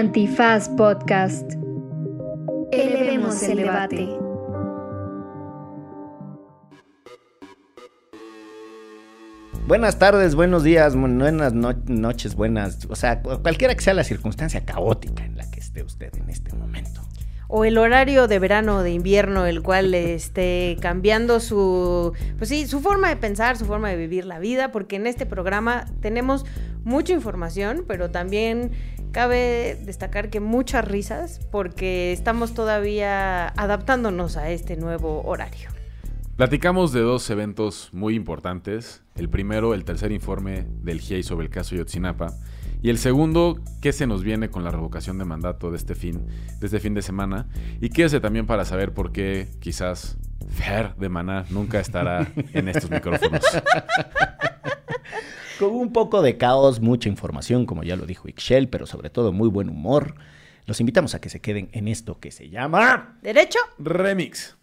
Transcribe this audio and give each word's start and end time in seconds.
Antifaz 0.00 0.70
Podcast. 0.70 1.52
Elevemos 2.72 3.42
el 3.42 3.58
debate. 3.58 4.08
Buenas 9.66 9.98
tardes, 9.98 10.34
buenos 10.34 10.64
días, 10.64 10.96
buenas 10.96 11.52
noches, 11.52 12.34
buenas. 12.34 12.86
O 12.88 12.96
sea, 12.96 13.20
cualquiera 13.20 13.74
que 13.74 13.82
sea 13.82 13.92
la 13.92 14.04
circunstancia 14.04 14.64
caótica 14.64 15.22
en 15.22 15.36
la 15.36 15.50
que 15.50 15.60
esté 15.60 15.82
usted 15.82 16.16
en 16.16 16.30
este 16.30 16.56
momento 16.56 17.02
o 17.52 17.64
el 17.64 17.78
horario 17.78 18.28
de 18.28 18.38
verano 18.38 18.76
o 18.76 18.82
de 18.82 18.92
invierno, 18.92 19.44
el 19.44 19.60
cual 19.60 19.92
esté 19.92 20.76
cambiando 20.80 21.40
su, 21.40 22.12
pues 22.38 22.48
sí, 22.48 22.66
su 22.68 22.80
forma 22.80 23.08
de 23.08 23.16
pensar, 23.16 23.56
su 23.56 23.64
forma 23.64 23.88
de 23.88 23.96
vivir 23.96 24.24
la 24.24 24.38
vida, 24.38 24.70
porque 24.70 24.96
en 24.96 25.08
este 25.08 25.26
programa 25.26 25.86
tenemos 26.00 26.46
mucha 26.84 27.12
información, 27.12 27.84
pero 27.88 28.10
también 28.10 28.70
cabe 29.10 29.76
destacar 29.84 30.30
que 30.30 30.38
muchas 30.38 30.86
risas, 30.86 31.40
porque 31.50 32.12
estamos 32.12 32.54
todavía 32.54 33.48
adaptándonos 33.48 34.36
a 34.36 34.50
este 34.50 34.76
nuevo 34.76 35.22
horario. 35.24 35.70
Platicamos 36.36 36.92
de 36.92 37.00
dos 37.00 37.28
eventos 37.30 37.90
muy 37.92 38.14
importantes. 38.14 39.02
El 39.16 39.28
primero, 39.28 39.74
el 39.74 39.84
tercer 39.84 40.12
informe 40.12 40.66
del 40.82 41.00
GIEI 41.00 41.24
sobre 41.24 41.46
el 41.46 41.52
caso 41.52 41.74
Yotzinapa 41.74 42.32
y 42.82 42.90
el 42.90 42.98
segundo, 42.98 43.60
¿qué 43.82 43.92
se 43.92 44.06
nos 44.06 44.22
viene 44.22 44.48
con 44.48 44.64
la 44.64 44.70
revocación 44.70 45.18
de 45.18 45.24
mandato 45.24 45.70
de 45.70 45.76
este 45.76 45.94
fin, 45.94 46.26
de 46.58 46.66
este 46.66 46.80
fin 46.80 46.94
de 46.94 47.02
semana? 47.02 47.46
Y 47.80 47.90
quédese 47.90 48.20
también 48.20 48.46
para 48.46 48.64
saber 48.64 48.94
por 48.94 49.12
qué 49.12 49.48
quizás 49.60 50.16
Fer 50.48 50.94
de 50.96 51.08
Maná 51.08 51.44
nunca 51.50 51.80
estará 51.80 52.32
en 52.54 52.68
estos 52.68 52.90
micrófonos. 52.90 53.42
Con 55.58 55.72
un 55.72 55.92
poco 55.92 56.22
de 56.22 56.38
caos, 56.38 56.80
mucha 56.80 57.10
información, 57.10 57.66
como 57.66 57.82
ya 57.82 57.96
lo 57.96 58.06
dijo 58.06 58.28
Ixchel, 58.28 58.68
pero 58.68 58.86
sobre 58.86 59.10
todo 59.10 59.30
muy 59.30 59.48
buen 59.48 59.68
humor. 59.68 60.14
Los 60.64 60.80
invitamos 60.80 61.14
a 61.14 61.20
que 61.20 61.28
se 61.28 61.40
queden 61.40 61.68
en 61.72 61.86
esto 61.86 62.18
que 62.18 62.30
se 62.30 62.48
llama 62.48 63.18
Derecho 63.20 63.58
Remix. 63.78 64.56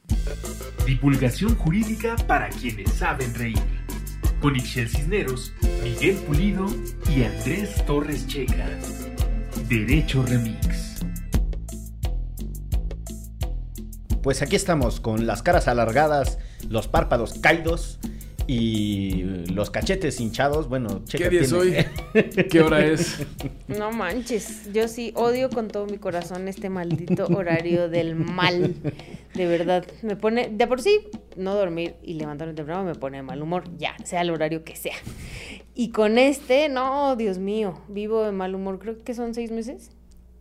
Divulgación 0.88 1.56
jurídica 1.56 2.16
para 2.28 2.50
quienes 2.50 2.94
saben 2.94 3.36
reír 3.36 3.60
con 4.42 4.56
Ixel 4.56 4.88
Cisneros, 4.90 5.54
Miguel 5.84 6.16
Pulido 6.18 6.66
y 7.10 7.24
Andrés 7.24 7.86
Torres 7.86 8.28
Checa. 8.28 8.70
Derecho 9.68 10.24
Remix. 10.24 11.06
Pues 14.22 14.42
aquí 14.42 14.56
estamos 14.56 15.00
con 15.00 15.26
las 15.26 15.42
caras 15.42 15.68
alargadas, 15.68 16.38
los 16.70 16.88
párpados 16.88 17.36
caídos 17.40 18.00
y 18.48 19.24
los 19.54 19.70
cachetes 19.70 20.20
hinchados. 20.22 20.70
Bueno, 20.70 21.02
checa, 21.04 21.26
¿qué 21.26 21.30
día 21.30 21.42
es 21.42 21.52
hoy? 21.52 21.76
¿Qué 22.50 22.62
hora 22.62 22.86
es? 22.86 23.26
No 23.68 23.92
manches, 23.92 24.72
yo 24.74 24.88
sí 24.88 25.12
odio 25.16 25.50
con 25.50 25.68
todo 25.68 25.86
mi 25.86 25.98
corazón 25.98 26.48
este 26.48 26.70
maldito 26.70 27.28
horario 27.28 27.90
del 27.90 28.16
mal. 28.16 28.74
De 29.36 29.46
verdad, 29.46 29.86
me 30.02 30.16
pone, 30.16 30.50
de 30.50 30.66
por 30.66 30.82
sí, 30.82 31.02
no 31.36 31.54
dormir 31.56 31.96
y 32.02 32.14
levantarme 32.14 32.54
temprano 32.54 32.86
me 32.86 32.96
pone 32.96 33.18
de 33.18 33.24
mal 33.24 33.42
humor, 33.42 33.66
ya, 33.78 33.96
sea 34.04 34.22
el 34.22 34.30
horario 34.30 34.64
que 34.64 34.76
sea. 34.76 34.96
Y 35.76 35.90
con 35.90 36.18
este, 36.18 36.70
no, 36.70 37.16
Dios 37.18 37.38
mío, 37.38 37.82
vivo 37.90 38.24
de 38.24 38.32
mal 38.32 38.56
humor, 38.56 38.80
creo 38.80 38.98
que 38.98 39.14
son 39.14 39.34
seis 39.34 39.52
meses. 39.52 39.92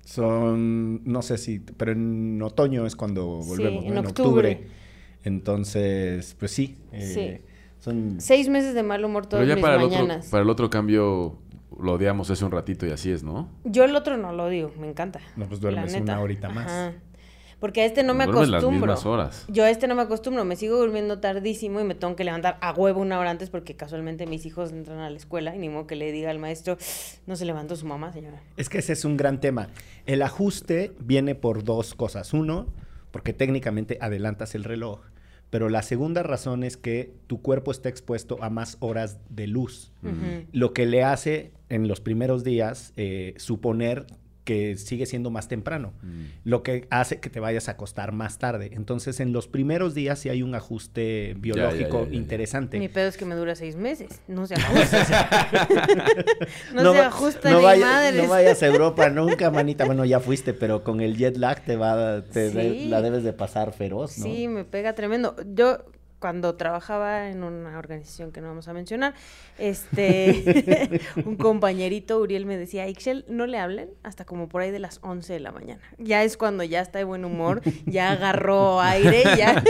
Son, 0.05 1.03
no 1.05 1.21
sé 1.21 1.37
si, 1.37 1.59
pero 1.59 1.91
en 1.91 2.41
otoño 2.41 2.87
es 2.87 2.95
cuando 2.95 3.27
volvemos, 3.27 3.85
en, 3.85 3.99
octubre. 3.99 4.69
Entonces, 5.25 6.37
pues 6.39 6.53
sí. 6.53 6.79
Eh, 6.93 7.43
son... 7.87 8.21
Seis 8.21 8.49
meses 8.49 8.75
de 8.75 8.83
mal 8.83 9.05
humor 9.05 9.27
todas 9.27 9.45
Pero 9.45 9.57
ya 9.57 9.63
para 9.63 9.77
El 9.77 9.83
otro, 9.85 10.09
para 10.31 10.43
el 10.43 10.51
otro 10.51 10.71
cambio 10.71 11.39
lo 11.81 11.93
odiamos 11.93 12.31
hace 12.31 12.45
un 12.45 12.51
ratito 12.51 12.87
y 12.87 12.91
así 12.91 13.11
es, 13.11 13.23
¿no? 13.23 13.49
Yo 13.65 13.85
el 13.85 13.95
otro 13.95 14.17
no 14.17 14.33
lo 14.33 14.45
odio, 14.45 14.73
me 14.79 14.89
encanta. 14.89 15.21
No, 15.37 15.47
pues 15.47 15.61
duermes 15.61 15.95
una 15.95 16.21
horita 16.21 16.49
más. 16.49 16.95
Porque 17.61 17.81
a 17.81 17.85
este 17.87 18.03
no 18.03 18.13
me 18.13 18.25
acostumbro. 18.25 18.87
Las 18.87 19.07
horas. 19.07 19.47
Yo 19.49 19.65
a 19.65 19.71
este 19.71 19.87
no 19.87 19.95
me 19.95 20.03
acostumbro, 20.03 20.45
me 20.45 20.57
sigo 20.57 20.77
durmiendo 20.77 21.21
tardísimo 21.21 21.81
y 21.81 21.85
me 21.85 21.95
tengo 21.95 22.15
que 22.15 22.25
levantar 22.25 22.59
a 22.61 22.73
huevo 22.73 23.01
una 23.01 23.19
hora 23.19 23.31
antes 23.31 23.49
porque 23.49 23.75
casualmente 23.75 24.27
mis 24.27 24.45
hijos 24.45 24.73
entran 24.73 24.99
a 24.99 25.09
la 25.09 25.17
escuela 25.17 25.55
y 25.55 25.59
ni 25.59 25.69
modo 25.71 25.87
que 25.87 25.97
le 25.97 26.13
diga 26.13 26.31
al 26.31 26.39
maestro, 26.39 26.77
no 27.27 27.35
se 27.35 27.47
levantó 27.47 27.77
su 27.77 27.87
mamá, 27.87 28.13
señora. 28.13 28.43
Es 28.57 28.69
que 28.69 28.79
ese 28.79 28.93
es 28.93 29.05
un 29.07 29.17
gran 29.17 29.41
tema. 29.41 29.69
El 30.05 30.23
ajuste 30.23 30.93
viene 30.99 31.35
por 31.35 31.65
dos 31.65 31.95
cosas. 31.95 32.35
Uno, 32.35 32.67
porque 33.11 33.33
técnicamente 33.33 33.97
adelantas 34.03 34.55
el 34.55 34.65
reloj. 34.65 35.01
Pero 35.51 35.69
la 35.69 35.83
segunda 35.83 36.23
razón 36.23 36.65
es 36.65 36.77
que 36.77 37.13
tu 37.27 37.41
cuerpo 37.41 37.71
está 37.71 37.89
expuesto 37.89 38.43
a 38.43 38.51
más 38.51 38.77
horas 38.81 39.19
de 39.29 39.47
luz, 39.47 39.93
lo 40.53 40.73
que 40.73 40.87
le 40.87 41.05
hace 41.05 41.53
en 41.69 41.89
los 41.89 42.01
primeros 42.01 42.45
días 42.45 42.93
eh, 42.97 43.35
suponer 43.37 44.07
que 44.47 44.77
sigue 44.77 45.07
siendo 45.07 45.31
más 45.31 45.49
temprano, 45.49 45.93
mm. 46.03 46.25
lo 46.45 46.63
que 46.63 46.87
hace 46.91 47.19
que 47.19 47.29
te 47.29 47.41
vayas 47.41 47.69
a 47.69 47.73
acostar 47.73 48.13
más 48.13 48.39
tarde. 48.39 48.71
Entonces, 48.73 49.19
en 49.19 49.33
los 49.33 49.49
primeros 49.49 49.93
días 49.93 50.21
sí 50.21 50.29
hay 50.29 50.43
un 50.43 50.55
ajuste 50.55 51.35
biológico 51.37 52.07
interesante. 52.11 52.79
Mi 52.79 52.89
pedo 52.89 53.09
es 53.09 53.17
que 53.17 53.25
me 53.25 53.35
dura 53.35 53.57
seis 53.57 53.75
meses, 53.77 54.23
no 54.29 54.47
se 54.47 54.55
ajusta. 54.57 55.59
no, 56.75 56.93
se 56.93 57.01
ajusta 57.01 57.51
no 57.51 57.59
ni 57.59 57.81
madres. 57.81 58.23
No 58.23 58.31
vayas 58.31 58.63
a 58.63 58.67
Europa 58.69 59.11
nunca, 59.11 59.51
manita. 59.51 59.85
Bueno, 59.85 60.05
ya 60.05 60.21
fuiste, 60.21 60.55
pero 60.55 60.85
con 60.85 61.01
el 61.01 61.17
jet 61.17 61.37
lag 61.37 61.65
te 61.65 61.77
va, 61.77 62.23
te 62.25 62.87
la 62.87 63.03
debes 63.03 63.25
de 63.25 63.33
pasar 63.33 63.73
feroz, 63.73 64.17
¿no? 64.19 64.25
Sí, 64.25 64.47
me 64.47 64.65
pega 64.65 64.95
tremendo. 64.95 65.35
Yo 65.55 65.85
cuando 66.19 66.55
trabajaba 66.55 67.29
en 67.29 67.43
una 67.43 67.79
organización 67.79 68.33
que 68.33 68.41
no 68.41 68.49
vamos 68.49 68.69
a 68.69 68.73
mencionar, 68.73 69.15
este, 69.59 71.01
un 71.25 71.37
compañerito, 71.37 72.19
Uriel, 72.21 72.47
me 72.47 72.57
decía, 72.57 72.89
Ixchel, 72.89 73.25
no 73.29 73.47
le 73.47 73.59
hablen 73.59 73.91
hasta 74.03 74.25
como 74.25 74.49
por 74.49 74.63
ahí 74.63 74.71
de 74.71 74.79
las 74.79 74.99
11 75.03 75.33
de 75.33 75.41
la 75.41 75.53
mañana. 75.53 75.81
Ya 75.99 76.25
es 76.25 76.37
cuando 76.37 76.65
ya 76.65 76.81
está 76.81 76.99
de 76.99 77.05
buen 77.05 77.25
humor, 77.25 77.63
ya 77.85 78.13
agarró 78.13 78.81
aire, 78.81 79.25
ya. 79.37 79.63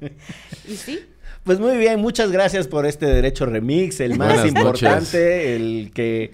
y 0.68 0.76
sí. 0.76 1.00
Pues 1.44 1.58
muy 1.58 1.76
bien, 1.76 2.00
muchas 2.00 2.30
gracias 2.30 2.68
por 2.68 2.86
este 2.86 3.06
derecho 3.06 3.46
remix, 3.46 4.00
el 4.00 4.16
más 4.16 4.46
importante, 4.46 5.56
el 5.56 5.90
que 5.92 6.30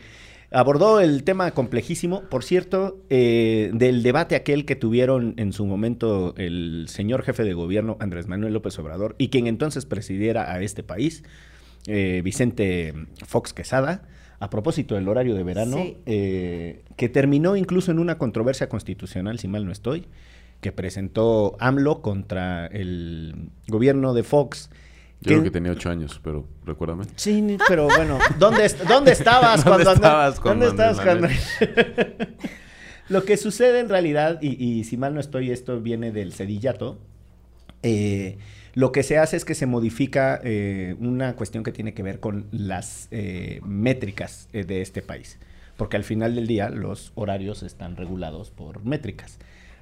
Abordó 0.51 1.01
el 1.01 1.25
tema 1.25 1.51
complejísimo, 1.51 2.23
por 2.23 2.43
cierto, 2.43 3.05
eh, 3.11 3.71
del 3.75 4.03
debate 4.03 4.35
aquel 4.35 4.65
que 4.65 4.77
tuvieron 4.77 5.35
en 5.37 5.53
su 5.53 5.67
momento 5.67 6.35
el 6.39 6.87
señor 6.89 7.23
jefe 7.23 7.45
de 7.45 7.53
gobierno 7.53 7.99
Andrés 8.01 8.29
Manuel 8.29 8.55
López 8.55 8.79
Obrador 8.79 9.15
y 9.19 9.29
quien 9.29 9.47
entonces 9.47 9.85
presidiera 9.85 10.51
a 10.51 10.63
este 10.63 10.83
país, 10.83 11.23
eh, 11.87 12.23
Vicente 12.25 12.95
Fox 13.27 13.53
Quesada, 13.53 14.09
a 14.41 14.49
propósito 14.49 14.95
del 14.95 15.09
horario 15.09 15.35
de 15.35 15.43
verano, 15.43 15.85
eh, 16.07 16.83
que 16.97 17.11
terminó 17.11 17.55
incluso 17.55 17.91
en 17.91 17.99
una 17.99 18.17
controversia 18.17 18.71
constitucional, 18.71 19.39
si 19.39 19.49
mal 19.49 19.67
no 19.67 19.73
estoy, 19.73 20.07
que 20.63 20.73
presentó 20.73 21.57
AMLO 21.61 22.01
contra 22.01 22.67
el 22.69 23.51
gobierno 23.67 24.15
de 24.15 24.23
Fox 24.23 24.71
yo 25.21 25.33
creo 25.33 25.43
que 25.43 25.51
tenía 25.51 25.73
ocho 25.73 25.91
años, 25.91 26.21
pero 26.23 26.47
recuérdame. 26.65 27.05
Sí, 27.17 27.57
pero 27.67 27.87
bueno, 27.87 28.19
¿dónde, 28.39 28.71
dónde 28.89 29.13
estabas 29.13 29.65
cuando... 29.65 29.85
¿Dónde 29.85 29.95
estabas 29.95 30.41
cuando... 30.41 30.67
¿Dónde 30.67 30.91
estabas 30.91 31.05
cuando... 31.05 31.29
Lo 33.09 33.25
que 33.25 33.37
sucede 33.37 33.81
en 33.81 33.89
realidad, 33.89 34.41
y, 34.43 34.85
si 34.85 34.97
mal 34.99 35.15
no 35.15 35.21
estoy, 35.21 35.51
esto 35.51 35.81
viene 35.81 36.13
del 36.13 36.35
cedillato, 36.35 36.99
eh, 37.83 38.37
lo 38.75 38.93
que 38.93 39.03
se 39.03 39.17
hace 39.17 39.37
es 39.37 39.47
que 39.47 39.55
se 39.55 39.65
modifica 39.65 40.41
eh, 40.45 40.95
una 41.01 41.35
cuestión 41.35 41.65
que 41.65 41.73
tiene 41.73 41.95
que 41.95 42.03
ver 42.03 42.21
con 42.21 42.47
las 42.53 43.09
eh, 43.11 43.61
métricas 43.65 44.49
de 44.53 44.83
este 44.83 45.01
país, 45.01 45.39
porque 45.79 45.97
al 45.97 46.05
final 46.05 46.35
del 46.35 46.47
día 46.47 46.69
los 46.69 47.13
horarios 47.15 47.63
están 47.63 47.97
regulados 47.97 48.51
por 48.51 48.85
métricas. 48.85 49.39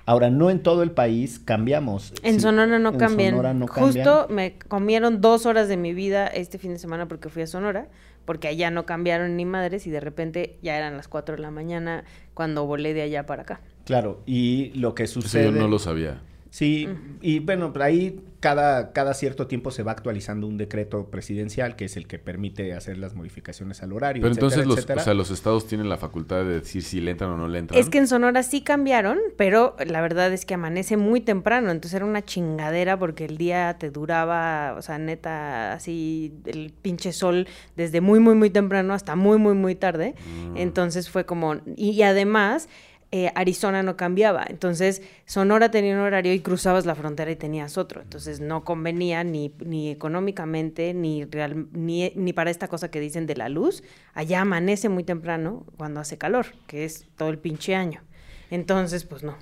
Ahora, 0.06 0.30
no 0.30 0.50
en 0.50 0.60
todo 0.62 0.84
el 0.84 0.92
país 0.92 1.40
cambiamos. 1.44 2.14
En 2.22 2.40
Sonora 2.40 2.78
no 2.78 2.96
cambian. 2.96 3.66
Justo 3.66 4.28
me 4.30 4.56
comieron 4.56 5.20
dos 5.20 5.46
horas 5.46 5.68
de 5.68 5.76
mi 5.76 5.92
vida 5.92 6.28
este 6.28 6.58
fin 6.58 6.72
de 6.72 6.78
semana 6.78 7.08
porque 7.08 7.28
fui 7.28 7.42
a 7.42 7.48
Sonora, 7.48 7.88
porque 8.24 8.46
allá 8.46 8.70
no 8.70 8.86
cambiaron 8.86 9.36
ni 9.36 9.44
madres 9.44 9.84
y 9.88 9.90
de 9.90 9.98
repente 9.98 10.58
ya 10.62 10.76
eran 10.76 10.96
las 10.96 11.08
4 11.08 11.36
de 11.36 11.42
la 11.42 11.50
mañana 11.50 12.04
cuando 12.34 12.66
volé 12.66 12.94
de 12.94 13.02
allá 13.02 13.26
para 13.26 13.42
acá. 13.42 13.60
Claro, 13.84 14.22
y 14.26 14.70
lo 14.74 14.94
que 14.94 15.08
sucede... 15.08 15.46
yo 15.46 15.50
no 15.50 15.66
lo 15.66 15.80
sabía. 15.80 16.22
Sí, 16.50 16.88
y 17.20 17.40
bueno, 17.40 17.72
ahí 17.80 18.20
cada, 18.40 18.92
cada 18.92 19.14
cierto 19.14 19.46
tiempo 19.46 19.70
se 19.70 19.82
va 19.82 19.92
actualizando 19.92 20.46
un 20.46 20.58
decreto 20.58 21.10
presidencial 21.10 21.76
que 21.76 21.86
es 21.86 21.96
el 21.96 22.06
que 22.06 22.18
permite 22.18 22.74
hacer 22.74 22.98
las 22.98 23.14
modificaciones 23.14 23.82
al 23.82 23.92
horario. 23.92 24.22
Pero 24.22 24.34
entonces 24.34 24.66
los, 24.66 24.78
o 24.78 25.00
sea, 25.00 25.14
los 25.14 25.30
estados 25.30 25.66
tienen 25.66 25.88
la 25.88 25.96
facultad 25.96 26.44
de 26.44 26.60
decir 26.60 26.82
si 26.82 27.00
le 27.00 27.12
entran 27.12 27.30
o 27.30 27.36
no 27.36 27.48
le 27.48 27.60
entran. 27.60 27.80
Es 27.80 27.88
que 27.88 27.98
en 27.98 28.08
Sonora 28.08 28.42
sí 28.42 28.62
cambiaron, 28.62 29.18
pero 29.36 29.76
la 29.86 30.00
verdad 30.00 30.32
es 30.32 30.44
que 30.44 30.54
amanece 30.54 30.96
muy 30.96 31.20
temprano, 31.20 31.70
entonces 31.70 31.94
era 31.94 32.04
una 32.04 32.24
chingadera 32.24 32.98
porque 32.98 33.24
el 33.24 33.38
día 33.38 33.76
te 33.78 33.90
duraba, 33.90 34.74
o 34.76 34.82
sea, 34.82 34.98
neta, 34.98 35.72
así 35.72 36.34
el 36.46 36.72
pinche 36.82 37.12
sol 37.12 37.46
desde 37.76 38.00
muy, 38.00 38.20
muy, 38.20 38.34
muy 38.34 38.50
temprano 38.50 38.94
hasta 38.94 39.16
muy, 39.16 39.38
muy, 39.38 39.54
muy 39.54 39.74
tarde. 39.74 40.14
Mm. 40.52 40.56
Entonces 40.56 41.08
fue 41.08 41.24
como, 41.24 41.56
y 41.76 42.02
además 42.02 42.68
eh, 43.16 43.32
Arizona 43.34 43.82
no 43.82 43.96
cambiaba. 43.96 44.44
Entonces, 44.46 45.00
Sonora 45.24 45.70
tenía 45.70 45.94
un 45.94 46.00
horario 46.00 46.34
y 46.34 46.40
cruzabas 46.40 46.84
la 46.84 46.94
frontera 46.94 47.30
y 47.30 47.36
tenías 47.36 47.78
otro. 47.78 48.02
Entonces, 48.02 48.40
no 48.40 48.62
convenía 48.62 49.24
ni, 49.24 49.54
ni 49.64 49.90
económicamente, 49.90 50.92
ni, 50.92 51.24
real, 51.24 51.66
ni, 51.72 52.12
ni 52.14 52.34
para 52.34 52.50
esta 52.50 52.68
cosa 52.68 52.90
que 52.90 53.00
dicen 53.00 53.26
de 53.26 53.34
la 53.34 53.48
luz. 53.48 53.82
Allá 54.12 54.42
amanece 54.42 54.90
muy 54.90 55.02
temprano 55.02 55.64
cuando 55.78 56.00
hace 56.00 56.18
calor, 56.18 56.46
que 56.66 56.84
es 56.84 57.06
todo 57.16 57.30
el 57.30 57.38
pinche 57.38 57.74
año. 57.74 58.02
Entonces, 58.50 59.04
pues 59.04 59.22
no. 59.22 59.34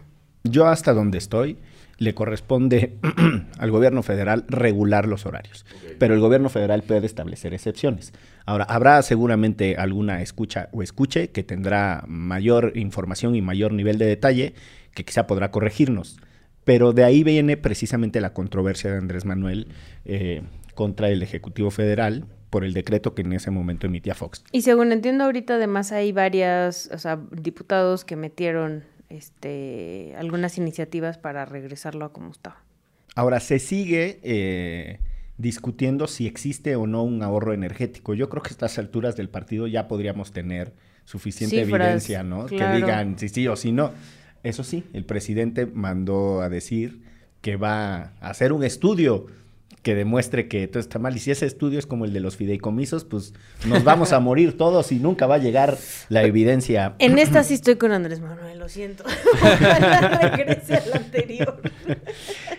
Yo 0.45 0.69
hasta 0.69 0.93
donde 0.93 1.19
estoy, 1.19 1.59
le 2.05 2.15
corresponde 2.15 2.99
al 3.59 3.71
gobierno 3.71 4.03
federal 4.03 4.45
regular 4.49 5.09
los 5.09 5.27
horarios, 5.27 5.67
pero 5.99 6.15
el 6.15 6.21
gobierno 6.21 6.49
federal 6.49 6.83
puede 6.83 7.07
establecer 7.07 7.55
excepciones. 7.55 8.13
Ahora, 8.47 8.65
habrá 8.65 9.03
seguramente 9.03 9.77
alguna 9.77 10.23
escucha 10.23 10.69
o 10.73 10.83
escuche 10.83 11.31
que 11.31 11.43
tendrá 11.43 12.05
mayor 12.07 12.73
información 12.77 13.35
y 13.35 13.43
mayor 13.43 13.73
nivel 13.73 13.99
de 13.99 14.07
detalle 14.07 14.55
que 14.93 15.05
quizá 15.05 15.27
podrá 15.27 15.51
corregirnos, 15.51 16.19
pero 16.65 16.93
de 16.93 17.05
ahí 17.05 17.25
viene 17.25 17.57
precisamente 17.57 18.21
la 18.21 18.33
controversia 18.33 18.91
de 18.91 18.99
Andrés 18.99 19.25
Manuel 19.25 19.69
eh, 20.05 20.43
contra 20.75 21.09
el 21.09 21.23
Ejecutivo 21.23 21.71
Federal 21.71 22.27
por 22.51 22.65
el 22.65 22.73
decreto 22.73 23.17
que 23.17 23.23
en 23.23 23.33
ese 23.33 23.51
momento 23.51 23.89
emitía 23.89 24.15
Fox. 24.15 24.45
Y 24.53 24.63
según 24.63 24.93
entiendo 24.93 25.25
ahorita, 25.25 25.57
además 25.57 25.91
hay 25.91 26.13
varias, 26.13 26.89
o 26.93 26.99
sea, 26.99 27.19
diputados 27.33 28.05
que 28.05 28.15
metieron 28.15 28.85
este, 29.15 30.15
algunas 30.17 30.59
iniciativas 30.59 31.19
para 31.19 31.45
regresarlo 31.45 32.05
a 32.05 32.13
como 32.13 32.31
estaba. 32.31 32.63
Ahora, 33.15 33.41
se 33.41 33.59
sigue 33.59 34.19
eh, 34.23 34.99
discutiendo 35.39 36.07
si 36.07 36.27
existe 36.27 36.77
o 36.77 36.87
no 36.87 37.03
un 37.03 37.23
ahorro 37.23 37.53
energético. 37.53 38.15
Yo 38.15 38.29
creo 38.29 38.43
que 38.43 38.51
a 38.51 38.53
estas 38.53 38.79
alturas 38.79 39.17
del 39.17 39.29
partido 39.29 39.67
ya 39.67 39.89
podríamos 39.89 40.33
tener 40.33 40.73
suficiente 41.05 41.61
evidencia, 41.61 42.23
¿no? 42.23 42.47
Que 42.47 42.67
digan 42.69 43.19
si 43.19 43.29
sí 43.29 43.47
o 43.49 43.57
si 43.57 43.73
no. 43.73 43.93
Eso 44.43 44.63
sí, 44.65 44.85
el 44.93 45.05
presidente 45.05 45.67
mandó 45.67 46.43
a 46.43 46.49
decir 46.49 47.03
que 47.41 47.57
va 47.57 48.13
a 48.21 48.31
hacer 48.31 48.53
un 48.53 48.65
estudio 48.65 49.27
que 49.85 49.95
demuestre 49.95 50.49
que 50.49 50.67
todo 50.67 50.81
está 50.81 50.99
mal. 50.99 51.15
Y 51.15 51.21
si 51.21 51.31
ese 51.31 51.47
estudio 51.47 51.79
es 51.79 51.87
como 51.87 52.07
el 52.07 52.13
de 52.13 52.19
los 52.19 52.37
fideicomisos, 52.37 53.05
pues 53.05 53.35
nos 53.67 53.85
vamos 53.85 54.13
a 54.13 54.19
morir 54.19 54.57
todos 54.57 54.91
y 54.91 54.99
nunca 54.99 55.27
va 55.27 55.37
a 55.37 55.39
llegar 55.39 55.77
la 56.09 56.25
evidencia. 56.25 56.97
En 56.99 57.19
esta 57.19 57.45
sí 57.45 57.55
estoy 57.55 57.77
con 57.77 57.93
Andrés 57.93 58.21
Manuel, 58.21 58.59
lo 58.59 58.69
siento. 58.69 59.05
regrese 60.23 60.77
al 60.77 60.93
anterior. 60.95 61.61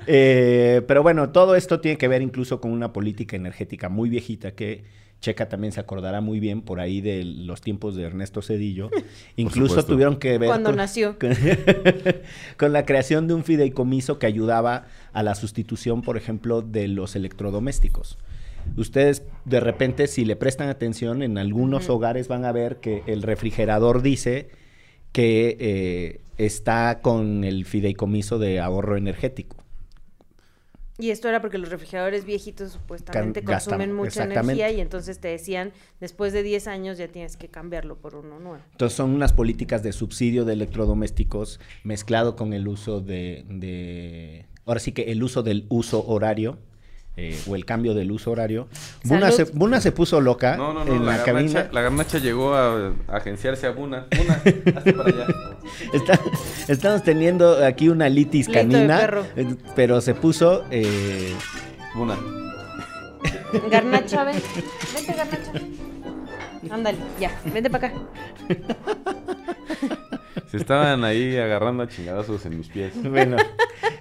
Eh, 0.08 0.84
pero 0.88 1.02
bueno, 1.02 1.32
todo 1.32 1.56
esto 1.56 1.82
tiene 1.82 1.98
que 1.98 2.08
ver 2.08 2.22
incluso 2.22 2.62
con 2.62 2.72
una 2.72 2.94
política 2.94 3.36
energética 3.36 3.90
muy 3.90 4.08
viejita 4.08 4.52
que 4.52 4.84
Checa 5.22 5.50
también 5.50 5.74
se 5.74 5.80
acordará 5.80 6.22
muy 6.22 6.40
bien 6.40 6.62
por 6.62 6.80
ahí 6.80 7.02
de 7.02 7.24
los 7.24 7.62
tiempos 7.62 7.96
de 7.96 8.04
Ernesto 8.04 8.42
Cedillo. 8.42 8.90
Incluso 9.36 9.84
tuvieron 9.84 10.18
que 10.18 10.38
ver... 10.38 10.50
Cuando 10.50 10.72
nació. 10.72 11.18
con, 12.58 12.74
la 12.74 12.86
creación 12.86 13.28
de 13.28 13.34
un 13.34 13.44
fideicomiso 13.44 14.20
que 14.20 14.28
ayudaba 14.28 14.86
a 15.14 15.24
la 15.24 15.36
sustitución, 15.36 16.02
por 16.02 16.18
ejemplo, 16.18 16.62
de 16.62 16.88
los 16.88 17.16
electrodomésticos. 17.16 18.18
Ustedes 18.78 19.24
de 19.46 19.60
repente, 19.60 20.08
si 20.08 20.26
le 20.26 20.36
prestan 20.36 20.70
atención, 20.70 21.22
en 21.22 21.38
algunos 21.38 21.90
hogares 21.90 22.28
van 22.28 22.46
a 22.46 22.52
ver 22.52 22.78
que 22.78 23.04
el 23.08 23.22
refrigerador 23.22 24.02
dice 24.02 24.50
que 25.12 25.58
eh, 25.60 26.22
está 26.38 27.00
con 27.02 27.44
el 27.44 27.66
fideicomiso 27.66 28.38
de 28.38 28.60
ahorro 28.60 28.98
energético. 28.98 29.65
Y 30.98 31.10
esto 31.10 31.28
era 31.28 31.42
porque 31.42 31.58
los 31.58 31.70
refrigeradores 31.70 32.24
viejitos 32.24 32.72
supuestamente 32.72 33.44
consumen 33.44 33.94
mucha 33.94 34.24
energía 34.24 34.72
y 34.72 34.80
entonces 34.80 35.20
te 35.20 35.28
decían, 35.28 35.74
después 36.00 36.32
de 36.32 36.42
10 36.42 36.68
años 36.68 36.98
ya 36.98 37.10
tienes 37.10 37.36
que 37.36 37.50
cambiarlo 37.50 37.98
por 37.98 38.16
uno 38.16 38.40
nuevo. 38.40 38.64
Entonces 38.72 38.96
son 38.96 39.12
unas 39.12 39.34
políticas 39.34 39.84
de 39.84 39.92
subsidio 39.92 40.46
de 40.46 40.54
electrodomésticos 40.54 41.60
mezclado 41.84 42.36
con 42.38 42.54
el 42.54 42.68
uso 42.68 43.02
de, 43.02 43.46
de 43.50 44.46
ahora 44.66 44.80
sí 44.80 44.94
que 44.94 45.12
el 45.12 45.22
uso 45.22 45.44
del 45.44 45.66
uso 45.70 46.06
horario 46.08 46.60
eh, 47.18 47.40
o 47.48 47.56
el 47.56 47.66
cambio 47.66 47.94
del 47.94 48.12
uso 48.12 48.32
horario. 48.32 48.68
Buna 49.04 49.32
se, 49.80 49.92
puso 49.92 50.20
loca 50.20 50.56
en 50.86 51.06
la, 51.06 51.24
cabina. 51.24 51.70
La 51.72 51.82
garnacha 51.82 52.18
llegó 52.18 52.54
a, 52.54 52.94
agenciarse 53.08 53.68
a 53.68 53.72
Buna. 53.72 54.08
Buna, 54.18 54.34
hazte 54.78 54.94
para 54.94 55.10
allá. 55.10 55.28
estamos 56.68 57.04
teniendo 57.04 57.64
aquí 57.64 57.88
una 57.88 58.10
litis 58.10 58.50
canina, 58.50 59.10
eh, 59.36 59.56
pero 59.76 60.02
se 60.02 60.14
puso... 60.14 60.66
Eh... 60.72 61.34
Buna. 61.96 62.18
Garnacha, 63.72 64.26
ven. 64.26 64.42
Vente, 64.94 65.14
garnacha. 65.14 65.52
Ándale, 66.70 66.98
ya, 67.20 67.32
vente 67.54 67.70
para 67.70 67.88
acá. 67.88 67.98
Se 70.48 70.58
estaban 70.58 71.04
ahí 71.04 71.38
agarrando 71.38 71.84
a 71.84 71.88
chingadazos 71.88 72.46
en 72.46 72.58
mis 72.58 72.68
pies. 72.70 72.94
Bueno, 73.04 73.38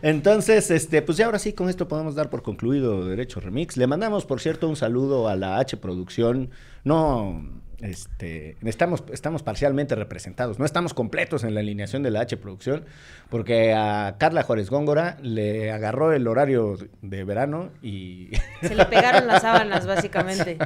entonces, 0.02 0.70
este, 0.70 1.02
pues 1.02 1.18
ya 1.18 1.26
ahora 1.26 1.38
sí, 1.38 1.52
con 1.52 1.68
esto 1.68 1.88
podemos 1.88 2.14
dar 2.14 2.30
por 2.30 2.42
concluido 2.42 3.06
Derecho 3.06 3.40
Remix. 3.40 3.76
Le 3.76 3.86
mandamos, 3.86 4.24
por 4.26 4.40
cierto, 4.40 4.68
un 4.68 4.76
saludo 4.76 5.28
a 5.28 5.36
la 5.36 5.58
H 5.58 5.76
Producción. 5.76 6.50
No, 6.84 7.42
este, 7.84 8.56
estamos, 8.64 9.04
estamos 9.12 9.42
parcialmente 9.42 9.94
representados, 9.94 10.58
no 10.58 10.64
estamos 10.64 10.94
completos 10.94 11.44
en 11.44 11.54
la 11.54 11.60
alineación 11.60 12.02
de 12.02 12.10
la 12.10 12.20
H 12.20 12.36
Producción, 12.38 12.84
porque 13.28 13.74
a 13.74 14.16
Carla 14.18 14.42
Juárez 14.42 14.70
Góngora 14.70 15.18
le 15.20 15.70
agarró 15.70 16.12
el 16.12 16.26
horario 16.26 16.78
de 17.02 17.24
verano 17.24 17.70
y... 17.82 18.30
Se 18.62 18.74
le 18.74 18.86
pegaron 18.86 19.26
las 19.26 19.42
sábanas, 19.42 19.86
básicamente. 19.88 20.56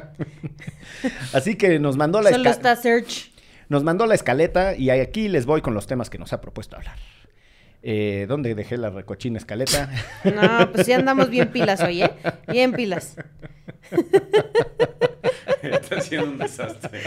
Así 1.33 1.55
que 1.55 1.79
nos 1.79 1.97
mandó 1.97 2.21
la... 2.21 2.29
Solo 2.29 2.49
está 2.49 2.75
Search. 2.75 3.28
Nos 3.69 3.83
mandó 3.83 4.07
la 4.07 4.15
escaleta 4.15 4.75
y 4.75 4.89
aquí 4.89 5.29
les 5.29 5.45
voy 5.45 5.61
con 5.61 5.75
los 5.75 5.85
temas 5.85 6.09
que 6.09 6.17
nos 6.17 6.33
ha 6.33 6.41
propuesto 6.41 6.75
hablar. 6.75 6.97
Eh, 7.81 8.25
¿Dónde 8.27 8.55
dejé 8.55 8.77
la 8.77 8.89
recochina 8.89 9.37
escaleta? 9.37 9.89
No, 10.25 10.71
pues 10.71 10.85
sí 10.85 10.91
andamos 10.91 11.29
bien 11.29 11.49
pilas 11.49 11.79
hoy, 11.81 12.03
¿eh? 12.03 12.11
Bien 12.47 12.73
pilas. 12.73 13.15
Está 15.61 15.97
haciendo 15.97 16.31
un 16.31 16.37
desastre. 16.39 16.99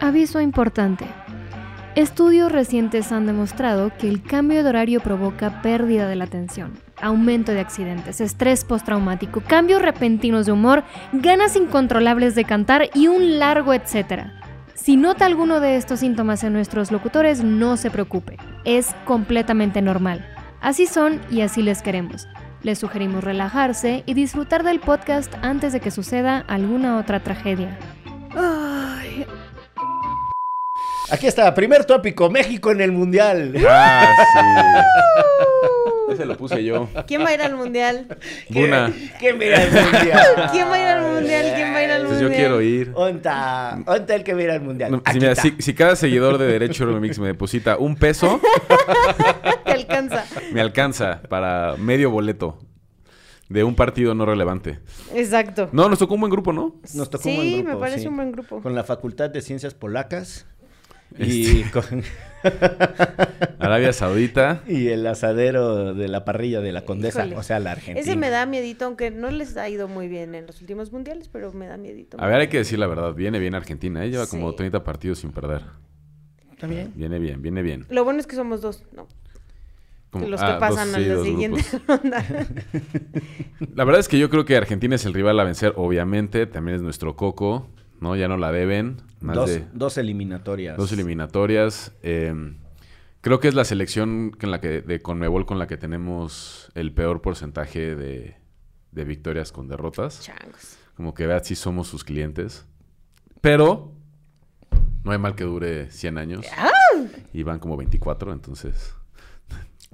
aviso 0.00 0.40
importante. 0.40 1.04
Estudios 1.94 2.50
recientes 2.50 3.12
han 3.12 3.26
demostrado 3.26 3.92
que 3.98 4.08
el 4.08 4.22
cambio 4.22 4.62
de 4.62 4.68
horario 4.68 5.00
provoca 5.00 5.62
pérdida 5.62 6.08
de 6.08 6.16
la 6.16 6.24
atención, 6.24 6.78
aumento 7.02 7.52
de 7.52 7.60
accidentes, 7.60 8.20
estrés 8.20 8.64
postraumático, 8.64 9.40
cambios 9.40 9.82
repentinos 9.82 10.46
de 10.46 10.52
humor, 10.52 10.84
ganas 11.12 11.56
incontrolables 11.56 12.34
de 12.34 12.44
cantar 12.44 12.90
y 12.94 13.08
un 13.08 13.38
largo 13.38 13.74
etcétera. 13.74 14.40
Si 14.74 14.96
nota 14.96 15.26
alguno 15.26 15.60
de 15.60 15.76
estos 15.76 16.00
síntomas 16.00 16.42
en 16.42 16.52
nuestros 16.52 16.90
locutores, 16.90 17.44
no 17.44 17.76
se 17.76 17.90
preocupe, 17.90 18.38
es 18.64 18.94
completamente 19.04 19.82
normal. 19.82 20.26
Así 20.60 20.86
son 20.86 21.20
y 21.30 21.42
así 21.42 21.62
les 21.62 21.82
queremos. 21.82 22.28
Les 22.62 22.78
sugerimos 22.78 23.24
relajarse 23.24 24.02
y 24.06 24.14
disfrutar 24.14 24.62
del 24.62 24.80
podcast 24.80 25.34
antes 25.42 25.72
de 25.72 25.80
que 25.80 25.90
suceda 25.90 26.44
alguna 26.48 26.98
otra 26.98 27.20
tragedia. 27.20 27.78
Ay, 28.36 29.26
Aquí 31.10 31.26
está, 31.26 31.52
primer 31.54 31.84
tópico, 31.84 32.30
México 32.30 32.70
en 32.70 32.80
el 32.80 32.92
Mundial. 32.92 33.54
Ah, 33.68 34.14
sí. 34.32 35.46
Ese 36.10 36.26
lo 36.26 36.36
puse 36.36 36.64
yo. 36.64 36.88
¿Quién 37.06 37.22
va 37.22 37.28
a 37.28 37.34
ir 37.34 37.42
al 37.42 37.56
Mundial? 37.56 38.06
Buna. 38.48 38.92
¿Quién 39.18 39.38
va 39.38 39.42
a 39.42 39.46
ir 39.46 39.54
al 39.54 39.70
Mundial? 39.70 40.48
¿Quién 40.52 40.68
va 40.68 40.74
a 40.74 40.80
ir 40.80 40.86
al 40.86 41.02
Mundial? 41.02 41.52
¿Quién 41.54 41.72
va 41.72 41.76
a 41.76 41.84
ir 41.84 41.90
al 41.90 42.02
Mundial? 42.02 42.06
Pues 42.08 42.20
yo 42.20 42.28
quiero 42.28 42.60
ir. 42.60 42.92
¿Onta? 42.94 43.78
¿Onta 43.86 44.14
el 44.14 44.24
que 44.24 44.34
va 44.34 44.40
a 44.40 44.42
ir 44.42 44.50
al 44.50 44.60
Mundial? 44.60 45.02
si, 45.12 45.20
mira, 45.20 45.34
si, 45.34 45.54
si, 45.58 45.74
cada 45.74 45.96
seguidor 45.96 46.38
de 46.38 46.46
Derecho 46.46 46.86
Remix 46.86 47.18
me 47.18 47.28
deposita 47.28 47.76
un 47.76 47.96
peso... 47.96 48.40
Te 49.64 49.72
alcanza. 49.72 50.24
Me 50.52 50.60
alcanza 50.60 51.22
para 51.28 51.76
medio 51.76 52.10
boleto 52.10 52.58
de 53.50 53.64
un 53.64 53.74
partido 53.74 54.14
no 54.14 54.24
relevante. 54.24 54.78
Exacto. 55.12 55.68
No, 55.72 55.88
nos 55.88 55.98
tocó 55.98 56.14
un 56.14 56.20
buen 56.20 56.30
grupo, 56.30 56.52
¿no? 56.52 56.76
Nos 56.94 57.10
tocó 57.10 57.24
sí, 57.24 57.30
un 57.30 57.36
buen 57.36 57.64
grupo. 57.64 57.74
me 57.74 57.80
parece 57.80 58.08
un 58.08 58.16
buen 58.16 58.32
grupo. 58.32 58.62
Con 58.62 58.74
la 58.74 58.84
Facultad 58.84 59.28
de 59.28 59.42
Ciencias 59.42 59.74
Polacas. 59.74 60.46
Y 61.18 61.60
Este. 61.62 61.70
con... 61.72 62.02
Arabia 63.58 63.92
Saudita. 63.92 64.62
y 64.66 64.88
el 64.88 65.06
asadero 65.06 65.92
de 65.94 66.08
la 66.08 66.24
parrilla 66.24 66.60
de 66.60 66.72
la 66.72 66.84
Condesa, 66.86 67.20
Híjole. 67.26 67.36
o 67.36 67.42
sea, 67.42 67.60
la 67.60 67.72
Argentina. 67.72 68.00
Ese 68.00 68.16
me 68.16 68.30
da 68.30 68.46
miedito, 68.46 68.86
aunque 68.86 69.10
no 69.10 69.30
les 69.30 69.56
ha 69.58 69.68
ido 69.68 69.88
muy 69.88 70.08
bien 70.08 70.34
en 70.34 70.46
los 70.46 70.60
últimos 70.62 70.90
mundiales, 70.92 71.28
pero 71.28 71.52
me 71.52 71.66
da 71.66 71.76
miedito. 71.76 72.16
A 72.20 72.26
ver, 72.26 72.36
hay 72.40 72.48
que 72.48 72.58
decir 72.58 72.78
la 72.78 72.86
verdad. 72.86 73.12
Viene 73.14 73.38
bien 73.38 73.54
Argentina. 73.54 74.04
¿eh? 74.04 74.10
Lleva 74.10 74.26
como 74.26 74.50
Sí. 74.52 74.56
30 74.56 74.82
partidos 74.84 75.18
sin 75.18 75.32
perder. 75.32 75.62
También. 76.58 76.92
Viene 76.94 77.18
bien, 77.18 77.42
viene 77.42 77.62
bien. 77.62 77.84
Lo 77.90 78.04
bueno 78.04 78.20
es 78.20 78.26
que 78.26 78.36
somos 78.36 78.60
dos, 78.62 78.84
¿no? 78.94 79.06
Como- 80.10 80.26
los 80.26 80.40
ah, 80.42 80.54
que 80.54 80.60
pasan 80.60 80.88
dos- 80.88 80.96
a 80.96 81.00
la 81.00 81.22
siguiente 81.22 81.62
ronda. 81.86 82.24
La 83.74 83.84
verdad 83.84 84.00
es 84.00 84.08
que 84.08 84.18
yo 84.18 84.28
creo 84.30 84.44
que 84.44 84.56
Argentina 84.56 84.94
es 84.94 85.04
el 85.04 85.12
rival 85.14 85.38
a 85.40 85.44
vencer, 85.44 85.72
obviamente. 85.76 86.46
También 86.46 86.76
es 86.76 86.82
nuestro 86.82 87.16
coco, 87.16 87.68
¿no? 88.00 88.16
Ya 88.16 88.28
no 88.28 88.36
la 88.36 88.50
deben. 88.50 88.96
Más 89.20 89.36
Dos, 89.36 89.50
de 89.50 89.66
dos 89.72 89.98
eliminatorias. 89.98 90.76
dos 90.76 90.92
eliminatorias. 90.92 91.92
Eh, 92.02 92.34
creo 93.20 93.38
que 93.40 93.48
es 93.48 93.54
la 93.54 93.64
selección 93.64 94.30
con 94.30 94.50
la 94.50 94.60
que, 94.60 94.80
de 94.80 95.00
Conmebol 95.02 95.44
con 95.46 95.58
la 95.58 95.66
que 95.66 95.76
tenemos 95.76 96.70
el 96.74 96.92
peor 96.94 97.20
porcentaje 97.20 97.94
de, 97.94 98.36
de 98.92 99.04
victorias 99.04 99.52
con 99.52 99.68
derrotas. 99.68 100.20
Changos. 100.22 100.78
Como 100.94 101.14
que 101.14 101.26
vean 101.26 101.44
si 101.44 101.54
somos 101.54 101.88
sus 101.88 102.04
clientes. 102.04 102.66
Pero 103.40 103.92
no 105.04 105.12
hay 105.12 105.18
mal 105.18 105.34
que 105.34 105.44
dure 105.44 105.90
100 105.90 106.18
años. 106.18 106.46
Y 107.32 107.42
van 107.42 107.58
como 107.58 107.76
24, 107.76 108.32
entonces... 108.32 108.94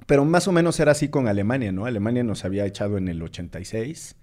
Pero 0.05 0.23
más 0.25 0.47
o 0.47 0.51
menos 0.51 0.79
era 0.79 0.91
así 0.91 1.09
con 1.09 1.27
Alemania, 1.27 1.71
¿no? 1.71 1.85
Alemania 1.85 2.23
nos 2.23 2.45
había 2.45 2.65
echado 2.65 2.97
en 2.97 3.07
el 3.07 3.21
86, 3.21 4.15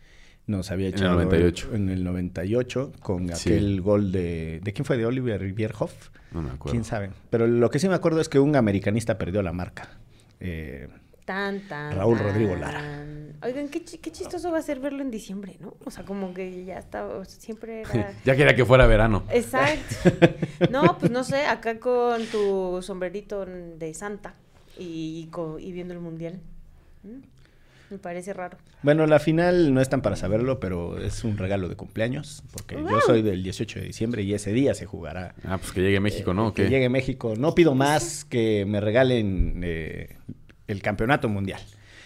nos 0.46 0.70
había 0.70 0.88
En 0.88 0.94
el 0.94 1.00
echado 1.00 1.14
98. 1.14 1.74
en 1.74 1.88
el 1.88 2.04
98 2.04 2.92
con 3.00 3.28
Sí. 3.34 3.50
aquel 3.50 3.80
gol 3.80 4.12
de... 4.12 4.60
¿De 4.62 4.72
quién 4.72 4.84
fue? 4.84 4.96
¿De 4.96 5.06
Oliver 5.06 5.52
Bierhoff? 5.52 6.10
No 6.32 6.42
me 6.42 6.50
acuerdo. 6.50 6.72
¿Quién 6.72 6.84
sabe? 6.84 7.10
Pero 7.30 7.46
lo 7.46 7.70
que 7.70 7.78
sí 7.78 7.88
me 7.88 7.94
acuerdo 7.94 8.20
es 8.20 8.28
que 8.28 8.38
un 8.40 8.54
americanista 8.56 9.16
perdió 9.18 9.42
la 9.42 9.52
marca. 9.52 9.88
Eh, 10.40 10.88
Tan, 11.24 11.60
tan. 11.68 11.96
Raúl 11.96 12.18
tan. 12.18 12.26
Rodrigo 12.26 12.54
Lara. 12.56 12.82
Oigan, 13.42 13.68
qué, 13.68 13.82
qué 13.82 14.12
chistoso 14.12 14.50
va 14.52 14.58
a 14.58 14.62
ser 14.62 14.78
verlo 14.80 15.00
en 15.02 15.10
diciembre, 15.10 15.56
¿no? 15.60 15.74
O 15.84 15.90
sea, 15.90 16.04
como 16.04 16.34
que 16.34 16.64
ya 16.66 16.78
estaba, 16.78 17.16
o 17.16 17.24
sea, 17.24 17.40
siempre 17.40 17.80
era... 17.80 18.12
Ya 18.26 18.36
quería 18.36 18.54
que 18.54 18.64
fuera 18.66 18.86
verano. 18.86 19.24
Exacto. 19.30 19.94
No, 20.70 20.98
pues 20.98 21.10
no 21.10 21.24
sé, 21.24 21.46
acá 21.46 21.78
con 21.78 22.24
tu 22.26 22.80
sombrerito 22.82 23.44
de 23.46 23.94
Santa 23.94 24.34
y, 24.78 25.28
co- 25.30 25.58
y 25.58 25.72
viendo 25.72 25.94
el 25.94 26.00
mundial. 26.00 26.40
Mm, 27.04 27.20
Me 27.90 27.98
parece 27.98 28.32
raro. 28.32 28.56
Bueno, 28.82 29.06
la 29.06 29.18
final 29.18 29.72
no 29.74 29.80
están 29.80 30.00
para 30.02 30.16
saberlo, 30.16 30.58
pero 30.58 30.98
es 30.98 31.22
un 31.22 31.36
regalo 31.36 31.68
de 31.68 31.76
cumpleaños, 31.76 32.42
porque 32.52 32.76
yo 32.76 33.00
soy 33.02 33.22
del 33.22 33.42
18 33.42 33.80
de 33.80 33.86
diciembre 33.86 34.22
y 34.22 34.34
ese 34.34 34.52
día 34.52 34.74
se 34.74 34.86
jugará. 34.86 35.34
Ah, 35.44 35.58
pues 35.58 35.72
que 35.72 35.80
llegue 35.82 36.00
México, 36.00 36.34
¿no? 36.34 36.48
¿O 36.48 36.54
Que 36.54 36.68
llegue 36.68 36.88
México. 36.88 37.34
No 37.36 37.54
pido 37.54 37.74
más 37.74 38.24
que 38.24 38.64
me 38.66 38.80
regalen 38.80 39.60
eh, 39.64 40.16
el 40.66 40.82
campeonato 40.82 41.28
mundial. 41.28 41.60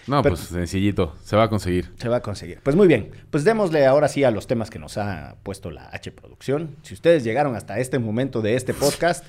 No, 0.08 0.23
Pero- 0.23 0.35
pues 0.37 0.49
sencillito. 0.49 1.14
Se 1.23 1.37
va 1.37 1.44
a 1.44 1.49
conseguir. 1.49 1.90
Se 1.99 2.08
va 2.08 2.16
a 2.16 2.23
conseguir. 2.23 2.61
Pues 2.62 2.75
muy 2.76 2.88
bien, 2.88 3.11
pues 3.30 3.44
démosle 3.44 3.85
ahora 3.87 4.08
sí 4.08 4.25
a 4.25 4.30
los 4.30 4.47
temas 4.47 4.70
que 4.70 4.78
nos 4.78 4.97
ha 4.99 5.37
puesto 5.42 5.70
la 5.70 5.88
H 5.92 6.11
Producción. 6.12 6.76
Si 6.82 6.94
ustedes 6.94 7.25
llegaron 7.25 7.54
hasta 7.54 7.78
este 7.78 7.99
momento 7.99 8.40
de 8.42 8.56
este 8.56 8.73
podcast, 8.75 9.25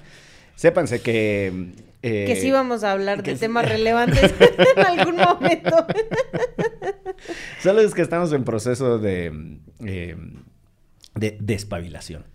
sépanse 0.59 1.01
que... 1.01 1.71
eh, 2.03 2.25
que 2.27 2.35
sí 2.35 2.51
vamos 2.51 2.83
a 2.83 2.91
hablar 2.91 3.23
de 3.23 3.33
sí. 3.35 3.39
temas 3.39 3.67
relevantes 3.69 4.33
en 4.75 4.85
algún 4.85 5.15
momento. 5.15 5.87
Solo 7.63 7.79
es 7.81 7.93
que 7.93 8.01
estamos 8.01 8.33
en 8.33 8.43
proceso 8.43 8.99
de, 8.99 9.57
eh, 9.85 10.17
de 11.15 11.37
despabilación. 11.39 12.25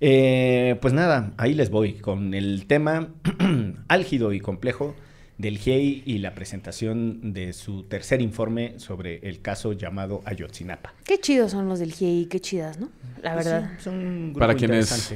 Eh, 0.00 0.76
pues 0.82 0.92
nada, 0.92 1.32
ahí 1.38 1.54
les 1.54 1.70
voy 1.70 1.94
con 1.94 2.34
el 2.34 2.66
tema 2.66 3.08
álgido 3.88 4.34
y 4.34 4.40
complejo 4.40 4.94
del 5.38 5.56
GIEI 5.56 6.02
y 6.04 6.18
la 6.18 6.34
presentación 6.34 7.32
de 7.32 7.54
su 7.54 7.84
tercer 7.84 8.20
informe 8.20 8.74
sobre 8.78 9.26
el 9.26 9.40
caso 9.40 9.72
llamado 9.72 10.20
Ayotzinapa. 10.26 10.92
Qué 11.04 11.18
chidos 11.18 11.52
son 11.52 11.68
los 11.68 11.78
del 11.78 11.92
GIEI, 11.94 12.26
qué 12.26 12.40
chidas, 12.40 12.78
¿no? 12.78 12.90
La 13.22 13.32
Pues 13.34 13.46
verdad. 13.46 13.70
sí, 13.78 13.84
son 13.84 13.94
un 13.94 14.24
grupo 14.26 14.40
Para 14.40 14.54
quienes, 14.54 15.14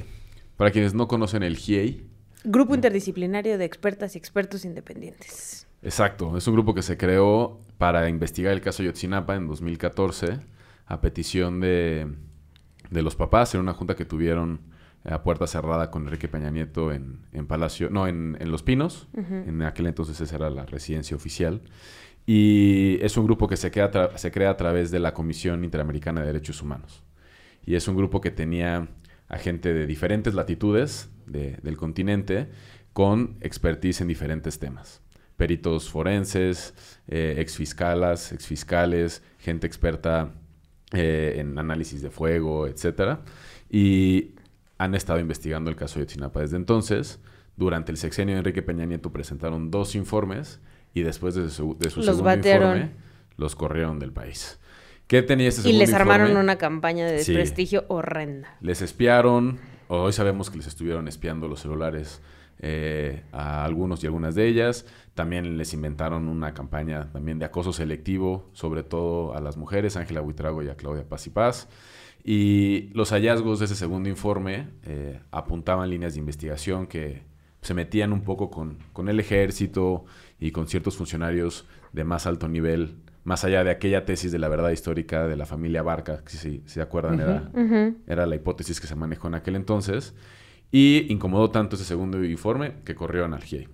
para 0.56 0.70
quienes 0.70 0.94
no 0.94 1.06
conocen 1.08 1.42
el 1.42 1.56
GIEI, 1.58 2.07
Grupo 2.50 2.74
interdisciplinario 2.74 3.58
de 3.58 3.66
expertas 3.66 4.14
y 4.14 4.18
expertos 4.18 4.64
independientes. 4.64 5.66
Exacto, 5.82 6.34
es 6.34 6.46
un 6.48 6.54
grupo 6.54 6.74
que 6.74 6.80
se 6.80 6.96
creó 6.96 7.60
para 7.76 8.08
investigar 8.08 8.54
el 8.54 8.62
caso 8.62 8.82
Yotzinapa 8.82 9.36
en 9.36 9.46
2014 9.46 10.40
a 10.86 11.00
petición 11.02 11.60
de, 11.60 12.10
de 12.88 13.02
los 13.02 13.16
papás 13.16 13.54
en 13.54 13.60
una 13.60 13.74
junta 13.74 13.96
que 13.96 14.06
tuvieron 14.06 14.60
a 15.04 15.22
puerta 15.22 15.46
cerrada 15.46 15.90
con 15.90 16.04
Enrique 16.04 16.26
Peña 16.26 16.50
Nieto 16.50 16.90
en, 16.90 17.20
en 17.32 17.46
Palacio, 17.46 17.90
no, 17.90 18.08
en, 18.08 18.38
en 18.40 18.50
Los 18.50 18.62
Pinos. 18.62 19.08
En 19.14 19.60
aquel 19.60 19.86
entonces 19.86 20.18
esa 20.18 20.36
era 20.36 20.48
la 20.48 20.64
residencia 20.64 21.18
oficial. 21.18 21.60
Y 22.24 22.98
es 23.02 23.18
un 23.18 23.26
grupo 23.26 23.46
que 23.46 23.58
se, 23.58 23.70
se 24.16 24.32
crea 24.32 24.50
a 24.50 24.56
través 24.56 24.90
de 24.90 25.00
la 25.00 25.12
Comisión 25.12 25.64
Interamericana 25.64 26.22
de 26.22 26.28
Derechos 26.28 26.62
Humanos. 26.62 27.02
Y 27.66 27.74
es 27.74 27.88
un 27.88 27.96
grupo 27.96 28.22
que 28.22 28.30
tenía 28.30 28.88
a 29.28 29.38
gente 29.38 29.72
de 29.74 29.86
diferentes 29.86 30.34
latitudes 30.34 31.10
de- 31.26 31.58
del 31.62 31.76
continente 31.76 32.48
con 32.92 33.36
expertise 33.40 34.00
en 34.00 34.08
diferentes 34.08 34.58
temas. 34.58 35.02
Peritos 35.36 35.88
forenses, 35.90 36.74
eh, 37.06 37.36
exfiscalas, 37.38 38.32
exfiscales, 38.32 39.22
gente 39.38 39.66
experta 39.66 40.32
eh, 40.92 41.34
en 41.38 41.58
análisis 41.58 42.00
de 42.02 42.10
fuego, 42.10 42.66
etc. 42.66 43.18
Y 43.70 44.34
han 44.78 44.94
estado 44.94 45.18
investigando 45.20 45.70
el 45.70 45.76
caso 45.76 45.98
de 45.98 46.06
Yotzinapa 46.06 46.40
desde 46.40 46.56
entonces. 46.56 47.20
Durante 47.56 47.92
el 47.92 47.98
sexenio 47.98 48.34
de 48.34 48.38
Enrique 48.38 48.62
Peña 48.62 48.86
Nieto 48.86 49.12
presentaron 49.12 49.70
dos 49.70 49.94
informes 49.94 50.60
y 50.94 51.02
después 51.02 51.34
de 51.34 51.50
su, 51.50 51.76
de 51.78 51.90
su 51.90 51.98
Los 51.98 52.06
segundo 52.06 52.24
batearon. 52.24 52.76
informe 52.78 52.94
los 53.36 53.54
corrieron 53.54 53.98
del 53.98 54.12
país. 54.12 54.58
¿Qué 55.08 55.22
tenía 55.22 55.48
este 55.48 55.62
Y 55.62 55.64
segundo 55.64 55.80
les 55.80 55.92
armaron 55.94 56.26
informe? 56.28 56.44
una 56.44 56.56
campaña 56.58 57.06
de 57.06 57.18
Sí. 57.24 57.32
desprestigio 57.32 57.84
horrenda. 57.88 58.56
Les 58.60 58.80
espiaron, 58.82 59.58
hoy 59.88 60.12
sabemos 60.12 60.50
que 60.50 60.58
les 60.58 60.66
estuvieron 60.68 61.08
espiando 61.08 61.48
los 61.48 61.60
celulares 61.60 62.20
eh, 62.60 63.22
a 63.32 63.64
algunos 63.64 64.02
y 64.02 64.06
algunas 64.06 64.34
de 64.34 64.46
ellas. 64.48 64.84
También 65.14 65.56
les 65.58 65.72
inventaron 65.74 66.28
una 66.28 66.54
campaña 66.54 67.10
también 67.12 67.38
de 67.38 67.44
acoso 67.46 67.72
selectivo, 67.72 68.50
sobre 68.52 68.82
todo 68.82 69.34
a 69.34 69.40
las 69.40 69.56
mujeres, 69.56 69.96
Ángela 69.96 70.20
Buitrago 70.20 70.62
y 70.62 70.68
a 70.68 70.76
Claudia 70.76 71.08
Paz 71.08 71.26
y 71.26 71.30
Paz. 71.30 71.68
Y 72.24 72.90
los 72.94 73.10
hallazgos 73.12 73.60
de 73.60 73.64
ese 73.66 73.76
segundo 73.76 74.08
informe 74.08 74.68
eh, 74.84 75.20
apuntaban 75.30 75.88
líneas 75.88 76.14
de 76.14 76.20
investigación 76.20 76.86
que 76.86 77.22
se 77.62 77.74
metían 77.74 78.12
un 78.12 78.22
poco 78.22 78.50
con, 78.50 78.78
con 78.92 79.08
el 79.08 79.20
ejército 79.20 80.04
y 80.38 80.50
con 80.50 80.66
ciertos 80.68 80.96
funcionarios 80.96 81.64
de 81.92 82.04
más 82.04 82.26
alto 82.26 82.48
nivel, 82.48 82.96
más 83.28 83.44
allá 83.44 83.62
de 83.62 83.70
aquella 83.70 84.06
tesis 84.06 84.32
de 84.32 84.38
la 84.38 84.48
verdad 84.48 84.70
histórica 84.70 85.26
de 85.26 85.36
la 85.36 85.44
familia 85.44 85.82
Barca, 85.82 86.24
que 86.24 86.30
si 86.30 86.38
si 86.38 86.62
se 86.64 86.80
acuerdan 86.80 87.20
era, 87.20 87.50
era 88.06 88.24
la 88.24 88.34
hipótesis 88.34 88.80
que 88.80 88.86
se 88.86 88.94
manejó 88.94 89.28
en 89.28 89.34
aquel 89.34 89.54
entonces. 89.54 90.14
Y 90.72 91.12
incomodó 91.12 91.50
tanto 91.50 91.76
ese 91.76 91.84
segundo 91.84 92.24
informe 92.24 92.76
que 92.86 92.94
corrieron 92.94 93.34
al 93.34 93.42
GIEI. 93.42 93.68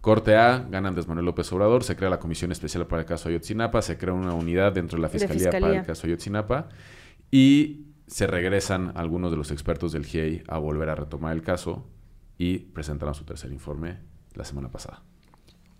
Corte 0.00 0.36
A, 0.36 0.66
gana 0.70 0.88
Andrés 0.88 1.06
Manuel 1.06 1.26
López 1.26 1.52
Obrador, 1.52 1.84
se 1.84 1.96
crea 1.96 2.08
la 2.08 2.18
Comisión 2.18 2.50
Especial 2.50 2.86
para 2.86 3.02
el 3.02 3.06
caso 3.06 3.28
Ayotzinapa, 3.28 3.82
se 3.82 3.98
crea 3.98 4.14
una 4.14 4.32
unidad 4.32 4.72
dentro 4.72 4.96
de 4.96 5.02
la 5.02 5.08
De 5.08 5.18
Fiscalía, 5.18 5.50
para 5.50 5.58
Fiscalía. 5.58 5.80
el 5.80 5.86
caso 5.86 6.06
Ayotzinapa 6.06 6.68
y 7.30 7.88
se 8.06 8.26
regresan 8.26 8.92
algunos 8.94 9.30
de 9.30 9.36
los 9.36 9.50
expertos 9.50 9.92
del 9.92 10.06
GIEI 10.06 10.44
a 10.48 10.56
volver 10.56 10.88
a 10.88 10.94
retomar 10.94 11.34
el 11.34 11.42
caso 11.42 11.86
y 12.38 12.58
presentaron 12.58 13.14
su 13.14 13.24
tercer 13.24 13.52
informe 13.52 13.98
la 14.34 14.46
semana 14.46 14.70
pasada. 14.70 15.02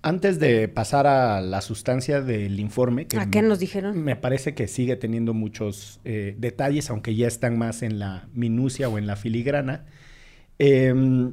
Antes 0.04 0.40
de 0.40 0.66
pasar 0.66 1.06
a 1.06 1.40
la 1.40 1.60
sustancia 1.60 2.20
del 2.20 2.58
informe, 2.58 3.06
que 3.06 3.18
¿A 3.18 3.30
qué 3.30 3.40
nos 3.40 3.60
dijeron? 3.60 4.02
me 4.02 4.16
parece 4.16 4.52
que 4.52 4.66
sigue 4.66 4.96
teniendo 4.96 5.32
muchos 5.32 6.00
eh, 6.04 6.34
detalles, 6.38 6.90
aunque 6.90 7.14
ya 7.14 7.28
están 7.28 7.56
más 7.56 7.82
en 7.82 8.00
la 8.00 8.28
minucia 8.34 8.88
o 8.88 8.98
en 8.98 9.06
la 9.06 9.14
filigrana. 9.14 9.86
Em, 10.58 11.32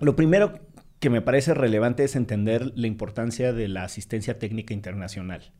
lo 0.00 0.16
primero 0.16 0.58
que 0.98 1.10
me 1.10 1.22
parece 1.22 1.54
relevante 1.54 2.02
es 2.02 2.16
entender 2.16 2.72
la 2.74 2.88
importancia 2.88 3.52
de 3.52 3.68
la 3.68 3.84
asistencia 3.84 4.38
técnica 4.38 4.74
internacional. 4.74 5.52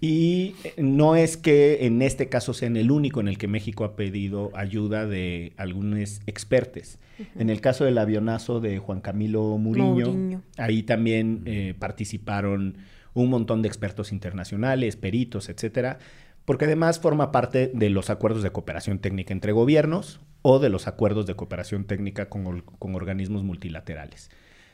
Y 0.00 0.54
eh, 0.62 0.74
no 0.78 1.16
es 1.16 1.36
que 1.36 1.86
en 1.86 2.02
este 2.02 2.28
caso 2.28 2.54
sea 2.54 2.68
en 2.68 2.76
el 2.76 2.90
único 2.90 3.20
en 3.20 3.28
el 3.28 3.38
que 3.38 3.48
México 3.48 3.84
ha 3.84 3.96
pedido 3.96 4.50
ayuda 4.54 5.06
de 5.06 5.52
algunos 5.56 6.20
expertos. 6.26 6.98
En 7.36 7.50
el 7.50 7.60
caso 7.60 7.84
del 7.84 7.98
avionazo 7.98 8.60
de 8.60 8.78
Juan 8.78 9.00
Camilo 9.00 9.58
Muriño, 9.58 10.06
Mourinho. 10.06 10.42
ahí 10.56 10.84
también 10.84 11.42
eh, 11.46 11.74
participaron 11.76 12.76
un 13.12 13.28
montón 13.28 13.60
de 13.60 13.66
expertos 13.66 14.12
internacionales, 14.12 14.94
peritos, 14.94 15.48
etcétera, 15.48 15.98
porque 16.44 16.66
además 16.66 17.00
forma 17.00 17.32
parte 17.32 17.72
de 17.74 17.90
los 17.90 18.08
acuerdos 18.08 18.44
de 18.44 18.50
cooperación 18.50 19.00
técnica 19.00 19.32
entre 19.32 19.50
gobiernos 19.50 20.20
o 20.42 20.60
de 20.60 20.68
los 20.68 20.86
acuerdos 20.86 21.26
de 21.26 21.34
cooperación 21.34 21.84
técnica 21.84 22.28
con 22.28 22.94
organismos 22.94 23.42
multilaterales. 23.42 24.30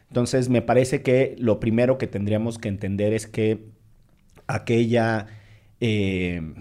Entonces, 0.09 0.49
me 0.49 0.63
parece 0.63 1.03
que 1.03 1.35
lo 1.39 1.59
primero 1.61 1.99
que 1.99 2.07
tendríamos 2.07 2.59
que 2.59 2.69
entender 2.69 3.13
es 3.13 3.27
que 3.27 3.65
aquella, 4.47 5.27
eh, 5.81 6.55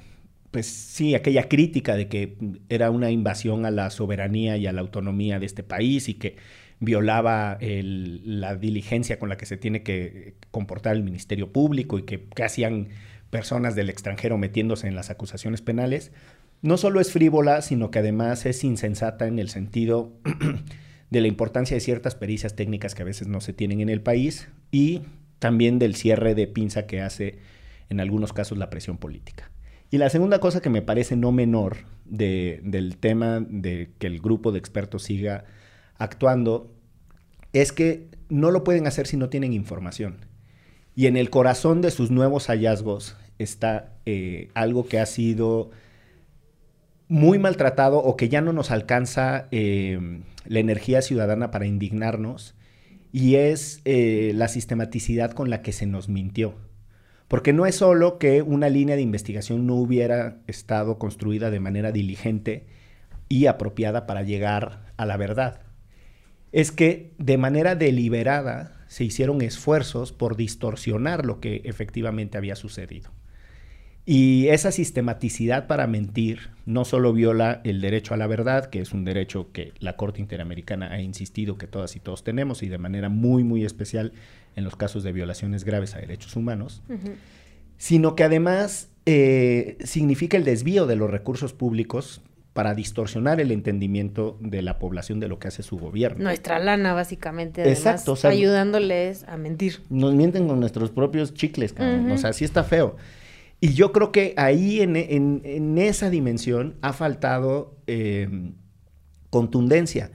pues 0.51 0.67
sí, 0.67 1.15
aquella 1.15 1.47
crítica 1.49 1.95
de 1.95 2.07
que 2.07 2.37
era 2.69 2.91
una 2.91 3.11
invasión 3.11 3.65
a 3.65 3.71
la 3.71 3.89
soberanía 3.89 4.57
y 4.57 4.67
a 4.67 4.71
la 4.71 4.81
autonomía 4.81 5.39
de 5.39 5.45
este 5.45 5.63
país 5.63 6.09
y 6.09 6.15
que 6.15 6.35
violaba 6.79 7.57
la 7.61 8.55
diligencia 8.55 9.17
con 9.17 9.29
la 9.29 9.37
que 9.37 9.45
se 9.45 9.57
tiene 9.57 9.83
que 9.83 10.35
comportar 10.51 10.95
el 10.95 11.03
Ministerio 11.03 11.51
Público 11.51 11.97
y 11.97 12.03
que, 12.03 12.25
que 12.25 12.43
hacían 12.43 12.89
personas 13.29 13.75
del 13.75 13.89
extranjero 13.89 14.37
metiéndose 14.37 14.87
en 14.87 14.95
las 14.95 15.09
acusaciones 15.09 15.61
penales, 15.61 16.11
no 16.61 16.77
solo 16.77 17.01
es 17.01 17.11
frívola, 17.11 17.61
sino 17.61 17.91
que 17.91 17.99
además 17.99 18.45
es 18.45 18.63
insensata 18.63 19.27
en 19.27 19.39
el 19.39 19.49
sentido 19.49 20.13
de 21.09 21.21
la 21.21 21.27
importancia 21.27 21.75
de 21.75 21.81
ciertas 21.81 22.15
pericias 22.15 22.55
técnicas 22.55 22.95
que 22.95 23.01
a 23.01 23.05
veces 23.05 23.27
no 23.27 23.41
se 23.41 23.53
tienen 23.53 23.81
en 23.81 23.89
el 23.89 24.01
país 24.01 24.49
y 24.71 25.01
también 25.39 25.77
del 25.77 25.95
cierre 25.95 26.35
de 26.35 26.47
pinza 26.47 26.87
que 26.87 27.01
hace 27.01 27.39
en 27.93 27.99
algunos 28.01 28.33
casos 28.33 28.57
la 28.57 28.69
presión 28.69 28.97
política. 28.97 29.49
Y 29.89 29.97
la 29.99 30.09
segunda 30.09 30.39
cosa 30.39 30.61
que 30.61 30.69
me 30.69 30.81
parece 30.81 31.15
no 31.15 31.31
menor 31.31 31.77
de- 32.05 32.59
del 32.63 32.97
tema 32.97 33.39
de 33.47 33.91
que 33.99 34.07
el 34.07 34.19
grupo 34.19 34.51
de 34.51 34.59
expertos 34.59 35.03
siga 35.03 35.45
actuando 35.97 36.73
es 37.53 37.71
que 37.71 38.09
no 38.29 38.49
lo 38.51 38.63
pueden 38.63 38.87
hacer 38.87 39.05
si 39.07 39.15
no 39.17 39.29
tienen 39.29 39.53
información. 39.53 40.25
Y 40.95 41.05
en 41.07 41.15
el 41.17 41.29
corazón 41.29 41.81
de 41.81 41.91
sus 41.91 42.09
nuevos 42.11 42.47
hallazgos 42.47 43.15
está 43.37 43.93
eh, 44.05 44.49
algo 44.53 44.85
que 44.87 44.99
ha 44.99 45.05
sido 45.05 45.69
muy 47.07 47.37
maltratado 47.37 47.99
o 47.99 48.17
que 48.17 48.29
ya 48.29 48.41
no 48.41 48.53
nos 48.53 48.71
alcanza 48.71 49.47
eh, 49.51 50.21
la 50.45 50.59
energía 50.59 51.01
ciudadana 51.01 51.51
para 51.51 51.67
indignarnos 51.67 52.55
y 53.11 53.35
es 53.35 53.81
eh, 53.85 54.31
la 54.35 54.47
sistematicidad 54.47 55.31
con 55.31 55.49
la 55.49 55.61
que 55.61 55.71
se 55.71 55.85
nos 55.85 56.09
mintió. 56.09 56.55
Porque 57.33 57.51
no 57.51 57.65
es 57.65 57.77
solo 57.77 58.19
que 58.19 58.43
una 58.43 58.69
línea 58.69 58.95
de 58.95 59.01
investigación 59.01 59.65
no 59.65 59.73
hubiera 59.73 60.37
estado 60.45 60.99
construida 60.99 61.49
de 61.49 61.59
manera 61.59 61.91
diligente 61.91 62.67
y 63.27 63.47
apropiada 63.47 64.05
para 64.05 64.21
llegar 64.21 64.93
a 64.97 65.07
la 65.07 65.17
verdad. 65.17 65.61
Es 66.51 66.71
que 66.71 67.11
de 67.17 67.39
manera 67.39 67.73
deliberada 67.73 68.85
se 68.87 69.03
hicieron 69.03 69.41
esfuerzos 69.41 70.11
por 70.11 70.35
distorsionar 70.35 71.25
lo 71.25 71.39
que 71.39 71.63
efectivamente 71.65 72.37
había 72.37 72.55
sucedido. 72.55 73.09
Y 74.05 74.49
esa 74.49 74.71
sistematicidad 74.71 75.65
para 75.65 75.87
mentir 75.87 76.51
no 76.67 76.85
solo 76.85 77.13
viola 77.13 77.61
el 77.63 77.81
derecho 77.81 78.13
a 78.13 78.17
la 78.17 78.27
verdad, 78.27 78.67
que 78.67 78.79
es 78.79 78.93
un 78.93 79.05
derecho 79.05 79.51
que 79.51 79.73
la 79.79 79.95
Corte 79.95 80.21
Interamericana 80.21 80.91
ha 80.91 81.01
insistido 81.01 81.57
que 81.57 81.65
todas 81.65 81.95
y 81.95 81.99
todos 81.99 82.23
tenemos, 82.23 82.61
y 82.61 82.69
de 82.69 82.77
manera 82.77 83.09
muy, 83.09 83.43
muy 83.43 83.65
especial 83.65 84.13
en 84.55 84.63
los 84.63 84.75
casos 84.75 85.03
de 85.03 85.11
violaciones 85.11 85.63
graves 85.63 85.95
a 85.95 85.99
derechos 85.99 86.35
humanos, 86.35 86.81
sino 87.77 88.15
que 88.15 88.23
además 88.23 88.89
eh, 89.05 89.77
significa 89.83 90.37
el 90.37 90.45
desvío 90.45 90.85
de 90.85 90.95
los 90.95 91.09
recursos 91.09 91.53
públicos 91.53 92.21
para 92.53 92.75
distorsionar 92.75 93.41
el 93.41 93.51
entendimiento 93.51 94.37
de 94.39 94.61
la 94.61 94.77
población 94.77 95.19
de 95.19 95.27
lo 95.27 95.39
que 95.39 95.47
hace 95.47 95.63
su 95.63 95.77
gobierno. 95.77 96.23
Nuestra 96.23 96.59
lana, 96.59 96.93
básicamente, 96.93 97.61
además, 97.61 97.79
Exacto, 97.79 98.15
ayudándoles 98.27 99.23
a 99.27 99.37
mentir. 99.37 99.81
Nos 99.89 100.13
mienten 100.13 100.47
con 100.47 100.59
nuestros 100.59 100.91
propios 100.91 101.33
chicles, 101.33 101.73
o 101.79 102.17
sea, 102.17 102.31
sí 102.31 102.45
está 102.45 102.63
feo. 102.63 102.95
Y 103.59 103.73
yo 103.73 103.91
creo 103.91 104.11
que 104.11 104.33
ahí 104.37 104.81
en, 104.81 105.77
esa 105.77 106.09
dimensión 106.09 106.75
ha 106.81 106.93
faltado 106.93 107.75
eh, 107.87 108.51
contundencia. 109.29 110.11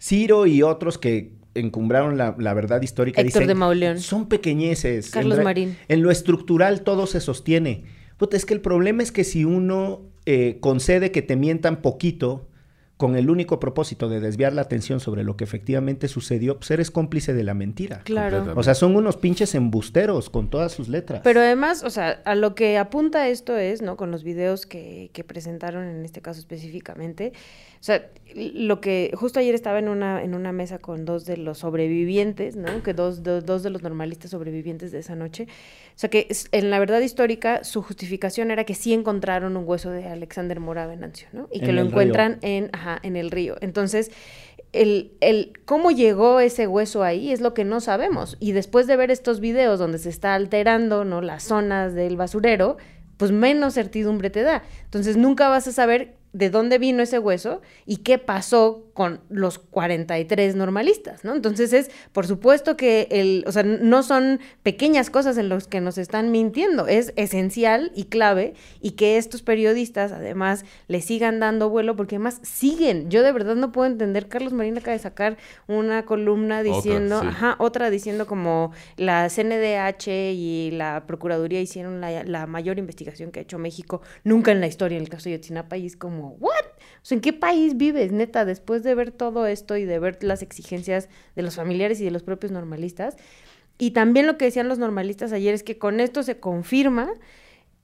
Ciro 0.00 0.46
y 0.46 0.62
otros 0.62 0.96
que 0.96 1.33
encumbraron 1.54 2.16
la, 2.16 2.32
verdad 2.54 2.82
histórica 2.82 3.20
Héctor 3.20 3.46
de 3.46 3.54
Mauleón. 3.54 4.00
son 4.00 4.28
pequeñeces. 4.28 5.10
Carlos 5.10 5.42
Marín. 5.42 5.76
En 5.88 6.02
lo 6.02 6.10
estructural 6.10 6.82
todo 6.82 7.06
se 7.06 7.20
sostiene. 7.20 7.84
es 8.32 8.44
que 8.44 8.54
el 8.54 8.60
problema 8.60 9.02
es 9.02 9.12
que 9.12 9.24
si 9.24 9.44
uno 9.44 10.02
eh, 10.26 10.58
concede 10.60 11.10
que 11.10 11.22
te 11.22 11.36
mientan 11.36 11.82
poquito, 11.82 12.48
con 12.96 13.16
el 13.16 13.28
único 13.28 13.58
propósito 13.58 14.08
de 14.08 14.20
desviar 14.20 14.52
la 14.52 14.62
atención 14.62 15.00
sobre 15.00 15.24
lo 15.24 15.36
que 15.36 15.44
efectivamente 15.44 16.06
sucedió, 16.06 16.58
pues 16.58 16.70
eres 16.70 16.90
cómplice 16.90 17.34
de 17.34 17.42
la 17.42 17.52
mentira. 17.52 18.02
Claro. 18.04 18.52
O 18.54 18.62
sea, 18.62 18.74
son 18.74 18.94
unos 18.94 19.16
pinches 19.16 19.54
embusteros 19.56 20.30
con 20.30 20.48
todas 20.48 20.72
sus 20.72 20.88
letras. 20.88 21.20
Pero 21.24 21.40
además, 21.40 21.82
o 21.82 21.90
sea, 21.90 22.22
a 22.24 22.36
lo 22.36 22.54
que 22.54 22.78
apunta 22.78 23.28
esto 23.28 23.56
es, 23.56 23.82
¿no? 23.82 23.96
Con 23.96 24.12
los 24.12 24.22
videos 24.22 24.64
que, 24.64 25.10
que 25.12 25.24
presentaron 25.24 25.84
en 25.84 26.04
este 26.04 26.22
caso 26.22 26.38
específicamente, 26.38 27.32
sea, 27.84 28.08
lo 28.34 28.80
que 28.80 29.12
justo 29.14 29.40
ayer 29.40 29.54
estaba 29.54 29.78
en 29.78 29.90
una, 29.90 30.22
en 30.22 30.34
una 30.34 30.52
mesa 30.52 30.78
con 30.78 31.04
dos 31.04 31.26
de 31.26 31.36
los 31.36 31.58
sobrevivientes, 31.58 32.56
¿no? 32.56 32.82
Que 32.82 32.94
dos, 32.94 33.22
dos 33.22 33.62
de 33.62 33.68
los 33.68 33.82
normalistas 33.82 34.30
sobrevivientes 34.30 34.90
de 34.90 35.00
esa 35.00 35.14
noche. 35.14 35.48
O 35.94 35.98
sea, 35.98 36.08
que 36.08 36.26
en 36.52 36.70
la 36.70 36.78
verdad 36.78 37.00
histórica 37.00 37.62
su 37.62 37.82
justificación 37.82 38.50
era 38.50 38.64
que 38.64 38.74
sí 38.74 38.94
encontraron 38.94 39.58
un 39.58 39.68
hueso 39.68 39.90
de 39.90 40.06
Alexander 40.06 40.60
Mora 40.60 40.86
Venancio, 40.86 41.28
¿no? 41.34 41.46
Y 41.52 41.60
que 41.60 41.74
lo 41.74 41.82
encuentran 41.82 42.38
en, 42.40 42.70
ajá, 42.72 42.98
en 43.02 43.16
el 43.16 43.30
río. 43.30 43.56
Entonces, 43.60 44.10
el, 44.72 45.12
el, 45.20 45.52
cómo 45.66 45.90
llegó 45.90 46.40
ese 46.40 46.66
hueso 46.66 47.02
ahí 47.02 47.32
es 47.32 47.42
lo 47.42 47.52
que 47.52 47.64
no 47.64 47.80
sabemos. 47.80 48.38
Y 48.40 48.52
después 48.52 48.86
de 48.86 48.96
ver 48.96 49.10
estos 49.10 49.40
videos 49.40 49.78
donde 49.78 49.98
se 49.98 50.08
está 50.08 50.34
alterando, 50.34 51.04
¿no? 51.04 51.20
Las 51.20 51.42
zonas 51.42 51.92
del 51.92 52.16
basurero, 52.16 52.78
pues 53.18 53.30
menos 53.30 53.74
certidumbre 53.74 54.30
te 54.30 54.40
da. 54.40 54.62
Entonces, 54.84 55.18
nunca 55.18 55.50
vas 55.50 55.68
a 55.68 55.72
saber 55.72 56.23
de 56.34 56.50
dónde 56.50 56.78
vino 56.78 57.02
ese 57.02 57.18
hueso 57.18 57.62
y 57.86 57.98
qué 57.98 58.18
pasó 58.18 58.84
con 58.92 59.20
los 59.28 59.58
43 59.58 60.56
normalistas, 60.56 61.24
¿no? 61.24 61.34
Entonces 61.34 61.72
es, 61.72 61.90
por 62.12 62.26
supuesto 62.26 62.76
que 62.76 63.08
el, 63.10 63.44
o 63.46 63.52
sea, 63.52 63.62
no 63.62 64.02
son 64.02 64.40
pequeñas 64.62 65.10
cosas 65.10 65.38
en 65.38 65.48
las 65.48 65.66
que 65.66 65.80
nos 65.80 65.96
están 65.96 66.30
mintiendo, 66.32 66.86
es 66.86 67.12
esencial 67.16 67.92
y 67.94 68.04
clave 68.04 68.54
y 68.80 68.92
que 68.92 69.16
estos 69.16 69.42
periodistas 69.42 70.12
además 70.12 70.64
le 70.88 71.00
sigan 71.00 71.40
dando 71.40 71.70
vuelo 71.70 71.96
porque 71.96 72.16
además 72.16 72.40
siguen. 72.42 73.10
Yo 73.10 73.22
de 73.22 73.32
verdad 73.32 73.54
no 73.54 73.72
puedo 73.72 73.86
entender, 73.86 74.28
Carlos 74.28 74.52
Marín 74.52 74.78
acaba 74.78 74.92
de 74.92 74.98
sacar 74.98 75.36
una 75.68 76.04
columna 76.04 76.62
diciendo, 76.62 77.18
otra, 77.18 77.28
ajá, 77.28 77.56
otra 77.58 77.90
diciendo 77.90 78.26
como 78.26 78.72
la 78.96 79.28
CNDH 79.28 80.08
y 80.08 80.70
la 80.72 81.04
Procuraduría 81.06 81.60
hicieron 81.60 82.00
la, 82.00 82.24
la, 82.24 82.46
mayor 82.46 82.78
investigación 82.78 83.30
que 83.30 83.40
ha 83.40 83.42
hecho 83.42 83.58
México 83.58 84.02
nunca 84.22 84.52
en 84.52 84.60
la 84.60 84.66
historia 84.66 84.96
en 84.96 85.02
el 85.02 85.08
caso 85.08 85.28
de 85.28 85.36
Yotzinapa 85.36 85.76
y 85.76 85.86
es 85.86 85.96
como, 85.96 86.23
¿what? 86.28 86.64
O 87.02 87.06
sea, 87.06 87.16
¿en 87.16 87.20
qué 87.22 87.32
país 87.32 87.76
vives, 87.76 88.12
neta, 88.12 88.44
después 88.44 88.82
de 88.82 88.94
ver 88.94 89.10
todo 89.10 89.46
esto 89.46 89.76
y 89.76 89.84
de 89.84 89.98
ver 89.98 90.22
las 90.22 90.42
exigencias 90.42 91.08
de 91.36 91.42
los 91.42 91.56
familiares 91.56 92.00
y 92.00 92.04
de 92.04 92.10
los 92.10 92.22
propios 92.22 92.52
normalistas. 92.52 93.16
Y 93.78 93.90
también 93.90 94.26
lo 94.26 94.38
que 94.38 94.46
decían 94.46 94.68
los 94.68 94.78
normalistas 94.78 95.32
ayer 95.32 95.54
es 95.54 95.62
que 95.62 95.78
con 95.78 96.00
esto 96.00 96.22
se 96.22 96.38
confirma 96.38 97.12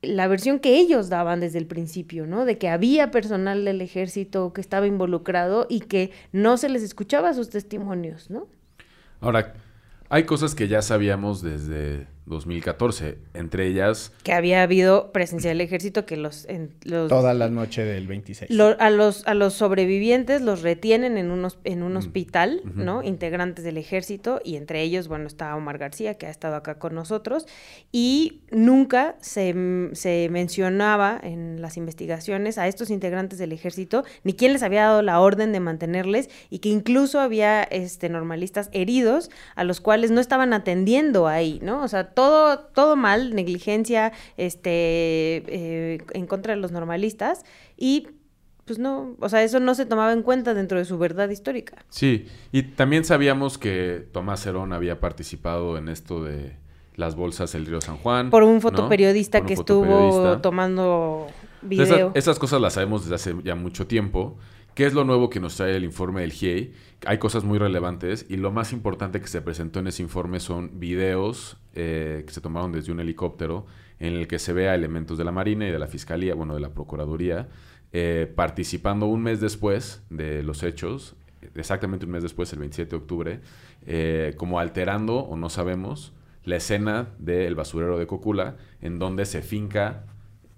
la 0.02 0.28
versión 0.28 0.60
que 0.60 0.78
ellos 0.78 1.08
daban 1.08 1.40
desde 1.40 1.58
el 1.58 1.66
principio, 1.66 2.26
¿no? 2.26 2.44
De 2.44 2.58
que 2.58 2.68
había 2.68 3.10
personal 3.10 3.64
del 3.64 3.80
ejército 3.80 4.52
que 4.52 4.60
estaba 4.60 4.86
involucrado 4.86 5.66
y 5.68 5.80
que 5.80 6.10
no 6.32 6.56
se 6.56 6.68
les 6.68 6.82
escuchaba 6.82 7.34
sus 7.34 7.50
testimonios, 7.50 8.30
¿no? 8.30 8.48
Ahora, 9.20 9.54
hay 10.08 10.24
cosas 10.24 10.54
que 10.54 10.68
ya 10.68 10.80
sabíamos 10.80 11.42
desde 11.42 12.06
2014, 12.30 13.18
entre 13.34 13.66
ellas... 13.66 14.12
Que 14.22 14.32
había 14.32 14.62
habido 14.62 15.12
presencia 15.12 15.50
del 15.50 15.60
ejército 15.60 16.06
que 16.06 16.16
los... 16.16 16.46
Toda 17.08 17.34
la 17.34 17.50
noche 17.50 17.84
del 17.84 18.06
26. 18.06 18.50
a, 18.78 18.90
los, 18.90 19.26
a 19.26 19.34
los 19.34 19.52
sobrevivientes 19.52 20.40
los 20.40 20.62
retienen 20.62 21.18
en 21.18 21.30
un, 21.30 21.46
en 21.64 21.82
un 21.82 21.92
mm. 21.92 21.96
hospital, 21.96 22.62
¿no? 22.74 23.02
Integrantes 23.02 23.64
del 23.64 23.76
ejército 23.76 24.40
y 24.44 24.56
entre 24.56 24.80
ellos, 24.82 25.08
bueno, 25.08 25.26
está 25.26 25.54
Omar 25.54 25.76
García, 25.76 26.14
que 26.14 26.26
ha 26.26 26.30
estado 26.30 26.56
acá 26.56 26.78
con 26.78 26.94
nosotros, 26.94 27.46
y 27.92 28.40
nunca 28.50 29.16
se, 29.20 29.54
se 29.92 30.28
mencionaba 30.30 31.20
en 31.22 31.60
las 31.60 31.76
investigaciones 31.76 32.56
a 32.56 32.68
estos 32.68 32.90
integrantes 32.90 33.38
del 33.38 33.52
ejército, 33.52 34.04
ni 34.24 34.34
quién 34.34 34.52
les 34.52 34.62
había 34.62 34.84
dado 34.84 35.02
la 35.02 35.20
orden 35.20 35.52
de 35.52 35.60
mantenerles 35.60 36.30
y 36.48 36.60
que 36.60 36.68
incluso 36.68 37.20
había 37.20 37.62
este, 37.64 38.08
normalistas 38.08 38.70
heridos 38.72 39.30
a 39.56 39.64
los 39.64 39.80
cuales 39.80 40.10
no 40.10 40.20
estaban 40.20 40.52
atendiendo 40.52 41.26
ahí, 41.26 41.58
¿no? 41.62 41.82
O 41.82 41.88
sea, 41.88 42.08
todo, 42.20 42.58
todo 42.58 42.96
mal, 42.96 43.34
negligencia, 43.34 44.12
este, 44.36 44.70
eh, 44.70 45.98
en 46.12 46.26
contra 46.26 46.54
de 46.54 46.60
los 46.60 46.70
normalistas 46.70 47.44
y 47.78 48.08
pues 48.66 48.78
no, 48.78 49.16
o 49.20 49.28
sea, 49.30 49.42
eso 49.42 49.58
no 49.58 49.74
se 49.74 49.86
tomaba 49.86 50.12
en 50.12 50.22
cuenta 50.22 50.52
dentro 50.52 50.78
de 50.78 50.84
su 50.84 50.98
verdad 50.98 51.30
histórica. 51.30 51.84
Sí, 51.88 52.26
y 52.52 52.62
también 52.62 53.04
sabíamos 53.04 53.56
que 53.56 54.06
Tomás 54.12 54.44
Herón 54.44 54.74
había 54.74 55.00
participado 55.00 55.78
en 55.78 55.88
esto 55.88 56.22
de 56.22 56.56
las 56.94 57.16
bolsas 57.16 57.52
del 57.52 57.64
río 57.64 57.80
San 57.80 57.96
Juan. 57.96 58.28
Por 58.28 58.42
un 58.42 58.60
fotoperiodista 58.60 59.40
que 59.40 59.54
estuvo 59.54 60.38
tomando 60.40 61.26
video. 61.62 62.12
esas 62.14 62.38
cosas 62.38 62.60
las 62.60 62.74
sabemos 62.74 63.02
desde 63.02 63.14
hace 63.14 63.34
ya 63.42 63.54
mucho 63.54 63.86
tiempo. 63.86 64.36
¿Qué 64.74 64.86
es 64.86 64.94
lo 64.94 65.04
nuevo 65.04 65.30
que 65.30 65.40
nos 65.40 65.56
trae 65.56 65.74
el 65.74 65.84
informe 65.84 66.20
del 66.20 66.32
GIEI? 66.32 66.72
Hay 67.04 67.18
cosas 67.18 67.42
muy 67.42 67.58
relevantes 67.58 68.24
y 68.28 68.36
lo 68.36 68.52
más 68.52 68.72
importante 68.72 69.20
que 69.20 69.26
se 69.26 69.42
presentó 69.42 69.80
en 69.80 69.88
ese 69.88 70.02
informe 70.02 70.38
son 70.38 70.78
videos 70.78 71.56
eh, 71.74 72.22
que 72.26 72.32
se 72.32 72.40
tomaron 72.40 72.70
desde 72.70 72.92
un 72.92 73.00
helicóptero 73.00 73.66
en 73.98 74.14
el 74.14 74.28
que 74.28 74.38
se 74.38 74.52
ve 74.52 74.68
a 74.68 74.74
elementos 74.74 75.18
de 75.18 75.24
la 75.24 75.32
Marina 75.32 75.66
y 75.66 75.72
de 75.72 75.78
la 75.78 75.88
Fiscalía, 75.88 76.34
bueno, 76.34 76.54
de 76.54 76.60
la 76.60 76.70
Procuraduría, 76.70 77.48
eh, 77.92 78.32
participando 78.34 79.06
un 79.06 79.22
mes 79.22 79.40
después 79.40 80.02
de 80.08 80.44
los 80.44 80.62
hechos, 80.62 81.16
exactamente 81.56 82.06
un 82.06 82.12
mes 82.12 82.22
después, 82.22 82.52
el 82.52 82.60
27 82.60 82.90
de 82.90 82.96
octubre, 82.96 83.40
eh, 83.86 84.34
como 84.36 84.60
alterando, 84.60 85.18
o 85.18 85.36
no 85.36 85.50
sabemos, 85.50 86.12
la 86.44 86.56
escena 86.56 87.08
del 87.18 87.56
basurero 87.56 87.98
de 87.98 88.06
Cocula, 88.06 88.56
en 88.80 88.98
donde 88.98 89.26
se 89.26 89.42
finca 89.42 90.04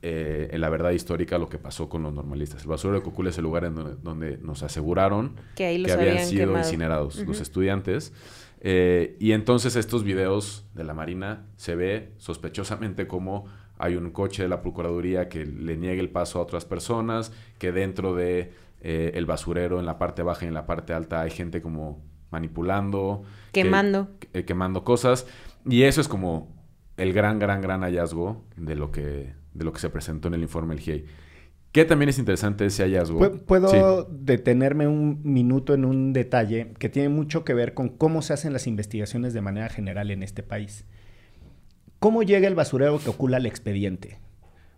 eh, 0.04 0.48
en 0.50 0.60
la 0.60 0.68
verdad 0.68 0.90
histórica 0.90 1.38
lo 1.38 1.48
que 1.48 1.58
pasó 1.58 1.88
con 1.88 2.02
los 2.02 2.12
normalistas. 2.12 2.62
El 2.62 2.68
basurero 2.68 2.98
de 2.98 3.04
Cocula 3.04 3.30
es 3.30 3.38
el 3.38 3.44
lugar 3.44 3.64
en 3.64 4.02
donde, 4.02 4.36
nos 4.38 4.64
aseguraron 4.64 5.36
que, 5.54 5.68
habían, 5.68 6.26
sido 6.26 6.58
incinerados 6.58 7.24
los 7.24 7.40
estudiantes. 7.40 8.12
Eh, 8.60 9.16
y 9.20 9.30
entonces 9.30 9.76
estos 9.76 10.02
videos 10.02 10.66
de 10.74 10.82
la 10.82 10.92
Marina 10.92 11.46
se 11.56 11.76
ve 11.76 12.14
sospechosamente 12.18 13.06
como 13.06 13.46
hay 13.78 13.94
un 13.94 14.10
coche 14.10 14.42
de 14.42 14.48
la 14.48 14.60
Procuraduría 14.60 15.28
que 15.28 15.46
le 15.46 15.76
niegue 15.76 16.00
el 16.00 16.10
paso 16.10 16.40
a 16.40 16.42
otras 16.42 16.64
personas, 16.64 17.32
que 17.58 17.70
dentro 17.70 18.16
de 18.16 18.52
eh, 18.80 19.12
el 19.14 19.24
basurero 19.24 19.78
en 19.78 19.86
la 19.86 19.98
parte 19.98 20.24
baja 20.24 20.44
y 20.44 20.48
en 20.48 20.54
la 20.54 20.66
parte 20.66 20.94
alta 20.94 21.20
hay 21.20 21.30
gente 21.30 21.62
como 21.62 22.02
manipulando, 22.32 23.22
quemando, 23.52 24.08
quemando 24.46 24.82
cosas. 24.82 25.28
Y 25.64 25.84
eso 25.84 26.00
es 26.00 26.08
como 26.08 26.52
el 26.96 27.12
gran, 27.12 27.38
gran, 27.38 27.60
gran 27.60 27.82
hallazgo 27.82 28.44
de 28.56 28.74
lo 28.74 28.90
que 28.90 29.41
de 29.54 29.64
lo 29.64 29.72
que 29.72 29.80
se 29.80 29.90
presentó 29.90 30.28
en 30.28 30.34
el 30.34 30.42
informe 30.42 30.74
del 30.74 30.84
GIEI. 30.84 31.04
¿Qué 31.72 31.84
también 31.86 32.10
es 32.10 32.18
interesante 32.18 32.66
ese 32.66 32.82
hallazgo? 32.82 33.18
¿Puedo 33.46 34.04
detenerme 34.10 34.86
un 34.86 35.20
minuto 35.24 35.72
en 35.72 35.86
un 35.86 36.12
detalle 36.12 36.74
que 36.78 36.90
tiene 36.90 37.08
mucho 37.08 37.44
que 37.44 37.54
ver 37.54 37.72
con 37.72 37.88
cómo 37.88 38.20
se 38.20 38.34
hacen 38.34 38.52
las 38.52 38.66
investigaciones 38.66 39.32
de 39.32 39.40
manera 39.40 39.70
general 39.70 40.10
en 40.10 40.22
este 40.22 40.42
país? 40.42 40.84
¿Cómo 41.98 42.22
llega 42.22 42.46
el 42.46 42.54
basurero 42.54 42.98
que 42.98 43.08
ocula 43.08 43.38
el 43.38 43.46
expediente? 43.46 44.18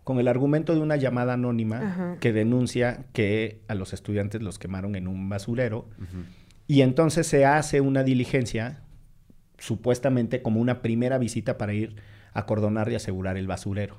con 0.05 0.19
el 0.19 0.27
argumento 0.27 0.75
de 0.75 0.81
una 0.81 0.97
llamada 0.97 1.33
anónima 1.33 2.17
que 2.21 2.31
denuncia 2.31 3.07
que 3.11 3.63
a 3.67 3.73
los 3.73 3.91
estudiantes 3.91 4.39
los 4.39 4.59
quemaron 4.59 4.95
en 4.95 5.07
un 5.07 5.29
basurero. 5.29 5.89
Y 6.67 6.81
entonces 6.81 7.25
se 7.25 7.43
hace 7.43 7.81
una 7.81 8.03
diligencia, 8.03 8.83
supuestamente 9.57 10.43
como 10.43 10.61
una 10.61 10.83
primera 10.83 11.17
visita 11.17 11.57
para 11.57 11.73
ir 11.73 11.95
a 12.33 12.45
cordonar 12.45 12.91
y 12.91 12.95
asegurar 12.95 13.35
el 13.35 13.47
basurero. 13.47 13.97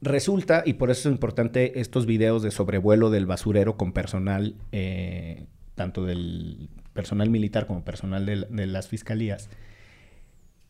Resulta, 0.00 0.62
y 0.64 0.74
por 0.74 0.90
eso 0.90 1.08
es 1.08 1.12
importante 1.12 1.80
estos 1.80 2.06
videos 2.06 2.42
de 2.42 2.52
sobrevuelo 2.52 3.10
del 3.10 3.26
basurero 3.26 3.76
con 3.76 3.92
personal, 3.92 4.54
eh, 4.70 5.46
tanto 5.74 6.04
del 6.04 6.68
personal 6.92 7.30
militar 7.30 7.66
como 7.66 7.84
personal 7.84 8.24
de, 8.24 8.66
las 8.66 8.88
fiscalías, 8.88 9.50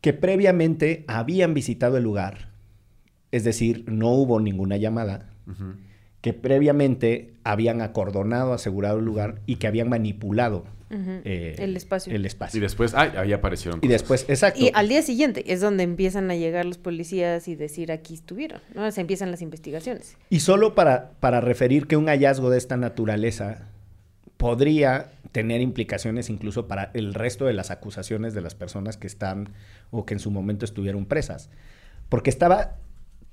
que 0.01 0.13
previamente 0.13 1.05
habían 1.07 1.53
visitado 1.53 1.97
el 1.97 2.03
lugar, 2.03 2.49
es 3.31 3.43
decir, 3.43 3.83
no 3.87 4.09
hubo 4.09 4.39
ninguna 4.39 4.77
llamada, 4.77 5.29
que 6.21 6.33
previamente 6.33 7.33
habían 7.43 7.81
acordonado, 7.81 8.53
asegurado 8.53 8.99
el 8.99 9.05
lugar 9.05 9.41
y 9.45 9.57
que 9.57 9.67
habían 9.67 9.89
manipulado 9.89 10.65
eh, 10.89 11.55
el 11.59 11.77
espacio. 11.77 12.13
El 12.13 12.25
espacio. 12.25 12.57
Y 12.57 12.61
después, 12.61 12.93
ay, 12.95 13.11
ahí 13.17 13.33
aparecieron. 13.33 13.79
Y 13.83 13.87
después, 13.87 14.25
exacto. 14.27 14.59
Y 14.59 14.71
al 14.73 14.89
día 14.89 15.01
siguiente 15.01 15.51
es 15.51 15.61
donde 15.61 15.83
empiezan 15.83 16.31
a 16.31 16.35
llegar 16.35 16.65
los 16.65 16.77
policías 16.77 17.47
y 17.47 17.55
decir 17.55 17.91
aquí 17.91 18.15
estuvieron, 18.15 18.61
¿no? 18.73 18.91
Se 18.91 19.01
empiezan 19.01 19.31
las 19.31 19.41
investigaciones. 19.41 20.17
Y 20.29 20.39
solo 20.39 20.75
para, 20.75 21.11
para 21.19 21.41
referir 21.41 21.87
que 21.87 21.97
un 21.97 22.07
hallazgo 22.07 22.49
de 22.49 22.57
esta 22.57 22.77
naturaleza 22.77 23.69
podría 24.37 25.11
tener 25.31 25.61
implicaciones 25.61 26.29
incluso 26.29 26.67
para 26.67 26.91
el 26.93 27.13
resto 27.13 27.45
de 27.45 27.53
las 27.53 27.71
acusaciones 27.71 28.33
de 28.33 28.41
las 28.41 28.55
personas 28.55 28.97
que 28.97 29.07
están 29.07 29.49
o 29.91 30.05
que 30.05 30.15
en 30.15 30.19
su 30.19 30.31
momento 30.31 30.65
estuvieron 30.65 31.05
presas. 31.05 31.49
Porque 32.07 32.29
estaba 32.29 32.77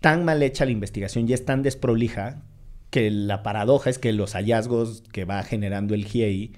tan 0.01 0.25
mal 0.25 0.43
hecha 0.43 0.65
la 0.67 0.73
investigación 0.73 1.29
y 1.29 1.33
es 1.33 1.45
tan 1.45 1.63
desprolija 1.63 2.43
que 2.91 3.11
la 3.11 3.43
paradoja 3.43 3.89
es 3.89 3.99
que 3.99 4.13
los 4.13 4.35
hallazgos 4.35 5.03
que 5.13 5.25
va 5.25 5.43
generando 5.43 5.95
el 5.95 6.05
GIEI 6.05 6.53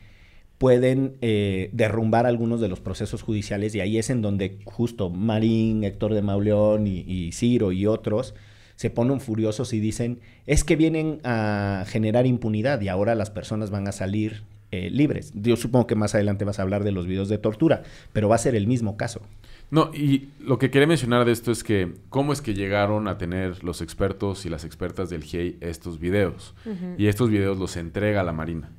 pueden 0.59 1.15
eh, 1.21 1.71
derrumbar 1.73 2.27
algunos 2.27 2.61
de 2.61 2.69
los 2.69 2.81
procesos 2.81 3.23
judiciales 3.23 3.75
y 3.75 3.81
ahí 3.81 3.97
es 3.97 4.11
en 4.11 4.23
donde 4.23 4.59
justo 4.65 5.09
Marín, 5.09 5.85
Héctor 5.85 6.15
de 6.15 6.23
Mauleón 6.23 6.87
y, 6.87 7.31
Ciro 7.33 7.73
y 7.73 7.87
otros 7.87 8.35
se 8.75 8.91
ponen 8.91 9.21
furiosos 9.21 9.73
y 9.73 9.81
dicen, 9.81 10.21
es 10.47 10.63
que 10.63 10.77
vienen 10.77 11.21
a 11.25 11.85
generar 11.89 12.27
impunidad 12.27 12.81
y 12.81 12.89
ahora 12.89 13.17
las 13.17 13.31
personas 13.31 13.71
van 13.71 13.89
a 13.89 13.93
salir 13.93 14.43
eh, 14.71 14.89
libres. 14.91 15.33
Yo 15.35 15.57
supongo 15.57 15.89
que 15.89 15.97
más 15.97 16.15
adelante 16.15 16.45
vas 16.45 16.61
a 16.61 16.63
hablar 16.63 16.85
de 16.85 16.93
los 16.93 17.07
videos 17.07 17.29
de 17.29 17.39
tortura, 17.39 17.83
pero 18.13 18.29
va 18.29 18.37
a 18.37 18.39
ser 18.39 18.55
el 18.55 18.69
mismo 18.69 18.97
caso. 18.97 19.23
No, 19.71 19.91
y 19.93 20.29
lo 20.41 20.59
que 20.59 20.71
quería 20.71 20.87
mencionar 20.87 21.25
de 21.25 21.33
esto 21.33 21.51
es 21.51 21.65
que 21.65 21.93
cómo 22.09 22.33
es 22.33 22.41
que 22.41 22.55
llegaron 22.55 23.09
a 23.09 23.19
tener 23.19 23.65
los 23.65 23.83
expertos 23.83 24.47
y 24.47 24.49
las 24.49 24.65
expertas 24.65 25.11
del 25.11 25.25
GIEI 25.25 25.59
estos 25.61 25.99
videos. 25.99 26.55
Y 26.97 27.09
estos 27.09 27.31
videos 27.31 27.59
los 27.59 27.77
entrega 27.77 28.23
la 28.23 28.33
Marina. 28.33 28.71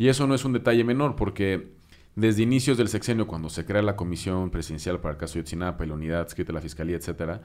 Y 0.00 0.08
eso 0.08 0.26
no 0.26 0.34
es 0.34 0.46
un 0.46 0.54
detalle 0.54 0.82
menor 0.82 1.14
porque 1.14 1.74
desde 2.16 2.42
inicios 2.42 2.78
del 2.78 2.88
sexenio, 2.88 3.26
cuando 3.26 3.50
se 3.50 3.66
crea 3.66 3.82
la 3.82 3.96
comisión 3.96 4.50
presidencial 4.50 4.98
para 4.98 5.12
el 5.12 5.18
caso 5.18 5.34
de 5.34 5.40
Yotzinapa 5.40 5.84
y 5.84 5.88
la 5.88 5.92
unidad 5.92 6.26
escrita 6.26 6.46
de 6.46 6.54
la 6.54 6.62
Fiscalía, 6.62 6.96
etcétera, 6.96 7.42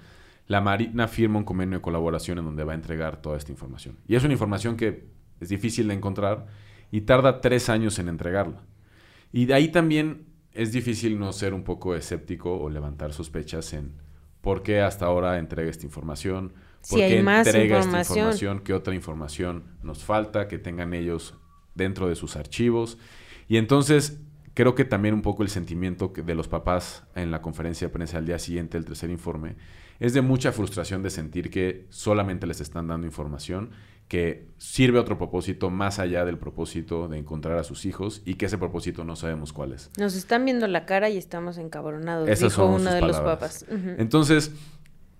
la 0.47 0.61
Marina 0.61 1.09
firma 1.09 1.37
un 1.37 1.43
convenio 1.43 1.79
de 1.79 1.81
colaboración 1.81 2.37
en 2.37 2.45
donde 2.45 2.63
va 2.63 2.71
a 2.71 2.75
entregar 2.75 3.21
toda 3.21 3.35
esta 3.35 3.51
información. 3.51 3.97
Y 4.07 4.15
es 4.15 4.23
una 4.23 4.31
información 4.31 4.77
que 4.77 5.03
es 5.41 5.49
difícil 5.49 5.89
de 5.89 5.95
encontrar 5.95 6.45
y 6.91 7.01
tarda 7.01 7.41
tres 7.41 7.67
años 7.67 7.99
en 7.99 8.07
entregarla. 8.07 8.63
Y 9.33 9.47
de 9.47 9.53
ahí 9.53 9.67
también 9.67 10.25
es 10.53 10.71
difícil 10.71 11.19
no 11.19 11.33
ser 11.33 11.53
un 11.53 11.65
poco 11.65 11.93
escéptico 11.93 12.57
o 12.57 12.69
levantar 12.69 13.11
sospechas 13.11 13.73
en 13.73 13.91
por 14.39 14.63
qué 14.63 14.79
hasta 14.79 15.07
ahora 15.07 15.39
entrega 15.39 15.69
esta 15.69 15.85
información, 15.85 16.53
por 16.89 16.99
qué 16.99 17.19
entrega 17.19 17.79
esta 17.79 17.99
información, 17.99 18.61
qué 18.61 18.73
otra 18.73 18.95
información 18.95 19.65
nos 19.83 20.05
falta, 20.05 20.47
que 20.47 20.57
tengan 20.57 20.93
ellos 20.93 21.35
dentro 21.75 22.07
de 22.07 22.15
sus 22.15 22.35
archivos. 22.35 22.97
Y 23.47 23.57
entonces 23.57 24.19
creo 24.53 24.73
que 24.73 24.85
también 24.85 25.13
un 25.13 25.21
poco 25.21 25.43
el 25.43 25.49
sentimiento 25.49 26.11
de 26.15 26.35
los 26.35 26.47
papás 26.47 27.03
en 27.13 27.29
la 27.29 27.41
conferencia 27.41 27.87
de 27.87 27.93
prensa 27.93 28.17
al 28.17 28.25
día 28.25 28.39
siguiente 28.39 28.77
del 28.77 28.85
tercer 28.85 29.09
informe 29.09 29.55
es 29.99 30.13
de 30.13 30.21
mucha 30.21 30.51
frustración 30.51 31.03
de 31.03 31.09
sentir 31.09 31.49
que 31.49 31.85
solamente 31.89 32.47
les 32.47 32.61
están 32.61 32.87
dando 32.87 33.05
información 33.07 33.71
que 34.07 34.49
sirve 34.57 34.99
a 34.99 35.01
otro 35.01 35.17
propósito 35.17 35.69
más 35.69 35.99
allá 35.99 36.25
del 36.25 36.37
propósito 36.37 37.07
de 37.07 37.17
encontrar 37.17 37.57
a 37.57 37.63
sus 37.63 37.85
hijos 37.85 38.21
y 38.23 38.35
que 38.35 38.45
ese 38.45 38.57
propósito 38.57 39.03
no 39.03 39.15
sabemos 39.15 39.51
cuál 39.51 39.73
es. 39.73 39.89
Nos 39.97 40.15
están 40.15 40.45
viendo 40.45 40.67
la 40.67 40.85
cara 40.85 41.09
y 41.09 41.17
estamos 41.17 41.57
encabronados, 41.57 42.27
dijo 42.39 42.65
uno 42.67 42.93
de 42.93 43.01
los 43.01 43.19
papás. 43.19 43.65
Entonces, 43.97 44.51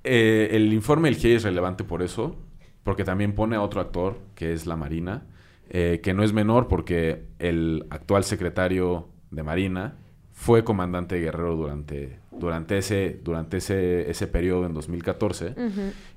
eh, 0.04 0.50
el 0.52 0.72
informe 0.72 1.10
del 1.10 1.18
GIEI 1.18 1.36
es 1.36 1.44
relevante 1.44 1.84
por 1.84 2.04
eso, 2.04 2.36
porque 2.84 3.04
también 3.04 3.34
pone 3.34 3.56
a 3.56 3.62
otro 3.62 3.82
actor, 3.82 4.20
que 4.36 4.54
es 4.54 4.68
la 4.68 4.76
Marina, 4.76 5.26
eh, 5.70 6.00
que 6.04 6.14
no 6.14 6.24
es 6.24 6.34
menor 6.34 6.68
porque 6.68 7.26
el 7.40 7.86
actual 7.90 8.24
secretario 8.24 9.10
de 9.32 9.44
Marina 9.44 9.98
fue 10.32 10.64
comandante 10.64 11.16
de 11.16 11.22
Guerrero 11.22 11.56
durante, 11.56 12.20
durante, 12.32 12.78
ese, 12.78 13.20
durante 13.24 13.58
ese, 13.58 14.10
ese 14.10 14.28
periodo 14.28 14.66
en 14.66 14.74
2014 14.74 15.56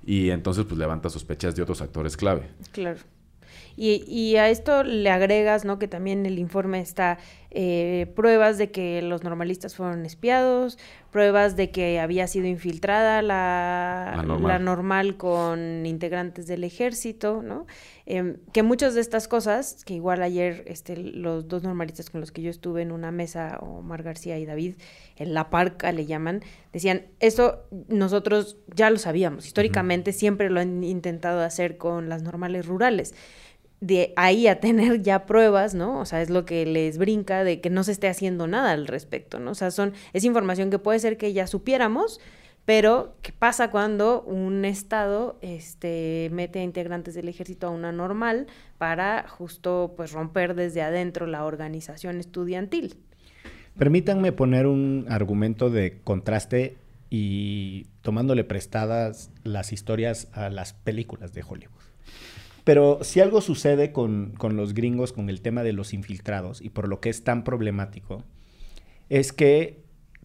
y 0.04 0.30
entonces 0.30 0.64
pues 0.64 0.78
levanta 0.78 1.08
sospechas 1.08 1.54
de 1.54 1.62
otros 1.62 1.80
actores 1.80 2.16
clave. 2.16 2.48
Claro. 2.72 2.98
Y, 3.80 4.02
y, 4.08 4.34
a 4.38 4.48
esto 4.48 4.82
le 4.82 5.08
agregas, 5.08 5.64
¿no? 5.64 5.78
Que 5.78 5.86
también 5.86 6.26
el 6.26 6.40
informe 6.40 6.80
está 6.80 7.18
eh, 7.52 8.12
pruebas 8.16 8.58
de 8.58 8.72
que 8.72 9.00
los 9.02 9.22
normalistas 9.22 9.76
fueron 9.76 10.04
espiados, 10.04 10.78
pruebas 11.12 11.54
de 11.54 11.70
que 11.70 12.00
había 12.00 12.26
sido 12.26 12.48
infiltrada 12.48 13.22
la, 13.22 14.20
normal. 14.60 15.16
con 15.16 15.86
integrantes 15.86 16.48
del 16.48 16.64
ejército, 16.64 17.40
¿no? 17.40 17.66
Em, 18.04 18.38
que 18.52 18.64
muchas 18.64 18.94
de 18.94 19.00
estas 19.00 19.28
cosas, 19.28 19.84
que 19.84 19.94
igual 19.94 20.22
ayer 20.22 20.64
este, 20.66 20.96
los 20.96 21.46
dos 21.46 21.62
normalistas 21.62 22.10
con 22.10 22.20
los 22.20 22.32
que 22.32 22.42
yo 22.42 22.50
estuve 22.50 22.82
en 22.82 22.90
una 22.90 23.12
mesa, 23.12 23.58
Omar 23.60 24.02
García 24.02 24.38
y 24.38 24.44
David, 24.44 24.74
en 25.14 25.34
La 25.34 25.50
Parca 25.50 25.92
le 25.92 26.04
llaman, 26.04 26.42
decían, 26.72 27.06
eso 27.20 27.60
nosotros 27.86 28.56
ya 28.74 28.90
lo 28.90 28.98
sabíamos, 28.98 29.46
históricamente 29.46 30.12
siempre 30.12 30.50
lo 30.50 30.58
han 30.58 30.82
intentado 30.82 31.42
hacer 31.42 31.78
con 31.78 32.08
las 32.08 32.22
normales 32.22 32.66
rurales 32.66 33.14
de 33.80 34.12
ahí 34.16 34.46
a 34.46 34.60
tener 34.60 35.02
ya 35.02 35.26
pruebas, 35.26 35.74
¿no? 35.74 36.00
O 36.00 36.04
sea, 36.04 36.22
es 36.22 36.30
lo 36.30 36.44
que 36.44 36.66
les 36.66 36.98
brinca 36.98 37.44
de 37.44 37.60
que 37.60 37.70
no 37.70 37.84
se 37.84 37.92
esté 37.92 38.08
haciendo 38.08 38.46
nada 38.46 38.72
al 38.72 38.86
respecto, 38.86 39.38
¿no? 39.38 39.52
O 39.52 39.54
sea, 39.54 39.70
son, 39.70 39.92
es 40.12 40.24
información 40.24 40.70
que 40.70 40.78
puede 40.78 40.98
ser 40.98 41.16
que 41.16 41.32
ya 41.32 41.46
supiéramos, 41.46 42.20
pero 42.64 43.16
¿qué 43.22 43.32
pasa 43.32 43.70
cuando 43.70 44.22
un 44.22 44.64
Estado 44.64 45.38
este, 45.40 46.28
mete 46.32 46.58
a 46.58 46.64
integrantes 46.64 47.14
del 47.14 47.28
ejército 47.28 47.68
a 47.68 47.70
una 47.70 47.92
normal 47.92 48.46
para 48.76 49.26
justo 49.26 49.94
pues 49.96 50.12
romper 50.12 50.54
desde 50.54 50.82
adentro 50.82 51.26
la 51.26 51.44
organización 51.46 52.20
estudiantil? 52.20 52.96
Permítanme 53.78 54.32
poner 54.32 54.66
un 54.66 55.06
argumento 55.08 55.70
de 55.70 56.00
contraste 56.02 56.76
y 57.10 57.86
tomándole 58.02 58.44
prestadas 58.44 59.30
las 59.44 59.72
historias 59.72 60.28
a 60.32 60.50
las 60.50 60.74
películas 60.74 61.32
de 61.32 61.44
Hollywood. 61.48 61.77
Pero 62.68 62.98
si 63.00 63.20
algo 63.20 63.40
sucede 63.40 63.92
con, 63.92 64.34
los 64.50 64.74
gringos 64.74 65.14
con 65.14 65.30
el 65.30 65.40
tema 65.40 65.62
de 65.62 65.72
los 65.72 65.94
infiltrados 65.94 66.60
y 66.60 66.68
por 66.68 66.86
lo 66.86 67.00
que 67.00 67.08
es 67.08 67.24
tan 67.24 67.42
problemático, 67.42 68.24
es 69.08 69.32
que 69.32 69.84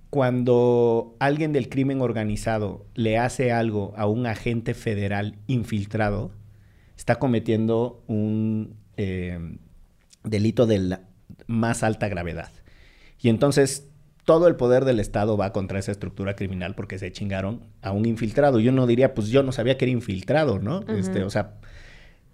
cuando 0.10 1.15
alguien 1.19 1.53
del 1.53 1.69
crimen 1.69 2.01
organizado 2.01 2.86
le 2.95 3.17
hace 3.17 3.53
algo 3.53 3.93
a 3.95 4.08
un 4.08 4.27
agente 4.27 4.73
federal 4.73 5.38
infiltrado, 5.47 6.32
está 6.97 7.15
cometiendo 7.15 8.03
un 8.08 8.75
eh, 8.97 9.39
delito 10.25 10.65
de 10.65 10.79
la 10.79 11.01
más 11.47 11.82
alta 11.82 12.10
gravedad. 12.10 12.51
Y 13.21 13.29
entonces 13.29 13.88
todo 14.25 14.49
el 14.49 14.58
poder 14.58 14.84
del 14.84 14.99
Estado 14.99 15.38
va 15.38 15.53
contra 15.53 15.79
esa 15.79 15.93
estructura 15.93 16.36
criminal 16.36 16.75
porque 16.75 16.99
se 16.99 17.10
chingaron 17.13 17.62
a 17.82 17.93
un 17.93 18.06
infiltrado. 18.06 18.60
Yo 18.60 18.73
no 18.73 18.86
diría, 18.86 19.13
pues 19.13 19.29
yo 19.29 19.43
no 19.43 19.53
sabía 19.53 19.77
que 19.77 19.86
era 19.86 19.93
infiltrado, 19.93 20.60
¿no? 20.60 20.82
este, 20.89 21.23
o 21.23 21.29
sea, 21.29 21.53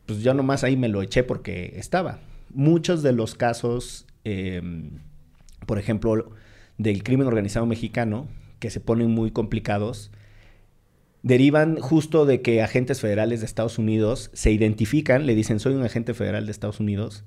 pues 0.10 0.24
yo 0.24 0.34
nomás 0.34 0.63
ahí 0.63 0.76
me 0.76 0.88
lo 0.89 1.04
eché 1.04 1.24
porque 1.24 1.74
estaba. 1.76 2.17
Muchos 2.52 3.04
de 3.04 3.13
los 3.13 3.36
casos, 3.36 4.08
em, 4.24 4.89
por 5.67 5.78
ejemplo, 5.78 6.32
del 6.80 7.04
crimen 7.04 7.28
organizado 7.28 7.67
mexicano, 7.67 8.28
que 8.58 8.72
se 8.72 8.80
ponen 8.80 9.12
muy 9.12 9.30
complicados, 9.30 10.10
derivan 11.22 11.78
justo 11.80 12.26
de 12.26 12.41
que 12.41 12.63
agentes 12.63 13.02
federales 13.02 13.41
de 13.41 13.45
Estados 13.45 13.78
Unidos 13.78 14.32
se 14.34 14.52
identifican, 14.52 15.28
le 15.28 15.36
dicen 15.36 15.60
soy 15.60 15.76
un 15.76 15.84
agente 15.84 16.15
federal 16.15 16.48
de 16.48 16.54
Estados 16.54 16.80
Unidos, 16.80 17.24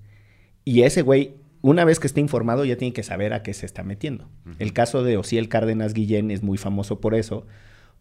y 0.64 0.82
ese 0.82 1.02
güey, 1.02 1.36
una 1.60 1.84
vez 1.84 2.00
que 2.00 2.08
esté 2.08 2.18
informado, 2.18 2.64
ya 2.64 2.76
tiene 2.76 2.92
que 2.92 3.04
saber 3.04 3.32
a 3.32 3.44
qué 3.44 3.54
se 3.54 3.64
está 3.64 3.84
metiendo. 3.84 4.28
El 4.58 4.72
caso 4.72 5.04
de 5.04 5.16
Osiel 5.16 5.48
Cárdenas 5.48 5.94
Guillén 5.94 6.32
es 6.32 6.42
muy 6.42 6.58
famoso 6.58 7.00
por 7.00 7.14
eso, 7.14 7.46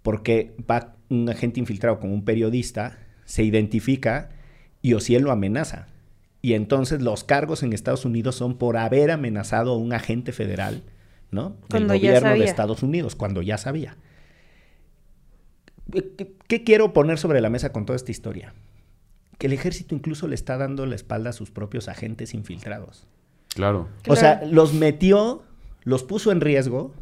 porque 0.02 0.56
va 0.67 0.96
un 1.10 1.30
agente 1.30 1.60
infiltrado 1.60 2.00
con 2.00 2.12
un 2.12 2.26
periodista, 2.26 2.98
se 3.26 3.44
identifica, 3.44 4.32
y 4.82 4.94
Ociel 4.94 5.24
lo 5.24 5.32
amenaza. 5.32 5.88
Y 6.41 6.54
entonces 6.54 7.02
los 7.02 7.24
cargos 7.24 7.63
en 7.63 7.74
Estados 7.74 8.06
Unidos 8.06 8.36
son 8.36 8.58
por 8.58 8.78
haber 8.78 9.12
amenazado 9.12 9.74
a 9.74 9.78
un 9.78 9.94
agente 9.94 10.32
federal, 10.32 10.84
¿no? 11.30 11.56
Del 11.70 11.88
gobierno 11.88 12.32
de 12.32 12.44
Estados 12.44 12.84
Unidos, 12.84 13.15
cuando 13.15 13.41
ya 13.41 13.58
sabía. 13.58 13.96
¿qué 16.48 16.63
quiero 16.63 16.94
poner 16.94 17.17
sobre 17.17 17.41
la 17.41 17.50
mesa 17.50 17.72
con 17.72 17.86
toda 17.86 17.98
esta 17.98 18.12
historia? 18.12 18.54
Que 19.38 19.48
el 19.48 19.54
ejército 19.54 19.94
incluso 19.94 20.28
le 20.28 20.36
está 20.36 20.58
dando 20.58 20.86
la 20.86 20.96
espalda 20.96 21.32
a 21.32 21.34
sus 21.34 21.52
propios 21.52 21.89
agentes 21.89 22.34
infiltrados. 22.34 23.08
Claro. 23.54 23.89
O 24.08 24.15
sea, 24.15 24.41
los 24.50 24.74
metió, 24.74 25.44
los 25.84 26.04
puso 26.04 26.32
en 26.32 26.41
riesgo, 26.41 26.94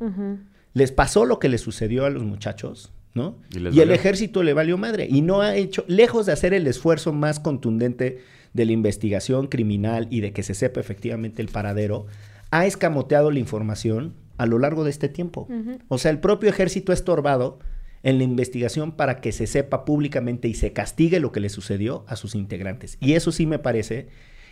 les 0.74 0.92
pasó 0.92 1.26
lo 1.26 1.40
que 1.40 1.50
le 1.50 1.58
sucedió 1.58 2.06
a 2.06 2.10
los 2.10 2.24
muchachos, 2.24 2.92
¿no? 3.14 3.38
Y, 3.52 3.80
el 3.80 3.92
ejército 3.92 4.44
le 4.44 4.54
valió 4.54 4.78
madre. 4.78 5.08
Y 5.10 5.22
no 5.22 5.42
ha 5.42 5.56
hecho, 5.56 5.84
lejos 5.88 6.26
de 6.26 6.34
hacer 6.34 6.54
el 6.54 6.68
esfuerzo 6.68 7.14
más 7.14 7.40
contundente 7.40 8.20
de 8.54 8.66
la 8.66 8.72
investigación 8.72 9.48
criminal 9.48 10.08
y 10.10 10.22
de 10.22 10.32
que 10.32 10.44
se 10.44 10.54
sepa 10.54 10.80
efectivamente 10.80 11.42
el 11.42 11.50
paradero, 11.50 12.08
ha 12.52 12.66
escamoteado 12.66 13.32
la 13.32 13.40
información 13.40 14.14
a 14.38 14.46
lo 14.46 14.58
largo 14.58 14.84
de 14.84 14.90
este 14.90 15.10
tiempo. 15.10 15.48
O 15.88 15.98
sea, 15.98 16.12
el 16.12 16.20
propio 16.20 16.50
ejército 16.50 16.92
ha 16.92 16.96
estorbado 16.96 17.60
en 18.04 18.18
la 18.18 18.24
investigación 18.24 18.94
para 18.94 19.20
que 19.22 19.32
se 19.32 19.48
sepa 19.48 19.86
públicamente 19.86 20.48
y 20.48 20.54
se 20.54 20.72
castigue 20.72 21.20
lo 21.20 21.32
que 21.32 21.42
le 21.42 21.50
sucedió 21.50 22.06
a 22.08 22.16
sus 22.16 22.36
integrantes. 22.36 22.98
Y 23.02 23.14
eso 23.14 23.32
sí 23.32 23.46
me 23.46 23.60
parece 23.60 24.08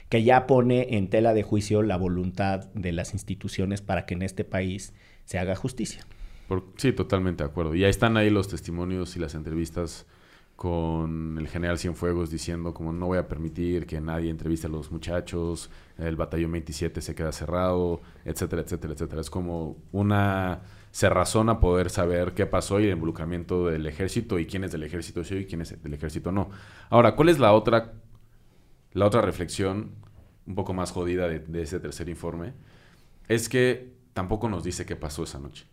que 0.10 0.24
ya 0.24 0.48
pone 0.48 0.98
en 0.98 1.10
tela 1.10 1.34
de 1.34 1.43
juicio 1.43 1.84
la 1.84 1.98
voluntad 1.98 2.65
de 2.74 2.91
las 2.91 3.13
instituciones 3.13 3.82
para 3.82 4.06
que 4.06 4.13
en 4.13 4.22
este 4.22 4.43
país 4.43 4.93
se 5.26 5.38
haga 5.39 5.56
justicia. 5.56 6.06
Sí, 6.78 6.94
totalmente 6.94 7.44
de 7.44 7.50
acuerdo. 7.50 7.76
Y 7.76 7.84
ahí 7.84 7.90
están 7.90 8.18
ahí 8.18 8.30
los 8.30 8.48
testimonios 8.48 9.16
y 9.16 9.20
las 9.20 9.36
entrevistas 9.36 10.06
con 10.56 11.38
el 11.38 11.48
general 11.48 11.78
Cienfuegos 11.78 12.32
diciendo 12.32 12.74
como 12.74 12.92
no 12.92 13.06
voy 13.06 13.20
a 13.20 13.28
permitir 13.28 13.86
que 13.86 14.02
nadie 14.02 14.32
entreviste 14.32 14.66
a 14.66 14.72
los 14.72 14.92
muchachos, 14.92 15.70
el 16.00 16.16
batallón 16.16 16.52
27 16.52 17.00
se 17.00 17.14
queda 17.14 17.32
cerrado, 17.32 18.02
etcétera, 18.26 18.64
etcétera, 18.64 18.94
etcétera. 18.94 19.22
Es 19.22 19.30
como 19.30 19.78
una 19.92 20.62
cerrazón 20.92 21.50
a 21.50 21.60
poder 21.60 21.92
saber 21.92 22.34
qué 22.34 22.48
pasó 22.48 22.80
y 22.80 22.86
el 22.86 22.94
involucramiento 22.94 23.68
del 23.68 23.86
ejército 23.86 24.40
y 24.40 24.48
quién 24.48 24.64
es 24.64 24.72
del 24.72 24.84
ejército 24.84 25.24
sí 25.24 25.36
y 25.36 25.46
quién 25.46 25.62
es 25.62 25.82
del 25.82 25.94
ejército 25.94 26.32
no. 26.32 26.50
Ahora, 26.90 27.16
¿cuál 27.16 27.30
es 27.30 27.38
la 27.38 27.54
otra 27.54 27.94
la 28.98 29.06
otra 29.06 29.22
reflexión, 29.22 29.92
un 30.48 30.56
poco 30.56 30.74
más 30.74 30.92
jodida 30.92 31.28
de, 31.28 31.62
ese 31.62 31.80
tercer 31.80 32.10
informe, 32.10 32.54
es 33.28 33.48
que 33.48 33.94
tampoco 34.14 34.50
nos 34.50 34.64
dice 34.64 34.88
qué 34.88 34.96
pasó 34.96 35.24
esa 35.24 35.38
noche. 35.38 35.68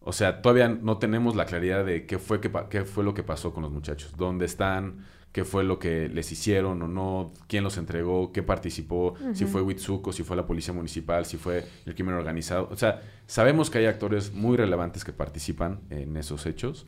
O 0.00 0.12
sea, 0.12 0.42
todavía 0.42 0.68
no 0.68 0.98
tenemos 0.98 1.36
la 1.36 1.44
claridad 1.44 1.84
de 1.84 2.06
qué 2.06 2.18
fue, 2.18 2.40
qué, 2.40 2.84
fue 2.84 3.04
lo 3.04 3.14
que 3.14 3.22
pasó 3.22 3.52
con 3.52 3.62
los 3.62 3.72
muchachos, 3.72 4.14
dónde 4.16 4.46
están, 4.46 5.04
qué 5.32 5.44
fue 5.44 5.64
lo 5.64 5.78
que 5.78 6.08
les 6.08 6.32
hicieron 6.32 6.80
o 6.82 6.88
no, 6.88 7.32
quién 7.46 7.62
los 7.64 7.76
entregó, 7.76 8.32
qué 8.32 8.42
participó, 8.42 9.14
si 9.34 9.44
fue 9.44 9.60
Witsuko, 9.60 10.12
si 10.12 10.22
fue 10.22 10.36
la 10.36 10.46
policía 10.46 10.72
municipal, 10.72 11.26
si 11.26 11.36
fue 11.36 11.64
el 11.84 11.94
crimen 11.94 12.14
organizado. 12.14 12.68
O 12.70 12.76
sea, 12.76 13.02
sabemos 13.26 13.68
que 13.68 13.78
hay 13.78 13.86
actores 13.86 14.32
muy 14.32 14.56
relevantes 14.56 15.04
que 15.04 15.12
participan 15.12 15.80
en 15.90 16.16
esos 16.16 16.46
hechos, 16.46 16.86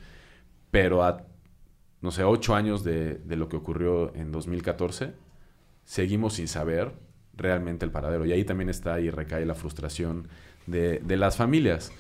pero 0.71 1.03
a 1.03 1.27
no 2.01 2.11
sé, 2.11 2.25
ocho 2.25 2.55
años 2.55 2.83
de, 2.83 3.21
lo 3.27 3.49
que 3.49 3.57
ocurrió 3.57 4.15
en 4.15 4.33
2014, 4.33 5.13
seguimos 5.85 6.35
sin 6.35 6.49
saber 6.49 6.93
realmente 7.37 7.85
el 7.85 7.91
paradero. 7.91 8.25
Y 8.25 8.33
ahí 8.33 8.45
también 8.45 8.71
está 8.71 9.01
y 9.01 9.11
recae 9.11 9.45
la 9.45 9.55
frustración 9.55 10.29
de, 10.67 11.03
las 11.17 11.37
familias. 11.37 11.93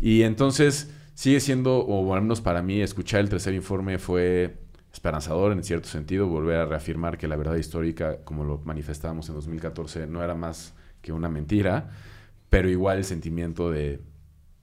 Y 0.00 0.22
entonces 0.22 0.90
sigue 1.14 1.40
siendo, 1.40 1.78
o 1.78 2.14
al 2.14 2.22
menos 2.22 2.40
para 2.40 2.62
mí, 2.62 2.80
escuchar 2.80 3.20
el 3.20 3.28
tercer 3.28 3.54
informe 3.54 3.98
fue 3.98 4.56
esperanzador 4.92 5.52
en 5.52 5.62
cierto 5.62 5.88
sentido, 5.88 6.26
volver 6.26 6.58
a 6.58 6.66
reafirmar 6.66 7.18
que 7.18 7.28
la 7.28 7.36
verdad 7.36 7.56
histórica, 7.56 8.18
como 8.24 8.44
lo 8.44 8.58
manifestábamos 8.64 9.28
en 9.28 9.34
2014, 9.34 10.06
no 10.06 10.22
era 10.22 10.34
más 10.34 10.74
que 11.02 11.12
una 11.12 11.28
mentira, 11.28 11.90
pero 12.48 12.68
igual 12.68 12.98
el 12.98 13.04
sentimiento 13.04 13.70
de 13.70 14.00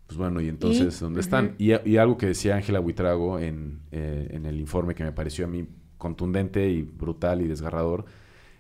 pues 0.08 0.18
bueno, 0.20 0.40
y 0.40 0.50
entonces, 0.50 1.00
¿dónde 1.00 1.20
están? 1.20 1.56
y, 1.58 1.98
algo 1.98 2.18
que 2.18 2.28
decía 2.28 2.56
Ángela 2.56 2.80
Buitrago 2.80 3.40
en, 3.40 3.80
eh, 3.92 4.28
en, 4.32 4.46
el 4.46 4.60
informe 4.60 4.94
que 4.94 5.04
me 5.04 5.12
pareció 5.12 5.46
a 5.46 5.48
mí 5.48 5.68
contundente 5.98 6.70
y 6.70 6.84
brutal 6.84 7.42
y 7.42 7.48
desgarrador, 7.48 8.06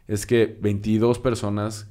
es 0.08 0.26
que 0.26 0.58
22 0.60 1.20
personas 1.20 1.88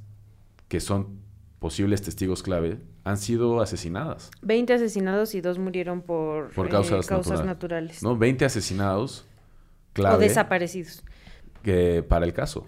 que 0.67 0.81
son 0.81 1.21
posibles 1.61 2.03
testigos 2.03 2.43
clave 2.43 2.79
han 3.05 3.19
sido 3.19 3.61
asesinadas. 3.61 4.31
20 4.43 4.73
asesinados 4.73 5.35
y 5.35 5.41
dos 5.41 5.59
murieron 5.59 6.01
por, 6.01 6.51
por 6.53 6.69
causas, 6.69 7.09
eh, 7.11 7.45
naturales. 7.45 8.03
¿no? 8.03 8.17
20 8.17 8.45
asesinados 8.47 9.27
clave. 9.93 10.17
O 10.17 10.19
desaparecidos. 10.19 11.05
Que 11.63 12.03
para 12.03 12.25
el 12.25 12.33
caso. 12.33 12.67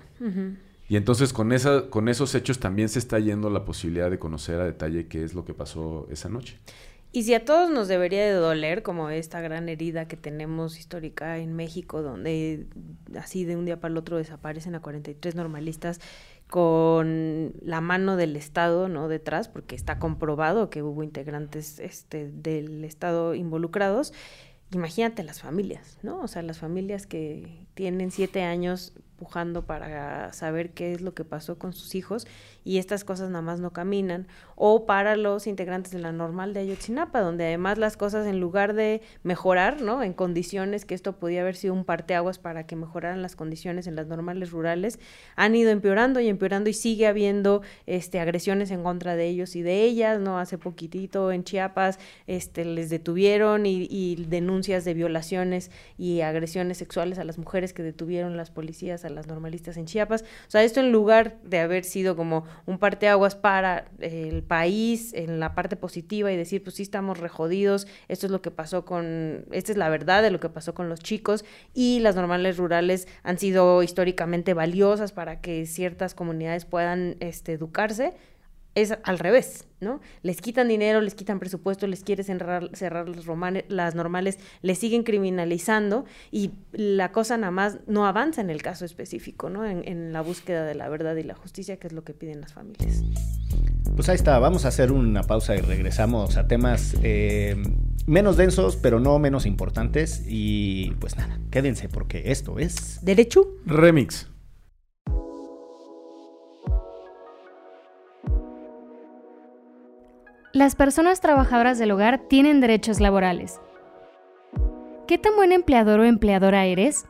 Y 0.89 0.97
entonces 0.97 1.33
con, 1.33 1.53
esa, 1.53 1.89
con 1.91 2.09
esos 2.09 2.35
hechos 2.35 2.59
también 2.59 2.89
se 2.89 2.99
está 2.99 3.19
yendo 3.19 3.51
la 3.51 3.65
posibilidad 3.65 4.11
de 4.11 4.19
conocer 4.19 4.61
a 4.61 4.65
detalle 4.65 5.09
qué 5.09 5.25
es 5.25 5.35
lo 5.35 5.45
que 5.45 5.53
pasó 5.53 6.07
esa 6.11 6.29
noche. 6.29 6.59
Y 7.13 7.23
si 7.23 7.33
a 7.33 7.45
todos 7.45 7.71
nos 7.71 7.89
debería 7.89 8.25
de 8.27 8.33
doler, 8.33 8.83
como 8.83 9.09
esta 9.09 9.41
gran 9.41 9.71
herida 9.71 10.07
que 10.07 10.19
tenemos 10.19 10.79
histórica 10.79 11.39
en 11.39 11.57
México, 11.57 12.03
donde 12.03 12.67
así 13.19 13.45
de 13.47 13.57
un 13.57 13.65
día 13.65 13.81
para 13.81 13.93
el 13.93 13.97
otro 13.97 14.19
desaparecen 14.19 14.75
a 14.75 14.81
43 14.81 15.35
normalistas 15.35 16.01
con 16.49 17.55
la 17.61 17.81
mano 17.81 18.17
del 18.17 18.37
Estado 18.37 18.89
no 18.89 19.09
detrás, 19.09 19.49
porque 19.49 19.75
está 19.75 19.99
comprobado 19.99 20.71
que 20.71 20.83
hubo 20.83 21.03
integrantes 21.03 21.79
este, 21.81 22.31
del 22.31 22.85
Estado 22.85 23.35
involucrados, 23.35 24.13
imagínate 24.73 25.23
las 25.23 25.41
familias, 25.41 25.99
¿no? 26.03 26.21
O 26.21 26.29
sea, 26.29 26.43
las 26.43 26.59
familias 26.59 27.07
que 27.07 27.67
tienen 27.75 28.11
siete 28.11 28.43
años 28.43 28.93
pujando 29.17 29.65
para 29.67 30.33
saber 30.33 30.71
qué 30.71 30.93
es 30.93 31.01
lo 31.01 31.15
que 31.15 31.25
pasó 31.25 31.59
con 31.59 31.73
sus 31.73 31.95
hijos 31.95 32.27
y 32.67 32.79
estas 32.79 33.05
cosas 33.05 33.31
nada 33.31 33.43
más 33.43 33.61
no 33.61 33.73
caminan, 33.73 34.27
o 34.57 34.87
para 34.87 35.15
los 35.15 35.47
integrantes 35.47 35.93
de 35.93 36.01
la 36.01 36.11
normal 36.11 36.53
de 36.53 36.61
Ayotzinapa, 36.61 37.21
donde 37.21 37.47
además 37.47 37.79
las 37.79 37.97
cosas 37.97 38.27
en 38.27 38.41
lugar 38.41 38.75
de 38.75 39.03
mejorar, 39.23 39.81
¿no? 39.81 40.03
En 40.03 40.13
condiciones 40.13 40.85
que 40.85 40.97
esto 40.97 41.13
podía 41.13 41.43
haber 41.43 41.55
sido 41.55 41.75
un 41.75 41.85
parteaguas 41.85 42.41
para 42.41 42.67
que 42.67 42.75
mejoraran 42.75 43.23
las 43.23 43.37
condiciones 43.37 43.87
en 43.87 43.95
las 43.95 44.09
normales 44.09 44.51
rurales, 44.51 44.99
han 45.37 45.55
ido 45.55 45.71
empeorando 45.71 46.19
y 46.19 46.29
empeorando 46.29 46.69
y 46.69 46.73
sigue 46.73 47.07
habiendo 47.07 47.63
este 47.87 48.19
agresiones 48.19 48.73
en 48.73 48.83
contra 48.83 49.15
de 49.15 49.29
ellos 49.29 49.55
y 49.55 49.63
de 49.63 49.85
ellas, 49.85 50.21
¿no? 50.21 50.41
Hace 50.41 50.59
poquitito 50.59 51.31
en 51.31 51.45
Chiapas 51.45 52.01
este 52.27 52.65
les 52.65 52.91
detuvieron 52.91 53.65
y, 53.65 53.87
y 53.89 54.27
denuncias 54.29 54.85
de 54.85 54.95
violaciones 54.95 55.71
y 55.99 56.23
agresiones 56.23 56.79
sexuales 56.79 57.21
a 57.21 57.25
las 57.25 57.39
mujeres 57.39 57.73
que 57.73 57.85
detuvieron 57.85 58.37
las 58.37 58.51
policías 58.51 59.05
a 59.05 59.09
las 59.09 59.29
normalistas 59.29 59.77
en 59.77 59.87
Chiapas. 59.87 60.23
O 60.23 60.51
sea, 60.51 60.65
esto 60.65 60.81
en 60.81 60.91
lugar 60.91 61.37
de 61.45 61.61
haber 61.61 61.85
sido 61.85 62.17
como 62.17 62.45
un 62.65 62.79
parteaguas 62.79 63.35
para 63.35 63.89
el 64.01 64.43
país 64.43 65.13
en 65.15 65.41
la 65.41 65.55
parte 65.55 65.77
positiva 65.77 66.33
y 66.33 66.37
decir, 66.37 66.63
pues 66.63 66.77
sí 66.77 66.83
estamos 66.83 67.19
rejodidos, 67.19 67.87
esto 68.09 68.27
es 68.27 68.33
lo 68.33 68.43
que 68.43 68.51
pasó 68.51 68.85
con, 68.85 69.45
esta 69.51 69.73
es 69.73 69.79
la 69.79 69.89
verdad 69.89 70.23
de 70.23 70.31
lo 70.31 70.41
que 70.41 70.49
pasó 70.49 70.75
con 70.75 70.89
los 70.89 71.01
chicos 71.01 71.45
y 71.75 72.01
las 72.01 72.17
normales 72.17 72.57
rurales 72.57 73.09
han 73.23 73.39
sido 73.39 73.83
históricamente 73.83 74.55
valiosas 74.55 75.13
para 75.13 75.41
que 75.41 75.67
ciertas 75.67 76.15
comunidades 76.15 76.65
puedan 76.65 77.17
este, 77.21 77.53
educarse 77.53 78.15
es 78.77 78.95
al 79.03 79.19
revés, 79.19 79.67
¿no? 79.81 80.01
Les 80.23 80.41
quitan 80.43 80.69
dinero, 80.69 81.01
les 81.01 81.15
quitan 81.15 81.41
presupuesto, 81.41 81.87
les 81.87 82.05
quieren 82.05 82.25
cerrar, 82.25 82.71
cerrar 82.75 83.09
las, 83.09 83.27
las 83.69 83.95
normales, 83.95 84.39
les 84.61 84.79
siguen 84.79 85.03
criminalizando 85.03 86.05
y 86.31 86.53
la 86.73 87.11
cosa 87.11 87.39
nada 87.39 87.51
más 87.51 87.79
no 87.87 88.07
avanza 88.07 88.43
en 88.43 88.51
el 88.51 88.61
caso 88.63 88.85
específico, 88.85 89.49
¿no? 89.49 89.67
En, 89.67 89.97
la 90.13 90.21
búsqueda 90.21 90.65
de 90.65 90.75
la 90.75 90.89
verdad 90.89 91.17
y 91.17 91.23
la 91.23 91.35
justicia, 91.35 91.79
que 91.79 91.87
es 91.87 91.93
lo 91.95 92.05
que 92.05 92.13
piden 92.13 92.41
las 92.41 92.53
familias. 92.53 93.03
Pues 93.97 94.09
ahí 94.11 94.15
está, 94.15 94.39
vamos 94.39 94.67
a 94.67 94.69
hacer 94.69 94.93
una 94.93 95.23
pausa 95.23 95.57
y 95.57 95.61
regresamos 95.61 96.37
a 96.37 96.47
temas 96.47 96.95
eh, 97.03 97.57
menos 98.07 98.37
densos, 98.37 98.77
pero 98.77 99.01
no 99.01 99.19
menos 99.19 99.47
importantes. 99.47 100.23
Y 100.29 100.91
pues 101.01 101.17
nada, 101.17 101.41
quédense 101.51 101.89
porque 101.89 102.25
esto 102.27 102.59
es... 102.59 103.03
Derecho. 103.03 103.49
Remix. 103.65 104.29
Las 110.57 110.75
personas 110.75 111.21
trabajadoras 111.21 111.79
del 111.79 111.91
hogar 111.91 112.19
tienen 112.31 112.63
derechos 112.63 112.99
laborales. 112.99 113.61
¿Qué 115.07 115.19
tan 115.19 115.37
buen 115.37 115.53
empleador 115.53 116.01
o 116.01 116.05
empleadora 116.05 116.65
eres? 116.65 117.05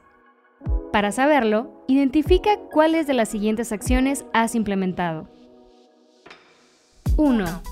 Para 0.93 1.13
saberlo, 1.13 1.85
identifica 1.87 2.59
cuáles 2.73 3.07
de 3.07 3.15
las 3.15 3.29
siguientes 3.29 3.71
acciones 3.71 4.25
has 4.33 4.57
implementado. 4.57 5.29
1. 7.17 7.63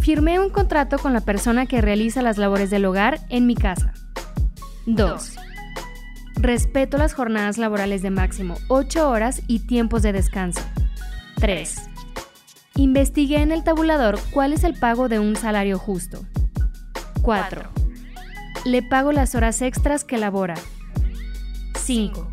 Firmé 0.00 0.40
un 0.40 0.48
contrato 0.48 0.98
con 0.98 1.12
la 1.12 1.20
persona 1.20 1.66
que 1.66 1.82
realiza 1.82 2.22
las 2.22 2.38
labores 2.38 2.70
del 2.70 2.86
hogar 2.86 3.18
en 3.28 3.46
mi 3.46 3.54
casa. 3.54 3.92
2. 4.86 5.36
Respeto 6.36 6.96
las 6.96 7.12
jornadas 7.12 7.58
laborales 7.58 8.00
de 8.00 8.08
máximo 8.08 8.54
8 8.68 9.10
horas 9.10 9.42
y 9.46 9.66
tiempos 9.66 10.00
de 10.00 10.14
descanso. 10.14 10.62
3. 11.38 11.95
Investigué 12.76 13.40
en 13.40 13.52
el 13.52 13.64
tabulador 13.64 14.18
cuál 14.30 14.52
es 14.52 14.62
el 14.62 14.74
pago 14.74 15.08
de 15.08 15.18
un 15.18 15.34
salario 15.34 15.78
justo. 15.78 16.26
4. 17.22 17.62
Le 18.66 18.82
pago 18.82 19.12
las 19.12 19.34
horas 19.34 19.62
extras 19.62 20.04
que 20.04 20.18
labora. 20.18 20.56
5. 21.78 22.30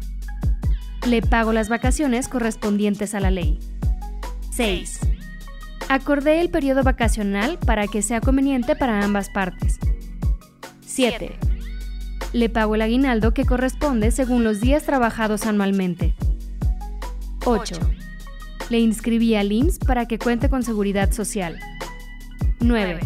Le 1.07 1.21
pago 1.21 1.53
las 1.53 1.69
vacaciones 1.69 2.27
correspondientes 2.27 3.15
a 3.15 3.21
la 3.21 3.31
ley. 3.31 3.59
6. 4.51 4.99
Acordé 5.87 6.41
el 6.41 6.49
periodo 6.49 6.83
vacacional 6.83 7.57
para 7.59 7.87
que 7.87 8.01
sea 8.01 8.19
conveniente 8.19 8.75
para 8.75 9.01
ambas 9.03 9.29
partes. 9.29 9.79
7. 10.85 11.37
Le 12.33 12.49
pago 12.49 12.75
el 12.75 12.81
aguinaldo 12.81 13.33
que 13.33 13.45
corresponde 13.45 14.11
según 14.11 14.43
los 14.43 14.59
días 14.59 14.83
trabajados 14.83 15.45
anualmente. 15.45 16.15
8. 17.45 17.75
Le 18.69 18.79
inscribí 18.79 19.35
al 19.35 19.51
IMSS 19.51 19.79
para 19.79 20.07
que 20.07 20.17
cuente 20.17 20.49
con 20.49 20.63
seguridad 20.63 21.11
social. 21.11 21.59
9. 22.59 22.99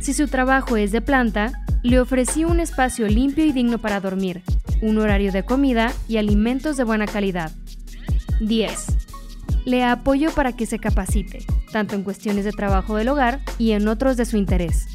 Si 0.00 0.14
su 0.14 0.28
trabajo 0.28 0.76
es 0.76 0.92
de 0.92 1.00
planta, 1.00 1.52
le 1.82 2.00
ofrecí 2.00 2.44
un 2.44 2.60
espacio 2.60 3.08
limpio 3.08 3.44
y 3.44 3.52
digno 3.52 3.78
para 3.78 4.00
dormir, 4.00 4.42
un 4.82 4.98
horario 4.98 5.32
de 5.32 5.44
comida 5.44 5.92
y 6.08 6.16
alimentos 6.16 6.76
de 6.76 6.84
buena 6.84 7.06
calidad. 7.06 7.50
10. 8.40 8.86
Le 9.64 9.84
apoyo 9.84 10.30
para 10.30 10.52
que 10.52 10.66
se 10.66 10.78
capacite, 10.78 11.44
tanto 11.72 11.94
en 11.94 12.02
cuestiones 12.02 12.44
de 12.44 12.52
trabajo 12.52 12.96
del 12.96 13.08
hogar 13.08 13.40
y 13.58 13.72
en 13.72 13.88
otros 13.88 14.16
de 14.16 14.24
su 14.24 14.36
interés. 14.36 14.86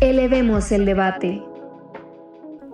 Elevemos 0.00 0.70
el 0.70 0.84
debate. 0.84 1.42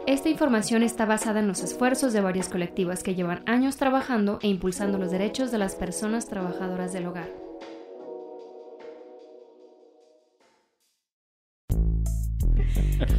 Esta 0.07 0.29
información 0.29 0.83
está 0.83 1.07
basada 1.07 1.41
en 1.41 1.49
los 1.49 1.63
esfuerzos 1.63 2.13
de 2.13 2.21
varias 2.21 2.49
colectivas 2.49 3.03
que 3.03 3.15
llevan 3.15 3.43
años 3.47 3.77
trabajando 3.77 4.39
e 4.43 4.49
impulsando 4.49 4.99
los 4.99 5.11
derechos 5.11 5.51
de 5.51 5.59
las 5.59 5.75
personas 5.75 6.29
trabajadoras 6.29 6.93
del 6.93 7.07
hogar. 7.07 7.46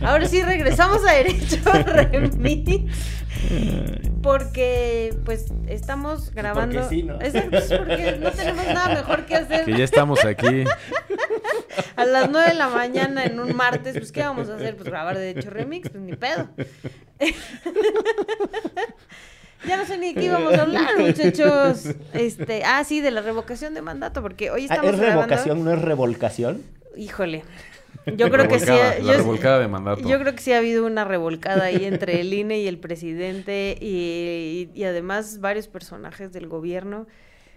Ahora 0.03 0.27
sí 0.27 0.41
regresamos 0.41 1.05
a 1.07 1.13
Derecho 1.13 1.57
Remix. 2.11 2.91
Porque 4.21 5.13
pues 5.25 5.45
estamos 5.67 6.33
grabando. 6.33 6.81
Porque 6.81 6.95
sí, 6.95 7.03
¿no? 7.03 7.17
Porque 7.19 8.17
no 8.19 8.31
tenemos 8.31 8.65
nada 8.65 8.95
mejor 8.95 9.25
que 9.25 9.35
hacer. 9.35 9.65
Que 9.65 9.77
ya 9.77 9.83
estamos 9.83 10.25
aquí. 10.25 10.63
A 11.95 12.05
las 12.05 12.29
9 12.29 12.49
de 12.49 12.53
la 12.55 12.67
mañana 12.69 13.23
en 13.25 13.39
un 13.39 13.55
martes, 13.55 13.93
pues 13.97 14.11
¿qué 14.11 14.21
vamos 14.21 14.49
a 14.49 14.55
hacer? 14.55 14.75
Pues 14.75 14.89
grabar 14.89 15.17
Derecho 15.17 15.49
Remix, 15.49 15.89
pues 15.89 16.03
ni 16.03 16.15
pedo. 16.15 16.49
Ya 19.67 19.75
no 19.77 19.85
sé 19.85 19.97
ni 19.97 20.13
de 20.13 20.19
qué 20.19 20.25
íbamos 20.27 20.53
a 20.53 20.61
hablar, 20.61 20.89
muchachos. 20.99 21.85
Este, 22.13 22.63
ah, 22.63 22.83
sí, 22.83 23.01
de 23.01 23.11
la 23.11 23.21
revocación 23.21 23.73
de 23.73 23.81
mandato, 23.81 24.21
porque 24.21 24.49
hoy 24.51 24.63
Ah, 24.69 24.73
estamos 24.75 24.93
¿Es 24.93 24.99
grabando- 24.99 25.21
revocación, 25.27 25.63
no 25.63 25.71
es 25.73 25.81
revolcación? 25.81 26.61
Híjole. 26.95 27.43
Yo 28.15 28.29
creo 28.31 28.47
que 28.47 28.59
sí. 28.59 28.65
Revolcada, 28.65 28.99
la 28.99 29.11
yo- 29.13 29.17
revolcada 29.17 29.59
de 29.59 29.67
mandato. 29.67 30.07
Yo 30.07 30.19
creo 30.19 30.33
que 30.33 30.41
sí 30.41 30.53
ha 30.53 30.59
habido 30.59 30.85
una 30.85 31.03
revolcada 31.03 31.65
ahí 31.65 31.85
entre 31.85 32.21
el 32.21 32.33
INE 32.33 32.59
y 32.59 32.67
el 32.67 32.79
presidente 32.79 33.77
y, 33.81 34.69
y- 34.75 34.79
y 34.79 34.83
además 34.85 35.39
varios 35.39 35.67
personajes 35.67 36.31
del 36.31 36.47
gobierno. 36.47 37.07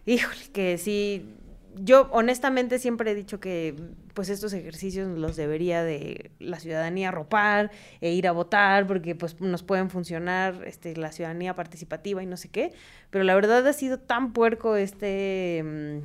Híjole, 0.07 0.41
que 0.53 0.79
sí. 0.79 1.35
Yo 1.77 2.09
honestamente 2.11 2.81
siempre 2.81 3.13
he 3.13 3.15
dicho 3.15 3.39
que 3.39 3.77
pues 4.13 4.29
estos 4.29 4.53
ejercicios 4.55 5.17
los 5.17 5.37
debería 5.37 5.85
de 5.85 6.33
la 6.41 6.59
ciudadanía 6.59 7.11
arropar 7.11 7.71
e 8.01 8.11
ir 8.11 8.27
a 8.27 8.33
votar 8.33 8.89
porque 8.89 9.15
pues 9.15 9.41
nos 9.41 9.63
pueden 9.63 9.89
funcionar 9.89 10.63
este 10.67 10.97
la 10.97 11.13
ciudadanía 11.13 11.55
participativa 11.55 12.25
y 12.25 12.27
no 12.27 12.37
sé 12.37 12.49
qué, 12.49 12.73
pero 13.11 13.23
la 13.23 13.37
verdad 13.37 13.65
ha 13.69 13.73
sido 13.73 14.01
tan 14.01 14.33
puerco 14.33 14.75
este 14.75 15.63
mm, 15.65 15.99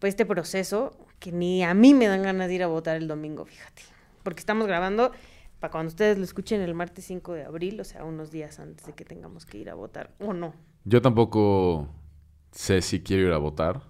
pues 0.00 0.10
este 0.14 0.26
proceso 0.26 1.03
que 1.24 1.32
ni 1.32 1.64
a 1.64 1.72
mí 1.72 1.94
me 1.94 2.06
dan 2.06 2.22
ganas 2.22 2.48
de 2.48 2.54
ir 2.54 2.62
a 2.62 2.66
votar 2.66 2.96
el 2.96 3.08
domingo, 3.08 3.46
fíjate. 3.46 3.80
Porque 4.22 4.40
estamos 4.40 4.66
grabando 4.66 5.10
para 5.58 5.70
cuando 5.70 5.88
ustedes 5.88 6.18
lo 6.18 6.24
escuchen 6.24 6.60
el 6.60 6.74
martes 6.74 7.06
5 7.06 7.32
de 7.32 7.44
abril, 7.44 7.80
o 7.80 7.84
sea, 7.84 8.04
unos 8.04 8.30
días 8.30 8.60
antes 8.60 8.84
de 8.84 8.92
que 8.92 9.06
tengamos 9.06 9.46
que 9.46 9.56
ir 9.56 9.70
a 9.70 9.74
votar, 9.74 10.10
o 10.18 10.34
no. 10.34 10.52
Yo 10.84 11.00
tampoco 11.00 11.88
sé 12.50 12.82
si 12.82 13.00
quiero 13.00 13.22
ir 13.22 13.32
a 13.32 13.38
votar 13.38 13.80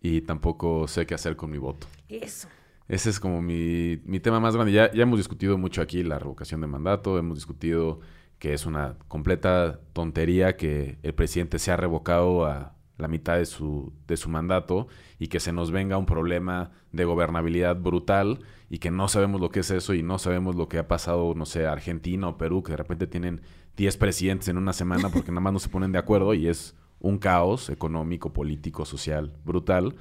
y 0.00 0.22
tampoco 0.22 0.88
sé 0.88 1.06
qué 1.06 1.14
hacer 1.14 1.36
con 1.36 1.52
mi 1.52 1.58
voto. 1.58 1.86
Eso. 2.08 2.48
Ese 2.88 3.10
es 3.10 3.20
como 3.20 3.40
mi, 3.40 4.00
mi 4.04 4.18
tema 4.18 4.40
más 4.40 4.56
grande. 4.56 4.72
Ya, 4.72 4.92
ya 4.92 5.04
hemos 5.04 5.20
discutido 5.20 5.56
mucho 5.56 5.82
aquí 5.82 6.02
la 6.02 6.18
revocación 6.18 6.60
de 6.60 6.66
mandato, 6.66 7.16
hemos 7.16 7.36
discutido 7.36 8.00
que 8.40 8.54
es 8.54 8.66
una 8.66 8.96
completa 9.06 9.78
tontería 9.92 10.56
que 10.56 10.98
el 11.04 11.14
presidente 11.14 11.60
sea 11.60 11.76
revocado 11.76 12.44
a 12.44 12.73
la 12.96 13.08
mitad 13.08 13.36
de 13.36 13.46
su, 13.46 13.92
de 14.06 14.16
su 14.16 14.28
mandato 14.28 14.86
y 15.18 15.28
que 15.28 15.40
se 15.40 15.52
nos 15.52 15.70
venga 15.70 15.98
un 15.98 16.06
problema 16.06 16.70
de 16.92 17.04
gobernabilidad 17.04 17.76
brutal 17.76 18.40
y 18.70 18.78
que 18.78 18.90
no 18.90 19.08
sabemos 19.08 19.40
lo 19.40 19.50
que 19.50 19.60
es 19.60 19.70
eso 19.70 19.94
y 19.94 20.02
no 20.02 20.18
sabemos 20.18 20.54
lo 20.54 20.68
que 20.68 20.78
ha 20.78 20.88
pasado, 20.88 21.34
no 21.34 21.46
sé, 21.46 21.66
Argentina 21.66 22.28
o 22.28 22.38
Perú, 22.38 22.62
que 22.62 22.72
de 22.72 22.76
repente 22.76 23.06
tienen 23.06 23.40
10 23.76 23.96
presidentes 23.96 24.48
en 24.48 24.58
una 24.58 24.72
semana 24.72 25.08
porque 25.08 25.30
nada 25.30 25.40
más 25.40 25.52
no 25.52 25.58
se 25.58 25.68
ponen 25.68 25.92
de 25.92 25.98
acuerdo 25.98 26.34
y 26.34 26.46
es 26.46 26.76
un 27.00 27.18
caos 27.18 27.68
económico, 27.68 28.32
político, 28.32 28.84
social 28.84 29.32
brutal. 29.44 29.94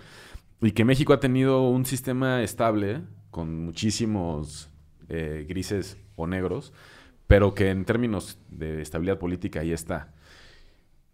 Y 0.61 0.71
que 0.71 0.85
México 0.85 1.13
ha 1.13 1.19
tenido 1.19 1.67
un 1.67 1.85
sistema 1.85 2.41
estable 2.43 3.01
con 3.31 3.65
muchísimos 3.65 4.69
eh, 5.09 5.45
grises 5.49 5.97
o 6.15 6.27
negros, 6.27 6.71
pero 7.27 7.53
que 7.53 7.71
en 7.71 7.83
términos 7.83 8.39
de 8.49 8.81
estabilidad 8.81 9.17
política 9.17 9.59
ahí 9.61 9.73
está. 9.73 10.13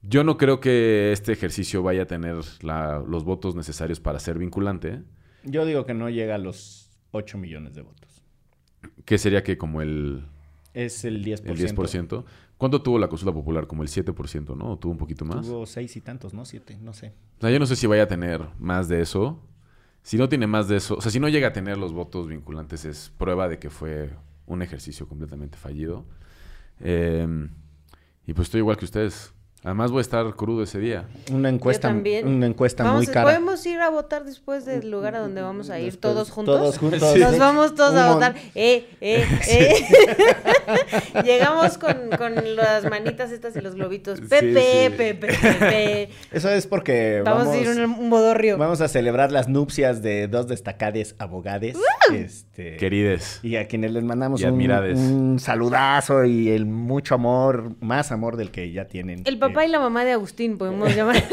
Yo 0.01 0.23
no 0.23 0.37
creo 0.37 0.59
que 0.59 1.11
este 1.11 1.33
ejercicio 1.33 1.83
vaya 1.83 2.03
a 2.03 2.05
tener 2.07 2.37
la- 2.61 2.99
los 3.05 3.23
votos 3.25 3.55
necesarios 3.55 3.99
para 3.99 4.19
ser 4.19 4.37
vinculante, 4.37 5.03
Yo 5.43 5.65
digo 5.65 5.85
que 5.85 5.93
no 5.93 6.09
llega 6.09 6.35
a 6.35 6.37
los 6.37 6.89
8 7.11 7.37
millones 7.37 7.73
de 7.75 7.81
votos. 7.81 8.21
que 9.05 9.17
sería 9.17 9.43
que 9.43 9.57
como 9.57 9.81
el, 9.81 10.25
Es 10.73 11.03
el 11.05 11.23
10%. 11.23 11.49
el 11.51 11.57
10%. 11.57 12.25
¿Cuánto 12.57 12.81
tuvo 12.81 12.99
la 12.99 13.07
consulta 13.09 13.33
popular? 13.33 13.65
Como 13.67 13.81
el 13.83 13.89
7%, 13.89 14.55
¿no? 14.55 14.71
¿O 14.73 14.77
tuvo 14.77 14.91
un 14.93 14.97
poquito 14.97 15.25
más? 15.25 15.45
Tuvo 15.45 15.65
seis 15.65 15.95
y 15.97 16.01
tantos, 16.01 16.33
¿no? 16.33 16.45
Siete, 16.45 16.77
no 16.81 16.93
sé. 16.93 17.13
O 17.37 17.41
sea, 17.41 17.49
yo 17.51 17.59
no 17.59 17.65
sé 17.65 17.75
si 17.75 17.87
vaya 17.87 18.03
a 18.03 18.07
tener 18.07 18.41
más 18.59 18.87
de 18.89 19.01
eso. 19.01 19.41
Si 20.03 20.17
no 20.17 20.29
tiene 20.29 20.45
más 20.47 20.67
de 20.67 20.77
eso, 20.77 20.95
o 20.97 21.01
sea, 21.01 21.11
si 21.11 21.19
no 21.19 21.27
llega 21.29 21.49
a 21.49 21.53
tener 21.53 21.77
los 21.77 21.91
votos 21.93 22.27
vinculantes, 22.27 22.85
es 22.85 23.11
prueba 23.17 23.47
de 23.49 23.59
que 23.59 23.69
fue 23.69 24.11
un 24.45 24.61
ejercicio 24.61 25.07
completamente 25.07 25.57
fallido. 25.57 26.05
Eh, 26.79 27.27
y 28.27 28.33
pues 28.33 28.47
estoy 28.47 28.59
igual 28.59 28.77
que 28.77 28.85
ustedes. 28.85 29.33
Además 29.61 29.91
voy 29.91 29.99
a 29.99 30.01
estar 30.01 30.25
crudo 30.35 30.63
ese 30.63 30.79
día. 30.79 31.05
Una 31.33 31.49
encuesta, 31.49 31.89
Yo 31.89 31.93
también. 31.95 32.25
una 32.25 32.45
encuesta 32.45 32.85
Vamos, 32.85 33.05
muy 33.05 33.13
cara. 33.13 33.25
Podemos 33.25 33.65
ir 33.65 33.81
a 33.81 33.89
votar 33.89 34.23
después 34.23 34.65
del 34.65 34.89
lugar 34.89 35.15
a 35.15 35.19
donde 35.19 35.41
vamos 35.41 35.69
a 35.69 35.79
ir 35.79 35.87
Después, 35.87 36.13
todos 36.13 36.31
juntos. 36.31 36.57
Todos 36.57 36.77
juntos. 36.77 37.17
Nos 37.17 37.37
vamos 37.37 37.75
todos 37.75 37.93
a 37.95 38.13
votar. 38.13 38.35
Eh, 38.55 38.87
eh, 39.01 39.25
eh. 39.49 41.23
Llegamos 41.25 41.77
con, 41.77 42.09
con 42.17 42.55
las 42.55 42.89
manitas 42.89 43.31
estas 43.31 43.53
y 43.57 43.61
los 43.61 43.75
globitos. 43.75 44.21
Pepe, 44.21 44.87
sí. 44.89 44.95
Pepe, 44.95 45.27
Pepe. 45.27 46.09
Eso 46.31 46.49
es 46.49 46.65
porque 46.65 47.21
Vamos, 47.25 47.47
vamos, 47.47 47.55
a 47.55 47.59
ir 47.59 47.67
a 47.67 47.85
un, 47.85 47.99
un 47.99 48.09
bodorrio. 48.09 48.57
vamos 48.57 48.79
a 48.79 48.87
celebrar 48.87 49.33
las 49.33 49.49
nupcias 49.49 50.01
de 50.01 50.29
dos 50.29 50.47
destacades 50.47 51.15
abogades. 51.19 51.77
Este, 52.13 52.77
Querides. 52.77 53.41
y 53.43 53.57
a 53.57 53.67
quienes 53.67 53.91
les 53.91 54.03
mandamos 54.03 54.41
un, 54.41 54.71
un 54.71 55.39
saludazo 55.39 56.23
y 56.23 56.49
el 56.49 56.65
mucho 56.65 57.13
amor, 57.15 57.75
más 57.81 58.13
amor 58.13 58.37
del 58.37 58.51
que 58.51 58.71
ya 58.71 58.85
tienen. 58.87 59.21
El 59.25 59.37
papá 59.37 59.48
Eh, 59.49 59.65
y 59.65 59.69
la 59.69 59.79
mamá 59.79 60.05
de 60.05 60.11
Agustín, 60.13 60.57
podemos 60.57 60.95
llamar. 60.95 61.23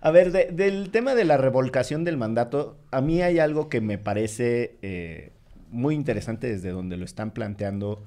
A 0.00 0.10
ver, 0.10 0.30
de- 0.30 0.50
del 0.52 0.90
tema 0.90 1.14
de 1.14 1.24
la 1.24 1.36
revolcación 1.36 2.04
del 2.04 2.16
mandato, 2.16 2.78
a 2.90 3.00
mí 3.00 3.22
hay 3.22 3.38
algo 3.38 3.68
que 3.68 3.80
me 3.80 3.98
parece 3.98 4.78
eh, 4.82 5.32
muy 5.70 5.94
interesante 5.94 6.46
desde 6.48 6.70
donde 6.70 6.96
lo 6.96 7.04
están 7.04 7.32
planteando 7.32 8.04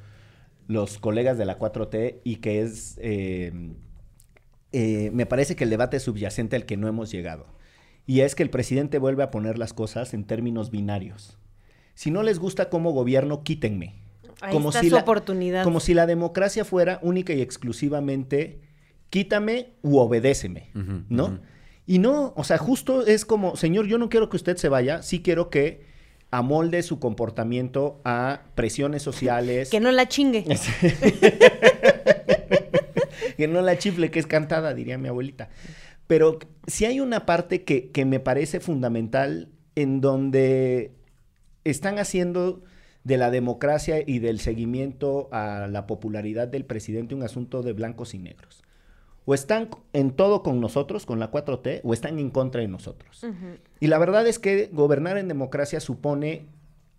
los 0.67 0.97
colegas 0.97 1.37
de 1.37 1.45
la 1.45 1.57
4T 1.59 2.19
y 2.23 2.37
que 2.37 2.61
es, 2.61 2.97
eh, 3.01 3.51
eh, 4.71 5.09
me 5.13 5.25
parece 5.25 5.55
que 5.55 5.65
el 5.65 5.69
debate 5.69 5.99
subyacente 5.99 6.55
al 6.55 6.65
que 6.65 6.77
no 6.77 6.87
hemos 6.87 7.11
llegado. 7.11 7.47
Y 8.05 8.21
es 8.21 8.33
que 8.33 8.43
el 8.43 8.49
presidente 8.49 8.97
vuelve 8.97 9.23
a 9.23 9.31
poner 9.31 9.57
las 9.59 9.73
cosas 9.73 10.13
en 10.13 10.23
términos 10.25 10.71
binarios. 10.71 11.37
Si 11.95 12.11
no 12.11 12.23
les 12.23 12.39
gusta 12.39 12.69
como 12.69 12.91
gobierno, 12.91 13.43
quítenme. 13.43 13.95
Ahí 14.41 14.57
está 14.57 14.83
su 14.83 14.89
la, 14.89 15.01
oportunidad. 15.01 15.63
Como 15.63 15.79
si 15.79 15.93
la 15.93 16.05
democracia 16.05 16.65
fuera 16.65 16.99
única 17.01 17.33
y 17.33 17.41
exclusivamente 17.41 18.61
quítame 19.09 19.73
u 19.81 19.97
obedéceme, 19.97 20.71
¿no? 21.09 21.39
Y 21.85 21.97
no, 21.97 22.33
o 22.35 22.43
sea, 22.43 22.57
justo 22.59 23.05
es 23.05 23.25
como, 23.25 23.55
señor, 23.55 23.87
yo 23.87 23.97
no 23.97 24.09
quiero 24.09 24.29
que 24.29 24.37
usted 24.37 24.57
se 24.57 24.69
vaya, 24.69 25.01
sí 25.01 25.23
quiero 25.23 25.49
que 25.49 25.87
amolde 26.29 26.83
su 26.83 26.99
comportamiento 26.99 27.99
a 28.05 28.41
presiones 28.53 29.01
sociales. 29.01 29.69
Que 29.71 29.79
no 29.79 29.91
la 29.91 30.07
chingue. 30.07 30.45
que 33.37 33.47
no 33.47 33.61
la 33.61 33.77
chifle, 33.79 34.11
que 34.11 34.19
es 34.19 34.27
cantada, 34.27 34.75
diría 34.75 34.99
mi 34.99 35.07
abuelita. 35.07 35.49
Pero 36.05 36.37
sí 36.67 36.85
hay 36.85 36.99
una 36.99 37.25
parte 37.25 37.63
que, 37.63 37.89
que 37.89 38.05
me 38.05 38.19
parece 38.19 38.59
fundamental 38.59 39.49
en 39.75 40.01
donde 40.01 40.91
están 41.63 41.97
haciendo 41.97 42.61
de 43.09 43.17
la 43.17 43.31
democracia 43.31 44.03
y 44.05 44.19
del 44.19 44.39
seguimiento 44.39 45.29
a 45.31 45.67
la 45.67 45.87
popularidad 45.87 46.47
del 46.47 46.63
presidente 46.63 47.15
un 47.15 47.23
asunto 47.23 47.63
de 47.63 47.73
blancos 47.73 48.13
y 48.13 48.19
negros. 48.19 48.63
O 49.25 49.33
están 49.33 49.69
en 49.93 50.11
todo 50.11 50.43
con 50.43 50.61
nosotros, 50.61 51.07
con 51.07 51.19
la 51.19 51.31
4T, 51.31 51.81
o 51.83 51.93
están 51.93 52.19
en 52.19 52.29
contra 52.29 52.61
de 52.61 52.67
nosotros. 52.67 53.25
Y 53.79 53.87
la 53.87 53.97
verdad 53.97 54.27
es 54.27 54.37
que 54.37 54.69
gobernar 54.71 55.17
en 55.17 55.27
democracia 55.27 55.79
supone 55.79 56.45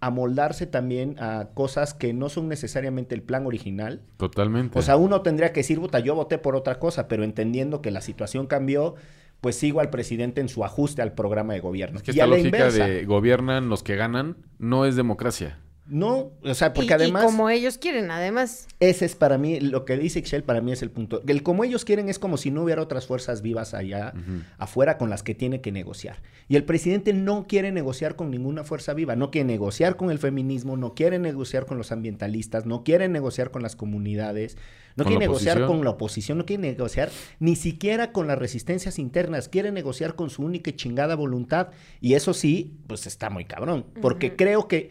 amoldarse 0.00 0.66
también 0.66 1.14
a 1.20 1.50
cosas 1.54 1.94
que 1.94 2.12
no 2.12 2.28
son 2.28 2.48
necesariamente 2.48 3.14
el 3.14 3.22
plan 3.22 3.46
original. 3.46 4.02
Totalmente. 4.16 4.76
O 4.76 4.82
sea, 4.82 4.96
uno 4.96 5.22
tendría 5.22 5.52
que 5.52 5.60
decir, 5.60 5.78
puta, 5.78 6.00
yo 6.00 6.16
voté 6.16 6.38
por 6.38 6.56
otra 6.56 6.80
cosa, 6.80 7.06
pero 7.06 7.22
entendiendo 7.22 7.82
que 7.82 7.92
la 7.92 8.00
situación 8.00 8.48
cambió, 8.48 8.96
pues 9.40 9.54
sigo 9.54 9.78
al 9.78 9.90
presidente 9.90 10.40
en 10.40 10.48
su 10.48 10.64
ajuste 10.64 11.02
al 11.02 11.12
programa 11.12 11.52
de 11.52 11.60
gobierno. 11.60 11.98
Es 11.98 12.02
que 12.02 12.10
y 12.10 12.14
esta 12.14 12.24
a 12.24 12.26
la 12.26 12.36
lógica 12.36 12.56
inversa, 12.58 12.86
de 12.88 13.04
gobiernan 13.04 13.68
los 13.68 13.84
que 13.84 13.94
ganan 13.94 14.38
no 14.58 14.86
es 14.86 14.96
democracia. 14.96 15.60
No, 15.90 16.30
o 16.42 16.54
sea, 16.54 16.72
porque 16.72 16.86
y, 16.86 16.90
y 16.90 16.94
además... 16.94 17.24
como 17.24 17.50
ellos 17.50 17.76
quieren, 17.76 18.10
además. 18.10 18.68
Ese 18.78 19.04
es 19.04 19.16
para 19.16 19.38
mí, 19.38 19.60
lo 19.60 19.84
que 19.84 19.96
dice 19.96 20.20
Excel 20.20 20.44
para 20.44 20.60
mí 20.60 20.72
es 20.72 20.82
el 20.82 20.90
punto. 20.90 21.20
El 21.26 21.42
como 21.42 21.64
ellos 21.64 21.84
quieren 21.84 22.08
es 22.08 22.18
como 22.18 22.36
si 22.36 22.50
no 22.50 22.62
hubiera 22.62 22.80
otras 22.80 23.06
fuerzas 23.06 23.42
vivas 23.42 23.74
allá 23.74 24.14
afuera 24.58 24.96
con 24.98 25.10
las 25.10 25.22
que 25.22 25.34
tiene 25.34 25.60
que 25.60 25.72
negociar. 25.72 26.22
Y 26.48 26.56
el 26.56 26.64
presidente 26.64 27.12
no 27.12 27.46
quiere 27.46 27.72
negociar 27.72 28.16
con 28.16 28.30
ninguna 28.30 28.64
fuerza 28.64 28.94
viva, 28.94 29.16
no 29.16 29.30
quiere 29.30 29.46
negociar 29.46 29.96
con 29.96 30.10
el 30.10 30.18
feminismo, 30.18 30.76
no 30.76 30.94
quiere 30.94 31.18
negociar 31.18 31.66
con 31.66 31.78
los 31.78 31.92
ambientalistas, 31.92 32.66
no 32.66 32.84
quiere 32.84 33.08
negociar 33.08 33.50
con 33.50 33.62
las 33.62 33.76
comunidades, 33.76 34.56
no 34.96 35.04
quiere 35.04 35.20
negociar 35.20 35.56
oposición. 35.56 35.76
con 35.78 35.84
la 35.84 35.90
oposición, 35.90 36.38
no 36.38 36.46
quiere 36.46 36.62
negociar 36.62 37.10
ni 37.38 37.56
siquiera 37.56 38.12
con 38.12 38.26
las 38.26 38.38
resistencias 38.38 38.98
internas, 38.98 39.48
quiere 39.48 39.72
negociar 39.72 40.14
con 40.14 40.30
su 40.30 40.42
única 40.42 40.70
y 40.70 40.74
chingada 40.74 41.14
voluntad. 41.14 41.68
Y 42.00 42.14
eso 42.14 42.34
sí, 42.34 42.76
pues 42.86 43.06
está 43.06 43.30
muy 43.30 43.44
cabrón, 43.44 43.86
porque 44.00 44.36
creo 44.36 44.68
que 44.68 44.90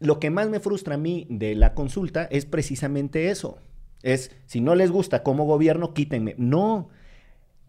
lo 0.00 0.18
que 0.18 0.30
más 0.30 0.48
me 0.48 0.60
frustra 0.60 0.94
a 0.94 0.98
mí 0.98 1.26
de 1.30 1.54
la 1.54 1.74
consulta 1.74 2.24
es 2.24 2.46
precisamente 2.46 3.30
eso. 3.30 3.58
Es, 4.02 4.34
si 4.46 4.60
no 4.60 4.74
les 4.74 4.90
gusta 4.90 5.22
como 5.22 5.44
gobierno, 5.44 5.92
quítenme. 5.92 6.34
No. 6.38 6.88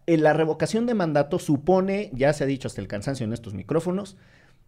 La 0.06 0.32
revocación 0.32 0.86
de 0.86 0.94
mandato 0.94 1.38
supone, 1.38 2.10
ya 2.14 2.32
se 2.32 2.44
ha 2.44 2.46
dicho 2.46 2.68
hasta 2.68 2.80
el 2.80 2.88
cansancio 2.88 3.24
en 3.24 3.32
estos 3.32 3.54
micrófonos, 3.54 4.16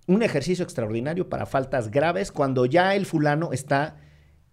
un 0.07 0.23
ejercicio 0.23 0.62
extraordinario 0.62 1.29
para 1.29 1.47
faltas 1.47 1.91
graves 1.91 2.31
cuando 2.31 2.67
ya 2.67 2.95
el 2.95 3.07
fulano 3.07 3.53
está 3.53 3.97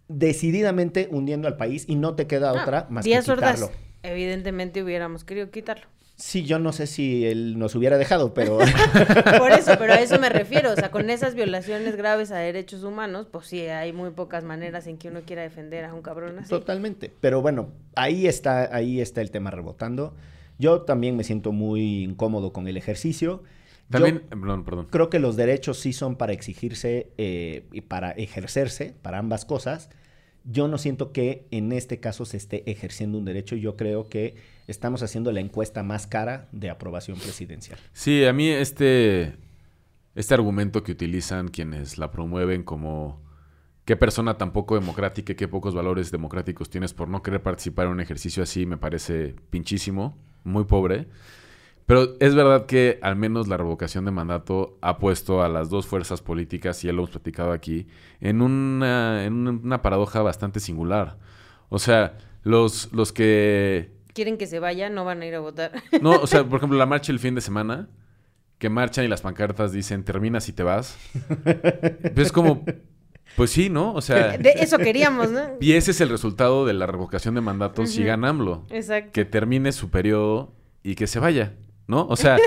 decididamente 0.08 1.10
hundiendo 1.12 1.48
al 1.48 1.58
país 1.58 1.86
y 1.88 1.96
no 1.96 2.16
te 2.16 2.28
queda 2.28 2.52
Ah, 2.52 2.62
otra 2.64 2.88
más 2.90 3.06
que 3.06 3.12
quitarlo. 3.20 3.72
Evidentemente 4.04 4.82
hubiéramos 4.82 5.24
querido 5.24 5.52
quitarlo. 5.52 5.88
Sí, 6.22 6.44
yo 6.44 6.60
no 6.60 6.72
sé 6.72 6.86
si 6.86 7.26
él 7.26 7.58
nos 7.58 7.74
hubiera 7.74 7.98
dejado, 7.98 8.36
pero 8.36 8.60
Por 9.40 9.52
eso, 9.52 9.72
pero 9.80 9.94
a 9.94 10.00
eso 10.00 10.20
me 10.20 10.30
refiero. 10.30 10.72
O 10.72 10.76
sea, 10.76 10.92
con 10.92 11.10
esas 11.10 11.34
violaciones 11.34 11.96
graves 11.96 12.32
a 12.32 12.38
derechos 12.38 12.84
humanos, 12.84 13.28
pues 13.32 13.48
sí, 13.48 13.62
hay 13.62 13.92
muy 13.92 14.12
pocas 14.12 14.44
maneras 14.44 14.86
en 14.86 14.98
que 14.98 15.08
uno 15.08 15.22
quiera 15.26 15.42
defender 15.42 15.84
a 15.84 15.96
un 15.96 16.04
cabrón 16.04 16.38
así. 16.38 16.50
Totalmente. 16.50 17.12
Pero 17.22 17.42
bueno, 17.42 17.70
ahí 17.96 18.28
está, 18.28 18.74
ahí 18.74 19.02
está 19.02 19.22
el 19.22 19.32
tema 19.32 19.50
rebotando. 19.50 20.14
Yo 20.60 20.82
también 20.84 21.18
me 21.18 21.24
siento 21.24 21.52
muy 21.52 22.04
incómodo 22.04 22.54
con 22.54 22.68
el 22.68 22.78
ejercicio. 22.78 23.42
También, 23.90 24.22
perdón, 24.30 24.64
perdón. 24.64 24.88
creo 24.92 25.10
que 25.10 25.18
los 25.18 25.36
derechos 25.36 25.80
sí 25.80 25.92
son 25.92 26.18
para 26.18 26.34
exigirse 26.34 27.12
eh, 27.18 27.66
y 27.72 27.82
para 27.82 28.12
ejercerse, 28.12 28.94
para 29.02 29.18
ambas 29.18 29.44
cosas. 29.44 29.90
Yo 30.44 30.68
no 30.68 30.78
siento 30.78 31.12
que 31.12 31.48
en 31.50 31.72
este 31.72 32.00
caso 32.00 32.26
se 32.26 32.38
esté 32.38 32.70
ejerciendo 32.70 33.18
un 33.18 33.26
derecho. 33.26 33.56
Yo 33.56 33.76
creo 33.76 34.08
que 34.08 34.36
estamos 34.72 35.04
haciendo 35.04 35.32
la 35.32 35.40
encuesta 35.40 35.84
más 35.84 36.08
cara 36.08 36.48
de 36.52 36.70
aprobación 36.70 37.20
presidencial. 37.20 37.78
Sí, 37.94 38.26
a 38.26 38.34
mí 38.34 38.50
este, 38.50 39.36
este 40.16 40.34
argumento 40.34 40.84
que 40.84 40.94
utilizan 40.94 41.50
quienes 41.50 41.98
la 41.98 42.12
promueven 42.12 42.64
como 42.64 43.22
qué 43.86 43.96
persona 43.96 44.38
tan 44.38 44.54
poco 44.54 44.76
democrática 44.76 45.34
y 45.34 45.36
qué 45.36 45.48
pocos 45.48 45.76
valores 45.76 46.12
democráticos 46.12 46.70
tienes 46.70 46.94
por 46.94 47.08
no 47.08 47.22
querer 47.22 47.44
participar 47.44 47.88
en 47.88 47.94
un 47.94 48.00
ejercicio 48.00 48.44
así 48.44 48.66
me 48.66 48.78
parece 48.78 49.36
pinchísimo, 49.50 50.18
muy 50.44 50.66
pobre. 50.66 51.08
Pero 51.86 52.16
es 52.22 52.36
verdad 52.36 52.68
que 52.68 53.00
al 53.02 53.18
menos 53.18 53.50
la 53.50 53.58
revocación 53.58 54.06
de 54.06 54.12
mandato 54.12 54.78
ha 54.82 54.98
puesto 54.98 55.44
a 55.44 55.50
las 55.50 55.70
dos 55.70 55.88
fuerzas 55.88 56.22
políticas, 56.22 56.82
y 56.84 56.88
ya 56.88 56.94
lo 56.94 57.00
hemos 57.00 57.10
platicado 57.10 57.52
aquí, 57.52 57.88
en 58.22 58.42
una, 58.42 59.26
en 59.26 59.48
una 59.48 59.82
paradoja 59.82 60.22
bastante 60.22 60.62
singular. 60.62 61.18
O 61.68 61.80
sea, 61.80 62.18
los, 62.44 62.94
los 62.94 63.12
que 63.12 63.92
Quieren 64.14 64.38
que 64.38 64.48
se 64.48 64.60
vaya, 64.60 64.90
no 64.90 65.06
van 65.06 65.22
a 65.22 65.26
ir 65.26 65.36
a 65.36 65.40
votar. 65.40 65.72
no, 66.02 66.12
o 66.12 66.28
sea, 66.28 66.44
por 66.50 66.58
ejemplo, 66.58 66.78
la 66.78 66.86
marcha 66.86 67.12
el 67.12 67.20
fin 67.20 67.36
de 67.36 67.42
semana, 67.42 67.90
que 68.58 68.70
marchan 68.70 69.06
y 69.06 69.08
las 69.08 69.22
pancartas 69.22 69.72
dicen 69.72 70.04
terminas 70.04 70.48
y 70.50 70.54
te 70.54 70.64
vas. 70.64 70.98
Pues 72.14 72.28
es 72.28 72.32
como, 72.32 72.64
pues 73.36 73.50
sí, 73.52 73.70
¿no? 73.70 73.94
O 73.94 74.02
sea, 74.02 74.38
De 74.38 74.52
eso 74.58 74.78
queríamos, 74.78 75.32
¿no? 75.32 75.42
y 75.62 75.74
ese 75.74 75.92
es 75.92 76.02
el 76.02 76.10
resultado 76.10 76.66
de 76.66 76.74
la 76.74 76.86
revocación 76.86 77.36
de 77.36 77.42
mandatos 77.42 77.90
si 77.92 78.04
gana 78.04 78.30
AMLO. 78.30 78.66
Exacto. 78.70 79.12
Que 79.14 79.26
termine 79.26 79.72
su 79.72 79.90
periodo 79.90 80.54
y 80.84 80.96
que 80.96 81.08
se 81.08 81.20
vaya, 81.20 81.54
¿no? 81.88 82.06
O 82.08 82.16
sea, 82.16 82.38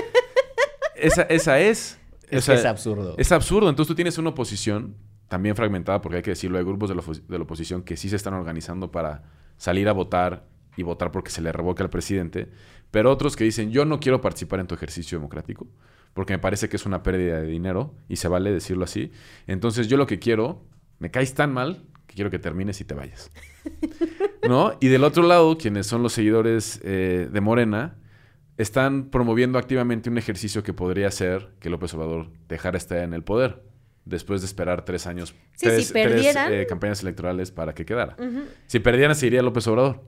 esa, 0.95 1.23
esa 1.23 1.59
es. 1.59 1.99
o 2.23 2.35
Es, 2.37 2.45
sea, 2.45 2.55
es 2.55 2.65
absurdo. 2.65 3.15
es 3.17 3.31
absurdo. 3.31 3.69
Entonces 3.69 3.87
tú 3.89 3.95
tienes 3.95 4.17
una 4.17 4.29
oposición 4.29 4.95
también 5.27 5.55
fragmentada, 5.55 6.01
porque 6.01 6.17
hay 6.17 6.23
que 6.23 6.31
decirlo, 6.31 6.57
hay 6.59 6.63
grupos 6.63 6.89
de 6.89 6.95
la, 6.95 7.01
de 7.01 7.37
la 7.37 7.43
oposición 7.43 7.81
que 7.81 7.97
sí 7.97 8.09
se 8.09 8.15
están 8.15 8.33
organizando 8.35 8.91
para 8.91 9.23
salir 9.57 9.89
a 9.89 9.91
votar 9.93 10.45
y 10.75 10.83
votar 10.83 11.11
porque 11.11 11.31
se 11.31 11.41
le 11.41 11.51
revoca 11.51 11.83
al 11.83 11.89
presidente, 11.89 12.49
pero 12.91 13.11
otros 13.11 13.35
que 13.35 13.43
dicen, 13.43 13.71
yo 13.71 13.85
no 13.85 13.99
quiero 13.99 14.21
participar 14.21 14.59
en 14.59 14.67
tu 14.67 14.75
ejercicio 14.75 15.17
democrático, 15.17 15.67
porque 16.13 16.33
me 16.33 16.39
parece 16.39 16.69
que 16.69 16.77
es 16.77 16.85
una 16.85 17.03
pérdida 17.03 17.41
de 17.41 17.47
dinero, 17.47 17.93
y 18.07 18.17
se 18.17 18.27
vale 18.27 18.51
decirlo 18.51 18.83
así. 18.83 19.11
Entonces 19.47 19.87
yo 19.87 19.97
lo 19.97 20.07
que 20.07 20.19
quiero, 20.19 20.63
me 20.99 21.11
caes 21.11 21.33
tan 21.33 21.53
mal, 21.53 21.83
que 22.07 22.15
quiero 22.15 22.31
que 22.31 22.39
termines 22.39 22.79
y 22.81 22.85
te 22.85 22.93
vayas. 22.93 23.31
¿No? 24.47 24.77
Y 24.79 24.87
del 24.87 25.03
otro 25.03 25.23
lado, 25.23 25.57
quienes 25.57 25.87
son 25.87 26.03
los 26.03 26.13
seguidores 26.13 26.79
eh, 26.83 27.29
de 27.31 27.41
Morena, 27.41 27.97
están 28.57 29.09
promoviendo 29.09 29.59
activamente 29.59 30.09
un 30.09 30.17
ejercicio 30.17 30.63
que 30.63 30.71
podría 30.71 31.11
ser 31.11 31.53
que 31.59 31.69
López 31.69 31.93
Obrador 31.93 32.31
dejara 32.47 32.77
estar 32.77 32.99
en 32.99 33.13
el 33.13 33.23
poder 33.23 33.61
después 34.05 34.41
de 34.41 34.47
esperar 34.47 34.85
tres 34.85 35.07
años, 35.07 35.33
Sí, 35.55 35.65
tres, 35.65 35.87
si 35.87 35.93
perdieran- 35.93 36.47
tres, 36.47 36.63
eh, 36.63 36.67
campañas 36.67 37.01
electorales 37.01 37.51
para 37.51 37.73
que 37.73 37.85
quedara. 37.85 38.15
Si 38.67 38.79
perdieran, 38.79 39.15
se 39.15 39.27
iría 39.27 39.41
López 39.41 39.65
Obrador. 39.67 40.01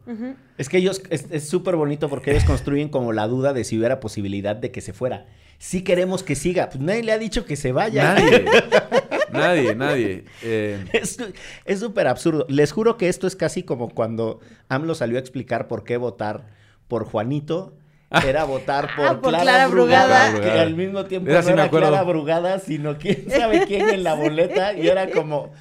Es 0.58 0.70
que 0.70 0.78
ellos, 0.78 1.02
es 1.10 1.50
súper 1.50 1.76
bonito 1.76 2.08
porque 2.10 2.32
ellos 2.32 2.43
construyen 2.43 2.89
como 2.89 3.12
la 3.14 3.28
duda 3.28 3.54
de 3.54 3.64
si 3.64 3.78
hubiera 3.78 4.00
posibilidad 4.00 4.56
de 4.56 4.72
que 4.72 4.82
se 4.82 4.93
fuera. 4.93 5.26
Sí 5.60 5.84
queremos 5.84 6.22
que 6.22 6.36
siga. 6.36 6.70
Pues 6.70 6.80
nadie 6.82 7.02
le 7.04 7.12
ha 7.12 7.18
dicho 7.18 7.43
que 7.45 7.56
se 7.56 7.72
vaya. 7.72 8.14
Nadie, 8.14 8.45
nadie, 9.32 9.76
nadie. 9.76 10.26
Eh, 10.43 10.86
Es 10.93 11.18
es 11.66 11.80
súper 11.80 12.08
absurdo. 12.08 12.45
Les 12.50 12.72
juro 12.72 12.98
que 12.98 13.10
esto 13.10 13.26
es 13.26 13.36
casi 13.36 13.64
como 13.64 13.89
cuando 13.89 14.39
AMLO 14.70 14.93
salió 14.95 15.18
a 15.18 15.20
explicar 15.20 15.68
por 15.68 15.84
qué 15.84 15.98
votar 15.98 16.45
por 16.88 17.06
Juanito. 17.06 17.74
Era 18.10 18.45
votar 18.45 18.95
por, 18.95 19.05
Ah, 19.05 19.14
por 19.20 19.30
Clara, 19.30 19.43
Clara 19.43 19.68
Brugada, 19.68 20.30
Brugada. 20.32 20.53
que 20.53 20.60
al 20.62 20.76
mismo 20.76 21.05
tiempo 21.05 21.30
Esa 21.30 21.41
no 21.41 21.45
sí 21.47 21.51
era. 21.53 21.70
Clara 21.70 22.03
Brugada, 22.03 22.60
sino 22.60 22.97
quién 22.97 23.26
sabe 23.30 23.66
quién 23.68 23.89
en 23.89 24.03
la 24.03 24.14
boleta. 24.16 24.74
Y 24.74 24.88
era 24.88 25.10
como, 25.10 25.51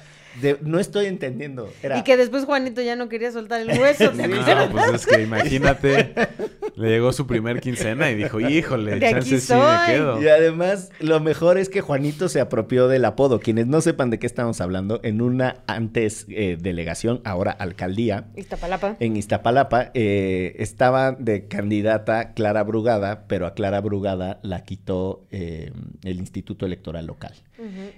de- 0.41 0.57
no 0.61 0.79
estoy 0.79 1.05
entendiendo. 1.07 1.69
Era, 1.83 1.97
Y 1.97 2.03
que 2.03 2.17
después 2.17 2.45
Juanito 2.45 2.81
ya 2.81 2.95
no 2.95 3.09
quería 3.09 3.31
soltar 3.31 3.61
el 3.61 3.69
hueso. 3.79 4.11
¿te 4.17 4.27
no, 4.27 4.35
acuerdas? 4.41 4.69
pues 4.71 4.93
es 4.93 5.05
que 5.07 5.21
imagínate, 5.23 6.13
le 6.75 6.89
llegó 6.89 7.11
su 7.13 7.27
primer 7.27 7.59
quincena 7.61 8.09
y 8.11 8.15
dijo, 8.15 8.39
híjole, 8.39 8.99
De 8.99 9.05
aquí 9.07 9.13
chance 9.15 9.39
sí 9.39 9.53
me 9.53 9.93
quedo. 9.93 10.21
Y 10.21 10.27
además, 10.27 10.89
lo 10.99 11.19
mejor 11.19 11.57
es 11.57 11.69
que 11.69 11.81
Juanito 11.81 12.29
se 12.29 12.39
apropió 12.39 12.87
del 12.87 13.05
apodo. 13.05 13.39
Quienes 13.39 13.67
no 13.67 13.81
sepan 13.81 14.09
de 14.09 14.19
qué 14.19 14.27
estamos 14.27 14.61
hablando, 14.61 14.99
en 15.03 15.21
una 15.21 15.63
antes 15.67 16.25
eh, 16.29 16.57
delegación, 16.59 17.21
ahora 17.23 17.51
alcaldía, 17.51 18.25
Iztapalapa. 18.35 18.95
en 18.99 19.17
Iztapalapa, 19.17 19.91
eh, 19.93 20.55
estaba 20.59 21.11
de 21.13 21.47
candidata 21.47 22.33
Clara 22.33 22.63
Brugada, 22.63 23.25
pero 23.27 23.45
a 23.47 23.53
Clara 23.53 23.81
Brugada 23.81 24.39
la 24.43 24.63
quitó 24.63 25.25
eh, 25.31 25.71
el 26.03 26.17
Instituto 26.19 26.65
Electoral 26.65 27.05
Local. 27.07 27.33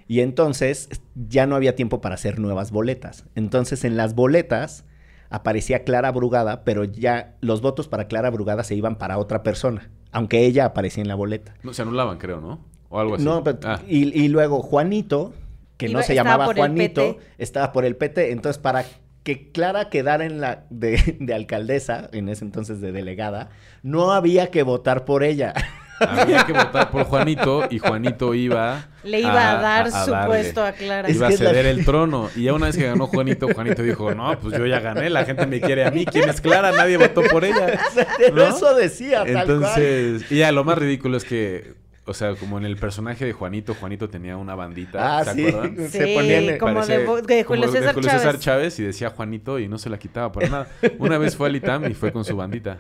Y 0.08 0.22
entonces 0.22 0.90
ya 1.16 1.46
no 1.46 1.56
había 1.56 1.76
tiempo 1.76 2.02
para 2.02 2.16
hacer 2.16 2.40
nuevas 2.40 2.72
boletas. 2.72 3.26
Entonces 3.36 3.84
en 3.84 3.98
las 3.98 4.16
boletas 4.16 4.86
aparecía 5.30 5.84
Clara 5.84 6.12
Brugada, 6.12 6.64
pero 6.64 6.84
ya 6.84 7.36
los 7.42 7.62
votos 7.62 7.88
para 7.88 8.08
Clara 8.08 8.30
Brugada 8.30 8.64
se 8.64 8.76
iban 8.76 8.98
para 8.98 9.18
otra 9.18 9.44
persona, 9.44 9.92
aunque 10.12 10.46
ella 10.46 10.66
aparecía 10.66 11.02
en 11.02 11.08
la 11.08 11.16
boleta. 11.16 11.54
No, 11.64 11.74
se 11.74 11.82
anulaban, 11.84 12.18
creo, 12.18 12.42
¿no? 12.42 12.66
O 12.90 13.00
algo 13.00 13.16
así. 13.16 13.24
No, 13.24 13.44
pero- 13.44 13.60
Ah. 13.64 13.82
y, 13.88 14.18
y 14.20 14.28
luego 14.30 14.62
Juanito, 14.62 15.34
que 15.78 15.88
Iba- 15.88 16.00
no 16.00 16.06
se 16.06 16.16
llamaba 16.16 16.46
Juanito, 16.54 17.18
estaba 17.38 17.72
por 17.72 17.86
el 17.86 17.96
PT. 17.96 18.32
Entonces, 18.32 18.58
para 18.60 18.86
que 19.24 19.52
Clara 19.52 19.90
quedara 19.90 20.26
en 20.26 20.42
la 20.42 20.66
de, 20.72 20.98
de 21.20 21.34
alcaldesa, 21.36 22.10
en 22.14 22.30
ese 22.30 22.44
entonces 22.46 22.82
de 22.82 22.92
delegada, 22.92 23.50
no 23.84 24.12
había 24.14 24.48
que 24.50 24.64
votar 24.64 25.06
por 25.06 25.24
ella. 25.24 25.54
Había 26.00 26.46
que 26.46 26.54
votar 26.54 26.92
por 26.92 27.04
Juanito 27.04 27.68
y 27.70 27.80
Juanito 27.80 28.34
iba 28.34 28.86
Le 29.04 29.20
iba 29.20 29.52
a, 29.58 29.62
dar 29.62 29.92
su 29.92 30.12
darle. 30.12 30.28
puesto 30.28 30.64
a 30.64 30.72
Clara. 30.72 31.08
Es 31.08 31.16
Iba 31.16 31.28
a 31.28 31.30
la- 31.32 31.38
ceder 31.38 31.66
el 31.66 31.84
trono. 31.86 32.30
Y 32.36 32.44
ya 32.44 32.54
una 32.54 32.68
vez 32.68 32.78
que 32.78 32.86
ganó 32.86 33.08
Juanito, 33.08 33.48
Juanito 33.54 33.84
dijo, 33.84 34.14
no, 34.16 34.40
pues 34.40 34.58
yo 34.58 34.66
ya 34.66 34.80
gané, 34.80 35.10
la 35.10 35.26
gente 35.26 35.46
me 35.46 35.60
quiere 35.62 35.86
a 35.86 35.92
mí. 35.92 36.06
¿Quién 36.06 36.30
es 36.30 36.42
Clara? 36.42 36.72
Nadie 36.72 36.98
votó 36.98 37.22
por 37.24 37.44
ella. 37.46 37.80
Pero 38.18 38.36
¿No? 38.36 38.44
eso 38.56 38.76
decía, 38.76 39.24
tal 39.26 39.32
cual. 39.34 39.42
Entonces, 39.50 40.32
y 40.32 40.38
ya 40.38 40.52
lo 40.52 40.64
más 40.64 40.78
ridículo 40.78 41.18
es 41.18 41.24
que, 41.26 41.74
o 42.06 42.14
sea, 42.14 42.34
como 42.36 42.58
en 42.58 42.66
el 42.66 42.76
personaje 42.78 43.24
de 43.26 43.34
Juanito, 43.34 43.76
Juanito 43.76 44.10
tenía 44.10 44.36
una 44.38 44.56
bandita, 44.56 45.20
Ah, 45.20 45.26
¿se 45.26 45.34
sí. 45.36 45.48
acuerdan? 45.48 45.76
Se 45.90 46.06
Sí, 46.08 46.14
ponían- 46.16 46.58
como 46.58 46.74
Parece- 46.82 46.92
de, 46.98 47.22
de 47.36 47.46
como 47.46 47.62
Julio 47.62 47.72
César 47.72 47.94
Julio 47.94 48.10
Chávez. 48.10 48.22
César 48.24 48.40
Chávez 48.40 48.80
y 48.80 48.84
decía 48.84 49.10
Juanito 49.12 49.60
y 49.60 49.68
no 49.68 49.78
se 49.78 49.90
la 49.90 50.00
quitaba 50.00 50.32
para 50.32 50.50
nada. 50.50 50.68
Una 50.98 51.18
vez 51.20 51.36
fue 51.36 51.48
al 51.50 51.56
ITAM 51.56 51.86
y 51.92 51.94
fue 51.94 52.12
con 52.12 52.26
su 52.26 52.36
bandita. 52.36 52.78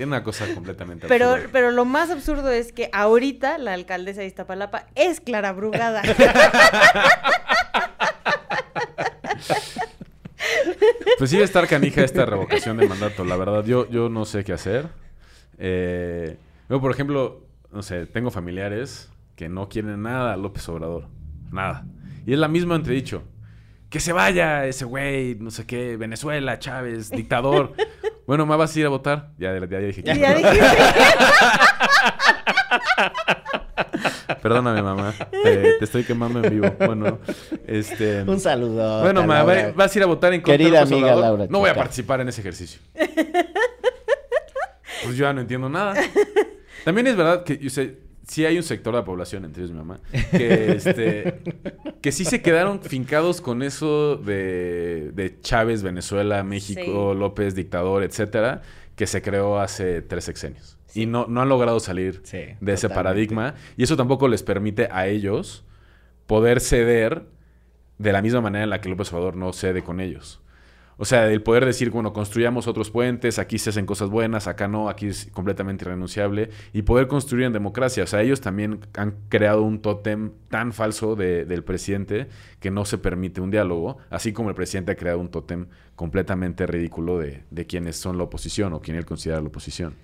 Era 0.00 0.06
una 0.06 0.22
cosa 0.24 0.46
completamente 0.54 1.06
Pero, 1.08 1.30
absurda. 1.32 1.50
pero 1.52 1.70
lo 1.70 1.84
más 1.84 2.08
absurdo 2.10 2.50
es 2.50 2.72
que 2.72 2.88
ahorita 2.92 3.58
la 3.58 3.74
alcaldesa 3.74 4.22
de 4.22 4.28
Iztapalapa 4.28 4.86
es 4.94 5.20
Clara 5.20 5.52
Brugada. 5.52 6.02
Pues 11.18 11.28
sí 11.30 11.38
estar 11.38 11.66
canija 11.68 12.02
esta 12.02 12.24
revocación 12.24 12.78
de 12.78 12.88
mandato. 12.88 13.24
La 13.26 13.36
verdad, 13.36 13.62
yo, 13.64 13.88
yo 13.90 14.08
no 14.08 14.24
sé 14.24 14.42
qué 14.42 14.54
hacer. 14.54 14.88
Eh, 15.58 16.38
yo, 16.68 16.80
por 16.80 16.90
ejemplo, 16.90 17.44
no 17.70 17.82
sé, 17.82 18.06
tengo 18.06 18.30
familiares 18.30 19.10
que 19.36 19.50
no 19.50 19.68
quieren 19.68 20.00
nada 20.02 20.32
a 20.32 20.36
López 20.38 20.66
Obrador. 20.70 21.08
Nada. 21.52 21.84
Y 22.26 22.32
es 22.32 22.38
la 22.38 22.48
misma 22.48 22.74
entredicho. 22.76 23.22
Que 23.90 24.00
se 24.00 24.12
vaya 24.14 24.64
ese 24.66 24.84
güey, 24.86 25.34
no 25.34 25.50
sé 25.50 25.66
qué, 25.66 25.96
Venezuela, 25.98 26.58
Chávez, 26.58 27.10
dictador. 27.10 27.74
Bueno, 28.30 28.46
¿me 28.46 28.54
vas 28.54 28.76
a 28.76 28.78
ir 28.78 28.86
a 28.86 28.90
votar? 28.90 29.30
Ya, 29.38 29.52
ya, 29.58 29.66
ya 29.68 29.78
dije 29.80 30.04
que 30.04 30.16
ya 30.16 30.34
dijiste. 30.34 30.60
Perdóname, 34.40 34.82
mamá. 34.82 35.12
Te, 35.42 35.72
te 35.80 35.84
estoy 35.84 36.04
quemando 36.04 36.40
en 36.40 36.48
vivo. 36.48 36.72
Bueno, 36.78 37.18
este... 37.66 38.22
Un 38.22 38.38
saludo. 38.38 39.00
Bueno, 39.02 39.26
ma, 39.26 39.42
va- 39.42 39.72
vas 39.74 39.92
a 39.92 39.98
ir 39.98 40.04
a 40.04 40.06
votar 40.06 40.32
en 40.32 40.42
contra 40.42 40.58
Querida 40.58 40.82
amiga? 40.82 41.16
Laura 41.16 41.48
No 41.50 41.58
voy 41.58 41.70
a 41.70 41.74
participar 41.74 42.20
en 42.20 42.28
ese 42.28 42.40
ejercicio. 42.40 42.80
Pues 42.94 43.08
yo 45.16 45.24
ya 45.24 45.32
no 45.32 45.40
entiendo 45.40 45.68
nada. 45.68 45.94
También 46.84 47.08
es 47.08 47.16
verdad 47.16 47.42
que, 47.42 47.58
o 47.66 47.70
sea, 47.70 47.88
sí 48.30 48.46
hay 48.46 48.56
un 48.56 48.62
sector 48.62 48.92
de 48.94 49.00
la 49.00 49.04
población, 49.04 49.44
entre 49.44 49.62
ellos 49.64 49.72
mi 49.72 49.78
mamá, 49.78 49.98
que, 50.30 50.70
este, 50.72 51.40
que 52.00 52.12
sí 52.12 52.24
se 52.24 52.40
quedaron 52.42 52.80
fincados 52.80 53.40
con 53.40 53.62
eso 53.62 54.16
de, 54.16 55.10
de 55.12 55.40
Chávez, 55.40 55.82
Venezuela, 55.82 56.44
México, 56.44 57.12
Sí. 57.12 57.18
López, 57.18 57.56
dictador, 57.56 58.04
etcétera, 58.04 58.62
que 58.94 59.08
se 59.08 59.20
creó 59.20 59.58
hace 59.58 60.00
tres 60.00 60.24
sexenios. 60.24 60.78
Y 60.94 61.06
no, 61.06 61.26
no 61.28 61.42
han 61.42 61.48
logrado 61.48 61.80
salir 61.80 62.20
Sí, 62.22 62.42
de 62.60 62.72
ese 62.72 62.88
paradigma. 62.88 63.54
Y 63.76 63.82
eso 63.82 63.96
tampoco 63.96 64.28
les 64.28 64.44
permite 64.44 64.88
a 64.92 65.08
ellos 65.08 65.64
poder 66.28 66.60
ceder 66.60 67.24
de 67.98 68.12
la 68.12 68.22
misma 68.22 68.40
manera 68.40 68.62
en 68.64 68.70
la 68.70 68.80
que 68.80 68.88
López 68.88 69.12
Obrador 69.12 69.36
no 69.36 69.52
cede 69.52 69.82
con 69.82 70.00
ellos. 70.00 70.40
O 71.02 71.06
sea, 71.06 71.30
el 71.32 71.40
poder 71.42 71.64
decir, 71.64 71.88
bueno, 71.90 72.12
construyamos 72.12 72.66
otros 72.68 72.90
puentes, 72.90 73.38
aquí 73.38 73.58
se 73.58 73.70
hacen 73.70 73.86
cosas 73.86 74.10
buenas, 74.10 74.46
acá 74.46 74.68
no, 74.68 74.90
aquí 74.90 75.06
es 75.06 75.28
completamente 75.32 75.86
irrenunciable, 75.86 76.50
y 76.74 76.82
poder 76.82 77.08
construir 77.08 77.46
en 77.46 77.54
democracia. 77.54 78.04
O 78.04 78.06
sea, 78.06 78.20
ellos 78.20 78.42
también 78.42 78.80
han 78.92 79.14
creado 79.30 79.62
un 79.62 79.80
tótem 79.80 80.32
tan 80.50 80.74
falso 80.74 81.16
de- 81.16 81.46
del 81.46 81.64
presidente 81.64 82.28
que 82.60 82.70
no 82.70 82.84
se 82.84 82.98
permite 82.98 83.40
un 83.40 83.50
diálogo, 83.50 83.96
así 84.10 84.34
como 84.34 84.50
el 84.50 84.54
presidente 84.54 84.92
ha 84.92 84.96
creado 84.96 85.20
un 85.20 85.30
tótem 85.30 85.68
completamente 85.96 86.66
ridículo 86.66 87.18
de, 87.18 87.44
de 87.50 87.66
quienes 87.66 87.96
son 87.96 88.18
la 88.18 88.24
oposición 88.24 88.74
o 88.74 88.80
quien 88.82 88.98
él 88.98 89.06
considera 89.06 89.40
la 89.40 89.46
oposición. 89.48 89.94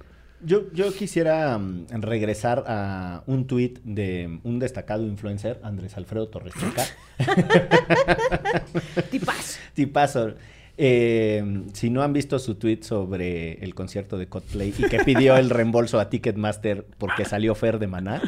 Yo, 0.42 0.70
yo 0.72 0.92
quisiera 0.94 1.58
mm, 1.58 1.86
regresar 2.00 2.64
a 2.66 3.22
un 3.26 3.46
tuit 3.46 3.80
de 3.84 4.38
un 4.44 4.58
destacado 4.58 5.02
influencer, 5.04 5.60
Andrés 5.62 5.94
Alfredo 5.98 6.28
Torres. 6.28 6.54
Tipazo. 9.10 9.58
Tipazo. 9.74 10.34
Eh, 10.78 11.62
si 11.72 11.88
no 11.90 12.02
han 12.02 12.12
visto 12.12 12.38
su 12.38 12.56
tweet 12.56 12.80
sobre 12.82 13.54
el 13.64 13.74
concierto 13.74 14.18
de 14.18 14.26
Coldplay 14.28 14.74
y 14.76 14.82
que 14.88 14.98
pidió 15.04 15.36
el 15.36 15.48
reembolso 15.50 15.98
a 15.98 16.10
Ticketmaster 16.10 16.84
porque 16.98 17.24
salió 17.24 17.54
Fer 17.54 17.78
de 17.78 17.86
Maná, 17.86 18.20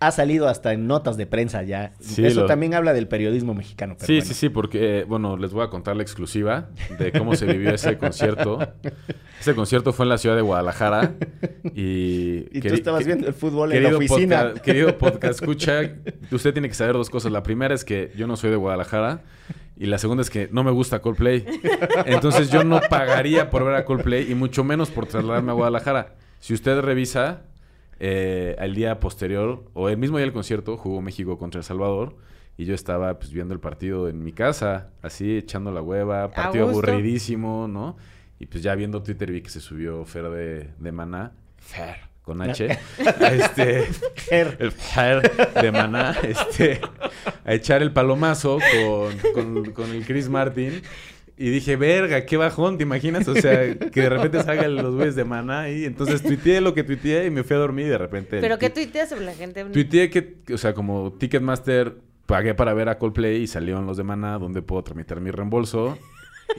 ha 0.00 0.10
salido 0.10 0.48
hasta 0.48 0.72
en 0.72 0.86
notas 0.88 1.16
de 1.16 1.26
prensa 1.26 1.62
ya. 1.62 1.92
Sí, 2.00 2.26
Eso 2.26 2.40
lo- 2.42 2.46
también 2.46 2.74
habla 2.74 2.92
del 2.92 3.06
periodismo 3.06 3.54
mexicano. 3.54 3.94
pero 3.94 4.06
Sí, 4.08 4.14
bueno. 4.14 4.26
sí, 4.26 4.34
sí, 4.34 4.48
porque, 4.48 4.98
eh, 5.00 5.04
bueno, 5.04 5.36
les 5.36 5.52
voy 5.52 5.64
a 5.64 5.68
contar 5.70 5.94
la 5.96 6.02
exclusiva 6.02 6.68
de 6.98 7.12
cómo 7.12 7.36
se 7.36 7.46
vivió 7.46 7.70
ese 7.70 7.96
concierto. 7.96 8.58
Ese 9.40 9.54
concierto 9.54 9.92
fue 9.92 10.04
en 10.04 10.08
la 10.10 10.18
ciudad 10.18 10.34
de 10.36 10.42
Guadalajara 10.42 11.14
y... 11.74 12.44
Y 12.56 12.60
tú 12.60 12.74
estabas 12.74 13.06
viendo 13.06 13.26
el 13.28 13.34
fútbol 13.34 13.72
en 13.72 13.82
la 13.84 13.96
oficina. 13.96 14.52
querido 14.62 14.98
podcast, 14.98 15.40
escucha, 15.40 15.80
usted 16.30 16.52
tiene 16.52 16.68
que 16.68 16.74
saber 16.74 16.94
dos 16.94 17.08
cosas. 17.08 17.30
La 17.32 17.42
primera 17.42 17.74
es 17.74 17.84
que 17.84 18.10
yo 18.16 18.26
no 18.26 18.36
soy 18.36 18.50
de 18.50 18.56
Guadalajara 18.56 19.22
y 19.76 19.86
la 19.86 19.98
segunda 19.98 20.22
es 20.22 20.30
que 20.30 20.48
no 20.52 20.62
me 20.62 20.70
gusta 20.70 21.00
Coldplay. 21.00 21.44
Entonces 22.06 22.50
yo 22.50 22.64
no 22.64 22.80
pagaría 22.88 23.50
por 23.50 23.64
ver 23.64 23.74
a 23.74 23.84
Coldplay 23.84 24.30
y 24.30 24.34
mucho 24.34 24.64
menos 24.64 24.90
por 24.90 25.06
trasladarme 25.06 25.50
a 25.50 25.54
Guadalajara. 25.54 26.14
Si 26.38 26.54
usted 26.54 26.80
revisa, 26.80 27.42
eh, 27.98 28.56
al 28.58 28.74
día 28.74 29.00
posterior 29.00 29.64
o 29.72 29.88
el 29.88 29.96
mismo 29.96 30.18
día 30.18 30.26
del 30.26 30.32
concierto 30.32 30.76
jugó 30.76 31.00
México 31.00 31.38
contra 31.38 31.60
El 31.60 31.64
Salvador 31.64 32.16
y 32.56 32.66
yo 32.66 32.74
estaba 32.74 33.18
pues 33.18 33.32
viendo 33.32 33.54
el 33.54 33.60
partido 33.60 34.08
en 34.08 34.22
mi 34.22 34.32
casa, 34.32 34.90
así 35.02 35.36
echando 35.36 35.72
la 35.72 35.82
hueva, 35.82 36.30
partido 36.30 36.68
aburridísimo, 36.68 37.66
¿no? 37.68 37.96
Y 38.38 38.46
pues 38.46 38.62
ya 38.62 38.74
viendo 38.74 39.02
Twitter 39.02 39.32
vi 39.32 39.42
que 39.42 39.50
se 39.50 39.60
subió 39.60 40.04
Fer 40.04 40.28
de, 40.30 40.70
de 40.78 40.92
Maná, 40.92 41.32
Fer 41.56 42.13
con 42.24 42.40
H, 42.42 42.68
a 43.20 43.26
este, 43.32 43.84
el 44.30 44.72
de 45.60 45.72
Maná, 45.72 46.16
este, 46.22 46.80
a 47.44 47.52
echar 47.54 47.82
el 47.82 47.92
palomazo 47.92 48.58
con, 48.72 49.32
con, 49.34 49.72
con 49.72 49.90
el 49.90 50.04
Chris 50.06 50.28
Martin. 50.28 50.82
Y 51.36 51.50
dije, 51.50 51.74
verga, 51.74 52.24
qué 52.26 52.36
bajón, 52.36 52.78
¿te 52.78 52.84
imaginas? 52.84 53.26
O 53.26 53.34
sea, 53.34 53.76
que 53.76 54.00
de 54.02 54.08
repente 54.08 54.40
salgan 54.44 54.76
los 54.76 54.94
güeyes 54.94 55.16
de 55.16 55.24
Maná 55.24 55.68
y 55.68 55.84
entonces 55.84 56.22
tuiteé 56.22 56.60
lo 56.60 56.74
que 56.74 56.84
tuiteé 56.84 57.26
y 57.26 57.30
me 57.30 57.42
fui 57.42 57.56
a 57.56 57.58
dormir 57.58 57.86
y 57.86 57.88
de 57.88 57.98
repente... 57.98 58.40
¿Pero 58.40 58.56
qué 58.56 58.68
tuit- 58.70 58.84
tuiteas 58.84 59.08
sobre 59.08 59.24
la 59.24 59.34
gente? 59.34 59.64
Tuiteé 59.64 60.10
que, 60.10 60.36
o 60.52 60.58
sea, 60.58 60.74
como 60.74 61.12
Ticketmaster 61.18 61.96
pagué 62.26 62.54
para 62.54 62.72
ver 62.72 62.88
a 62.88 62.98
Coldplay 62.98 63.42
y 63.42 63.46
salieron 63.48 63.84
los 63.84 63.96
de 63.96 64.04
Maná 64.04 64.38
donde 64.38 64.62
puedo 64.62 64.84
tramitar 64.84 65.20
mi 65.20 65.32
reembolso. 65.32 65.98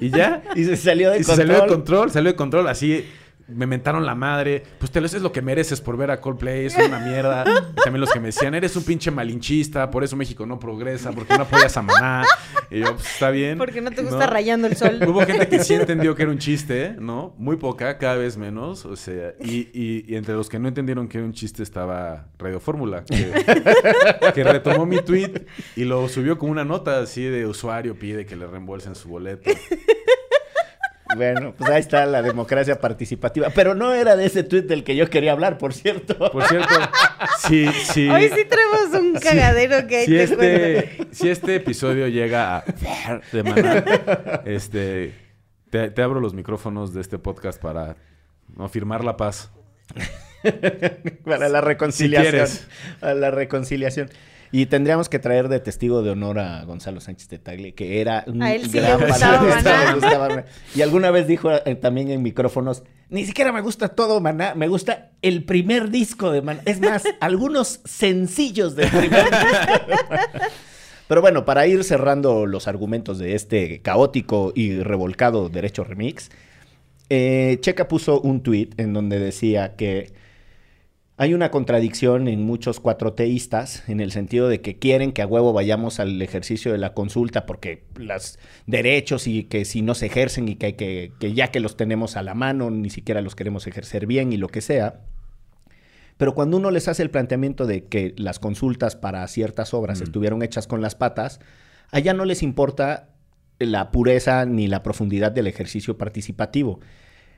Y 0.01 0.09
ya. 0.09 0.43
Y 0.55 0.66
se 0.66 0.76
salió 0.76 1.09
de 1.09 1.20
y 1.20 1.24
se 1.24 1.28
control. 1.32 1.47
salió 1.47 1.61
de 1.63 1.68
control, 1.70 2.11
salió 2.11 2.32
de 2.32 2.36
control, 2.36 2.68
así 2.68 3.05
me 3.48 3.68
mentaron 3.68 4.06
la 4.06 4.16
madre. 4.16 4.64
Pues 4.80 4.91
te 4.91 5.00
lo 5.00 5.06
es 5.06 5.14
lo 5.22 5.32
que 5.32 5.41
mereces 5.41 5.80
por 5.82 5.98
ver 5.98 6.12
a 6.12 6.20
Coldplay, 6.20 6.66
es 6.66 6.76
una 6.78 7.00
mierda. 7.00 7.43
Y 7.72 7.76
también 7.82 8.02
los 8.02 8.12
que 8.12 8.20
me 8.20 8.28
decían, 8.28 8.56
eres 8.56 8.76
un 8.76 8.84
pinche 8.84 9.12
malinchista, 9.12 9.91
por 9.91 10.04
eso 10.04 10.16
México 10.16 10.46
no 10.46 10.60
progresa, 10.60 11.12
porque 11.12 11.38
no 11.38 11.43
apoyas 11.43 11.76
a 11.78 11.82
Maná. 11.82 12.24
Y 12.72 12.80
yo, 12.80 12.93
pues 12.96 13.06
está 13.14 13.30
bien. 13.30 13.58
Porque 13.58 13.82
no 13.82 13.91
te 13.91 14.02
gusta 14.02 14.26
rayando 14.28 14.68
el 14.68 14.76
sol. 14.76 15.00
Hubo 15.08 15.22
gente 15.26 15.48
que 15.48 15.60
sí 15.64 15.74
entendió 15.76 16.16
que 16.16 16.24
era 16.24 16.32
un 16.32 16.39
chiste, 16.39 16.96
¿no? 17.00 17.36
Muy 17.38 17.58
poca, 17.58 17.98
cada 18.00 18.16
vez 18.16 18.36
menos. 18.38 18.86
O 18.86 18.96
sea, 18.96 19.34
y, 19.39 19.70
y- 19.74 20.06
y 20.08 20.16
entre 20.16 20.34
los 20.34 20.50
que 20.50 20.58
no 20.60 20.68
entendieron 20.68 21.08
que 21.08 21.20
era 21.20 21.26
un 21.28 21.34
chiste 21.34 21.62
estaba 21.64 22.28
Radio 22.39 22.60
Fórmula, 22.60 23.04
que, 23.06 23.32
que 24.34 24.43
retomó 24.43 24.86
mi 24.86 25.02
tweet 25.02 25.46
y 25.76 25.84
lo 25.84 26.08
subió 26.10 26.38
con 26.39 26.50
una 26.50 26.66
nota 26.66 27.00
así 27.00 27.24
de 27.24 27.46
usuario 27.46 27.96
pide 27.98 28.26
que 28.26 28.36
le 28.36 28.48
reembolsen 28.48 28.96
su 28.96 29.10
boleto. 29.10 29.52
Bueno, 31.16 31.53
pues 31.57 31.70
ahí 31.70 31.80
está 31.80 32.05
la 32.05 32.22
democracia 32.22 32.80
participativa. 32.80 33.49
Pero 33.49 33.76
no 33.76 33.93
era 33.93 34.16
de 34.16 34.26
ese 34.26 34.43
tuit 34.43 34.66
del 34.66 34.84
que 34.84 34.95
yo 34.95 35.09
quería 35.09 35.32
hablar, 35.32 35.57
por 35.57 35.74
cierto. 35.74 36.32
Por 36.32 36.47
cierto, 36.47 36.74
si, 37.47 37.68
si, 37.68 38.09
Hoy 38.09 38.30
sí 38.30 38.45
tenemos 38.45 38.99
un 38.99 39.13
cagadero 39.16 39.88
que 39.88 39.97
ahí 39.97 40.05
si 40.05 40.36
cuento. 40.36 40.43
este, 40.43 41.07
si 41.11 41.30
este 41.30 41.55
episodio 41.55 42.07
llega 42.07 42.57
a 42.57 42.63
de 43.32 43.43
Maná, 43.43 43.84
este, 44.45 45.13
te, 45.70 45.91
te 45.91 46.01
abro 46.01 46.20
los 46.20 46.34
micrófonos 46.34 46.93
de 46.93 47.01
este 47.01 47.18
podcast 47.18 47.61
para 47.61 47.95
no 48.55 48.70
firmar 48.70 49.03
la 49.03 49.18
paz. 49.18 49.51
Para 51.26 51.49
la 51.49 51.61
reconciliación. 51.61 52.32
quieres. 52.32 52.68
a 53.01 53.13
la 53.13 53.32
reconciliación. 53.32 54.09
Y 54.52 54.68
tendríamos 54.68 55.10
que 55.10 55.20
traer 55.20 55.50
de 55.50 55.60
testigo 55.60 56.02
de 56.02 56.12
honor 56.12 56.39
a 56.39 56.64
Gonzalo 56.64 57.02
Sánchez 57.02 57.30
de 57.30 57.39
Tagle, 57.39 57.74
que 57.74 58.02
era 58.02 58.24
un 58.28 58.41
A 58.41 58.54
él 58.54 58.70
sí 58.70 58.78
gran 58.78 59.00
le 59.00 59.08
gustaba 59.08 59.41
Maná. 59.41 59.93
gustaba. 59.96 60.46
Y 60.74 60.82
alguna 60.82 61.12
vez 61.12 61.28
dijo 61.28 61.52
eh, 61.52 61.76
también 61.76 62.12
en 62.12 62.22
micrófonos, 62.22 62.84
ni 63.10 63.26
siquiera 63.26 63.52
me 63.52 63.62
gusta 63.62 63.89
todo 63.89 64.22
Maná, 64.22 64.56
me 64.56 64.68
gusta 64.68 65.12
el 65.22 65.43
primer 65.43 65.89
disco 65.89 66.32
de 66.32 66.41
Maná. 66.41 66.62
Es 66.66 66.80
más, 66.80 67.04
algunos 67.20 67.82
sencillos 67.86 68.76
del 68.76 68.89
primer 68.89 69.24
disco 69.26 69.86
de 69.88 70.04
Maná. 70.10 70.50
Pero 71.08 71.22
bueno, 71.22 71.46
para 71.46 71.68
ir 71.68 71.84
cerrando 71.84 72.46
los 72.46 72.68
argumentos 72.68 73.20
de 73.20 73.36
este 73.36 73.82
caótico 73.82 74.52
y 74.56 74.80
revolcado 74.80 75.50
Derecho 75.50 75.84
Remix, 75.84 76.32
eh, 77.10 77.58
Checa 77.62 77.88
puso 77.88 78.20
un 78.22 78.41
tweet 78.41 78.70
en 78.78 78.93
donde 78.93 79.20
decía 79.20 79.76
que 79.76 80.14
hay 81.18 81.34
una 81.34 81.49
contradicción 81.49 82.28
en 82.28 82.43
muchos 82.43 82.82
cuatroteístas 82.82 83.88
en 83.88 84.01
el 84.01 84.11
sentido 84.11 84.49
de 84.49 84.59
que 84.59 84.78
quieren 84.80 85.13
que 85.13 85.22
a 85.22 85.28
huevo 85.28 85.53
vayamos 85.53 86.01
al 86.01 86.22
ejercicio 86.22 86.74
de 86.74 86.78
la 86.78 86.93
consulta 86.93 87.45
porque 87.45 87.86
los 87.95 88.38
derechos 88.68 89.26
y 89.28 89.45
que 89.45 89.63
si 89.63 89.82
no 89.82 89.95
se 89.95 90.07
ejercen 90.07 90.49
y 90.49 90.55
que, 90.55 90.66
hay 90.66 90.74
que, 90.74 91.13
que 91.20 91.34
ya 91.34 91.51
que 91.51 91.61
los 91.61 91.78
tenemos 91.78 92.18
a 92.18 92.24
la 92.24 92.34
mano 92.34 92.70
ni 92.70 92.89
siquiera 92.89 93.22
los 93.22 93.36
queremos 93.36 93.66
ejercer 93.66 94.07
bien 94.07 94.34
y 94.34 94.38
lo 94.38 94.49
que 94.49 94.59
sea. 94.59 95.01
Pero 96.18 96.34
cuando 96.34 96.57
uno 96.57 96.70
les 96.70 96.88
hace 96.89 97.03
el 97.03 97.09
planteamiento 97.09 97.66
de 97.66 97.86
que 97.86 98.13
las 98.18 98.39
consultas 98.39 98.95
para 98.97 99.26
ciertas 99.28 99.74
obras 99.74 100.01
Mm. 100.01 100.03
estuvieron 100.03 100.43
hechas 100.43 100.68
con 100.68 100.82
las 100.82 100.95
patas, 100.95 101.39
allá 101.91 102.13
no 102.13 102.26
les 102.26 102.43
importa 102.43 103.09
la 103.59 103.91
pureza 103.91 104.45
ni 104.45 104.68
la 104.68 104.84
profundidad 104.84 105.32
del 105.32 105.47
ejercicio 105.47 105.97
participativo. 105.97 106.82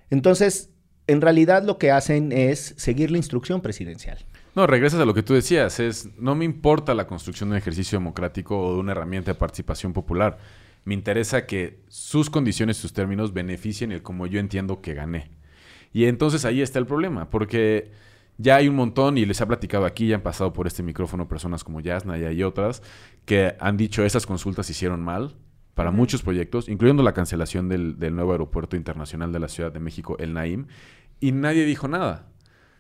Entonces, 0.10 0.72
en 1.08 1.22
realidad 1.22 1.64
lo 1.64 1.78
que 1.78 1.92
hacen 1.92 2.32
es 2.32 2.76
seguir 2.78 3.12
la 3.12 3.18
instrucción 3.18 3.62
presidencial. 3.62 4.20
No, 4.56 4.68
regresas 4.68 5.00
a 5.00 5.06
lo 5.06 5.14
que 5.14 5.24
tú 5.24 5.34
decías, 5.34 5.80
es 5.80 6.10
no 6.18 6.36
me 6.36 6.46
importa 6.46 6.94
la 6.94 7.08
construcción 7.08 7.50
de 7.50 7.54
un 7.54 7.58
ejercicio 7.58 7.98
democrático 7.98 8.60
o 8.60 8.74
de 8.74 8.80
una 8.80 8.92
herramienta 8.92 9.32
de 9.32 9.40
participación 9.40 9.94
popular. 9.94 10.38
Me 10.84 10.94
interesa 10.94 11.46
que 11.46 11.80
sus 11.88 12.30
condiciones, 12.30 12.78
sus 12.78 12.94
términos 12.94 13.34
beneficien 13.34 13.92
el 13.92 14.02
como 14.02 14.26
yo 14.26 14.40
entiendo 14.40 14.82
que 14.82 14.94
gané. 14.94 15.30
Y 15.94 16.06
entonces 16.06 16.44
ahí 16.44 16.62
está 16.62 16.80
el 16.80 16.86
problema, 16.86 17.30
porque 17.30 17.92
ya 18.38 18.56
hay 18.58 18.68
un 18.68 18.76
montón, 18.76 19.18
y 19.18 19.26
les 19.26 19.42
ha 19.42 19.48
platicado 19.48 19.86
aquí, 19.86 20.08
ya 20.08 20.16
han 20.16 20.22
pasado 20.22 20.54
por 20.54 20.68
este 20.68 20.84
micrófono 20.84 21.28
personas 21.28 21.64
como 21.64 21.80
Yasna 21.80 22.18
y 22.18 22.26
hay 22.26 22.44
otras, 22.44 22.82
que 23.26 23.56
han 23.60 23.78
dicho 23.78 24.04
esas 24.04 24.26
consultas 24.26 24.70
hicieron 24.70 25.02
mal 25.02 25.36
para 25.78 25.92
muchos 25.92 26.24
proyectos, 26.24 26.70
incluyendo 26.70 27.04
la 27.04 27.14
cancelación 27.14 27.70
del, 27.70 28.00
del 28.00 28.16
nuevo 28.16 28.32
aeropuerto 28.32 28.76
internacional 28.76 29.32
de 29.32 29.40
la 29.40 29.48
Ciudad 29.48 29.72
de 29.72 29.80
México, 29.80 30.18
el 30.18 30.34
Naim, 30.34 30.66
y 31.20 31.34
nadie 31.34 31.66
dijo 31.66 31.88
nada. 31.88 32.26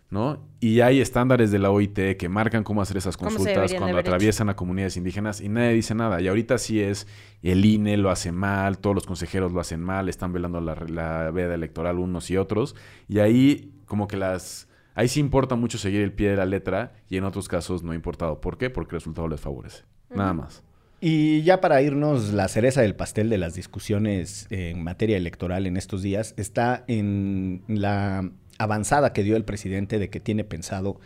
¿no? 0.09 0.47
Y 0.59 0.79
hay 0.79 0.99
estándares 0.99 1.51
de 1.51 1.59
la 1.59 1.69
OIT 1.69 2.17
que 2.17 2.27
marcan 2.27 2.63
cómo 2.63 2.81
hacer 2.81 2.97
esas 2.97 3.15
consultas 3.15 3.71
cuando 3.75 3.99
atraviesan 3.99 4.49
a 4.49 4.55
comunidades 4.55 4.97
indígenas 4.97 5.41
y 5.41 5.49
nadie 5.49 5.73
dice 5.73 5.93
nada. 5.93 6.19
Y 6.21 6.27
ahorita 6.27 6.57
sí 6.57 6.81
es 6.81 7.05
el 7.43 7.63
INE 7.63 7.97
lo 7.97 8.09
hace 8.09 8.31
mal, 8.31 8.79
todos 8.79 8.95
los 8.95 9.05
consejeros 9.05 9.51
lo 9.51 9.59
hacen 9.59 9.83
mal, 9.83 10.09
están 10.09 10.33
velando 10.33 10.59
la, 10.59 10.73
la 10.87 11.29
veda 11.29 11.53
electoral 11.53 11.99
unos 11.99 12.31
y 12.31 12.37
otros. 12.37 12.75
Y 13.07 13.19
ahí 13.19 13.73
como 13.85 14.07
que 14.07 14.17
las... 14.17 14.67
Ahí 14.95 15.07
sí 15.07 15.19
importa 15.19 15.53
mucho 15.55 15.77
seguir 15.77 16.01
el 16.01 16.13
pie 16.13 16.31
de 16.31 16.37
la 16.37 16.47
letra 16.47 16.93
y 17.07 17.17
en 17.17 17.25
otros 17.25 17.47
casos 17.47 17.83
no 17.83 17.91
ha 17.91 17.95
importado. 17.95 18.41
¿Por 18.41 18.57
qué? 18.57 18.71
Porque 18.71 18.95
el 18.95 19.01
resultado 19.01 19.27
les 19.27 19.39
favorece. 19.39 19.83
Nada 20.09 20.33
más. 20.33 20.63
Y 20.99 21.43
ya 21.43 21.61
para 21.61 21.81
irnos, 21.81 22.33
la 22.33 22.47
cereza 22.47 22.81
del 22.81 22.95
pastel 22.95 23.29
de 23.29 23.37
las 23.37 23.53
discusiones 23.53 24.47
en 24.49 24.83
materia 24.83 25.17
electoral 25.17 25.67
en 25.67 25.77
estos 25.77 26.01
días 26.01 26.33
está 26.37 26.83
en 26.87 27.61
la 27.67 28.31
avanzada 28.57 29.13
que 29.13 29.23
dio 29.23 29.35
el 29.35 29.45
presidente 29.45 29.99
de 29.99 30.09
que 30.09 30.19
tiene 30.19 30.43
pensado 30.43 30.99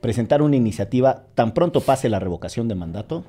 presentar 0.00 0.42
una 0.42 0.56
iniciativa 0.56 1.26
tan 1.34 1.54
pronto 1.54 1.80
pase 1.80 2.08
la 2.08 2.20
revocación 2.20 2.68
de 2.68 2.76
mandato 2.76 3.24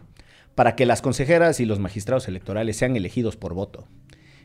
para 0.53 0.75
que 0.75 0.85
las 0.85 1.01
consejeras 1.01 1.59
y 1.59 1.65
los 1.65 1.79
magistrados 1.79 2.27
electorales 2.27 2.77
sean 2.77 2.95
elegidos 2.95 3.35
por 3.35 3.55
voto. 3.55 3.87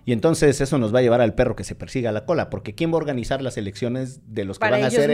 Y 0.06 0.12
entonces 0.12 0.62
eso 0.62 0.78
nos 0.78 0.94
va 0.94 1.00
a 1.00 1.02
llevar 1.02 1.20
al 1.20 1.34
perro 1.34 1.54
que 1.54 1.64
se 1.64 1.74
persiga 1.74 2.08
a 2.08 2.12
la 2.14 2.24
cola, 2.24 2.48
porque 2.48 2.74
¿quién 2.74 2.90
va 2.90 2.94
a 2.94 2.98
organizar 2.98 3.42
las 3.42 3.58
elecciones 3.58 4.20
de 4.26 4.46
los 4.46 4.58
que 4.58 4.70
van 4.70 4.84
a 4.84 4.90
ser 4.90 5.10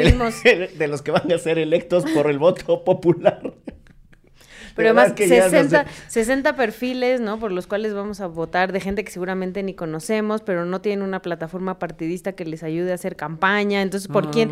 de 0.78 0.86
los 0.86 1.02
que 1.02 1.10
van 1.10 1.32
a 1.32 1.38
ser 1.38 1.58
electos 1.58 2.04
por 2.14 2.30
el 2.30 2.38
voto 2.38 2.84
popular? 2.84 3.54
Pero 4.74 4.90
además 4.90 5.12
60, 5.16 5.86
60 6.08 6.56
perfiles, 6.56 7.20
¿no? 7.20 7.38
Por 7.38 7.52
los 7.52 7.66
cuales 7.66 7.94
vamos 7.94 8.20
a 8.20 8.26
votar 8.26 8.72
de 8.72 8.80
gente 8.80 9.04
que 9.04 9.12
seguramente 9.12 9.62
ni 9.62 9.74
conocemos, 9.74 10.42
pero 10.42 10.64
no 10.64 10.80
tienen 10.80 11.04
una 11.04 11.22
plataforma 11.22 11.78
partidista 11.78 12.32
que 12.32 12.44
les 12.44 12.62
ayude 12.62 12.92
a 12.92 12.94
hacer 12.94 13.16
campaña. 13.16 13.82
Entonces, 13.82 14.08
¿por 14.08 14.30
quién? 14.30 14.50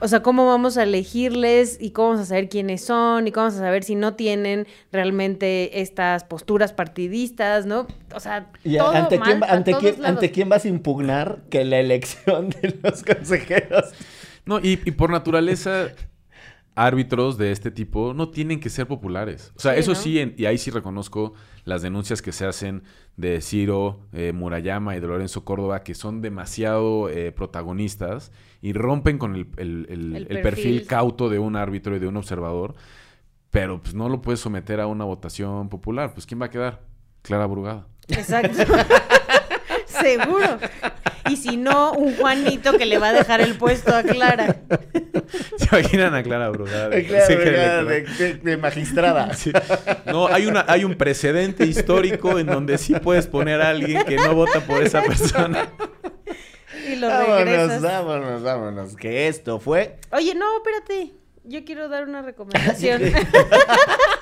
O 0.00 0.08
sea, 0.08 0.22
¿cómo 0.22 0.46
vamos 0.46 0.76
a 0.76 0.82
elegirles 0.82 1.78
y 1.80 1.90
cómo 1.90 2.10
vamos 2.10 2.22
a 2.22 2.26
saber 2.26 2.48
quiénes 2.48 2.84
son 2.84 3.26
y 3.26 3.32
cómo 3.32 3.46
vamos 3.46 3.60
a 3.60 3.64
saber 3.64 3.84
si 3.84 3.94
no 3.94 4.14
tienen 4.14 4.66
realmente 4.92 5.80
estas 5.80 6.24
posturas 6.24 6.72
partidistas, 6.72 7.66
¿no? 7.66 7.86
O 8.14 8.20
sea, 8.20 8.50
todo 8.62 8.90
ante, 8.90 9.18
mal 9.18 9.28
quién, 9.28 9.44
ante, 9.44 9.74
quién, 9.74 10.04
ante 10.04 10.30
quién 10.30 10.48
vas 10.48 10.64
a 10.64 10.68
impugnar 10.68 11.40
que 11.50 11.64
la 11.64 11.78
elección 11.78 12.50
de 12.50 12.78
los 12.82 13.02
consejeros. 13.02 13.92
No, 14.44 14.58
y, 14.58 14.80
y 14.84 14.90
por 14.90 15.10
naturaleza 15.10 15.92
árbitros 16.74 17.36
de 17.38 17.52
este 17.52 17.70
tipo 17.70 18.14
no 18.14 18.30
tienen 18.30 18.60
que 18.60 18.70
ser 18.70 18.86
populares. 18.86 19.52
O 19.56 19.60
sea, 19.60 19.76
eso 19.76 19.94
sí, 19.94 20.34
y 20.36 20.46
ahí 20.46 20.58
sí 20.58 20.70
reconozco 20.70 21.34
las 21.64 21.82
denuncias 21.82 22.22
que 22.22 22.32
se 22.32 22.46
hacen 22.46 22.82
de 23.16 23.40
Ciro, 23.40 24.00
eh, 24.12 24.32
Murayama 24.32 24.96
y 24.96 25.00
de 25.00 25.06
Lorenzo 25.06 25.44
Córdoba, 25.44 25.82
que 25.82 25.94
son 25.94 26.22
demasiado 26.22 27.08
eh, 27.08 27.32
protagonistas 27.32 28.32
y 28.60 28.72
rompen 28.72 29.18
con 29.18 29.36
el, 29.36 29.46
perfil. 30.42 30.86
cauto 30.86 31.28
de 31.28 31.38
un 31.38 31.56
árbitro 31.56 31.96
y 31.96 31.98
de 31.98 32.06
un 32.06 32.16
observador, 32.16 32.74
pero 33.50 33.82
pues 33.82 33.94
no 33.94 34.08
lo 34.08 34.22
puedes 34.22 34.40
someter 34.40 34.80
a 34.80 34.86
una 34.86 35.04
votación 35.04 35.68
popular. 35.68 36.14
Pues 36.14 36.26
¿quién 36.26 36.40
va 36.40 36.46
a 36.46 36.50
quedar? 36.50 36.82
Clara 37.22 37.46
Brugada. 37.46 37.86
Exacto. 38.08 38.58
Seguro. 40.02 40.58
Y 41.28 41.36
si 41.36 41.56
no, 41.56 41.92
un 41.92 42.16
Juanito 42.16 42.76
que 42.76 42.84
le 42.84 42.98
va 42.98 43.08
a 43.08 43.12
dejar 43.12 43.40
el 43.40 43.56
puesto 43.56 43.94
a 43.94 44.02
Clara. 44.02 44.56
¿Se 45.56 45.64
imaginan 45.70 46.14
a 46.14 46.22
Clara 46.22 46.50
Brugada? 46.50 46.88
de, 46.88 48.56
magistrada. 48.60 49.30
No, 50.06 50.26
hay, 50.26 50.46
una, 50.46 50.64
hay 50.68 50.84
un 50.84 50.96
precedente 50.96 51.64
histórico 51.64 52.38
en 52.38 52.46
donde 52.46 52.78
sí 52.78 52.94
puedes 52.94 53.26
poner 53.26 53.60
a 53.60 53.70
alguien 53.70 54.04
que 54.04 54.16
no 54.16 54.34
vota 54.34 54.60
por 54.60 54.82
esa 54.82 55.02
persona. 55.02 55.68
Y 56.88 56.96
lo 56.96 57.08
vámonos, 57.08 57.80
vámonos, 57.80 58.42
vámonos. 58.42 58.96
Que 58.96 59.28
esto 59.28 59.60
fue... 59.60 59.98
Oye, 60.10 60.34
no, 60.34 60.46
espérate. 60.56 61.12
Yo 61.44 61.64
quiero 61.64 61.88
dar 61.88 62.04
una 62.08 62.22
recomendación. 62.22 63.02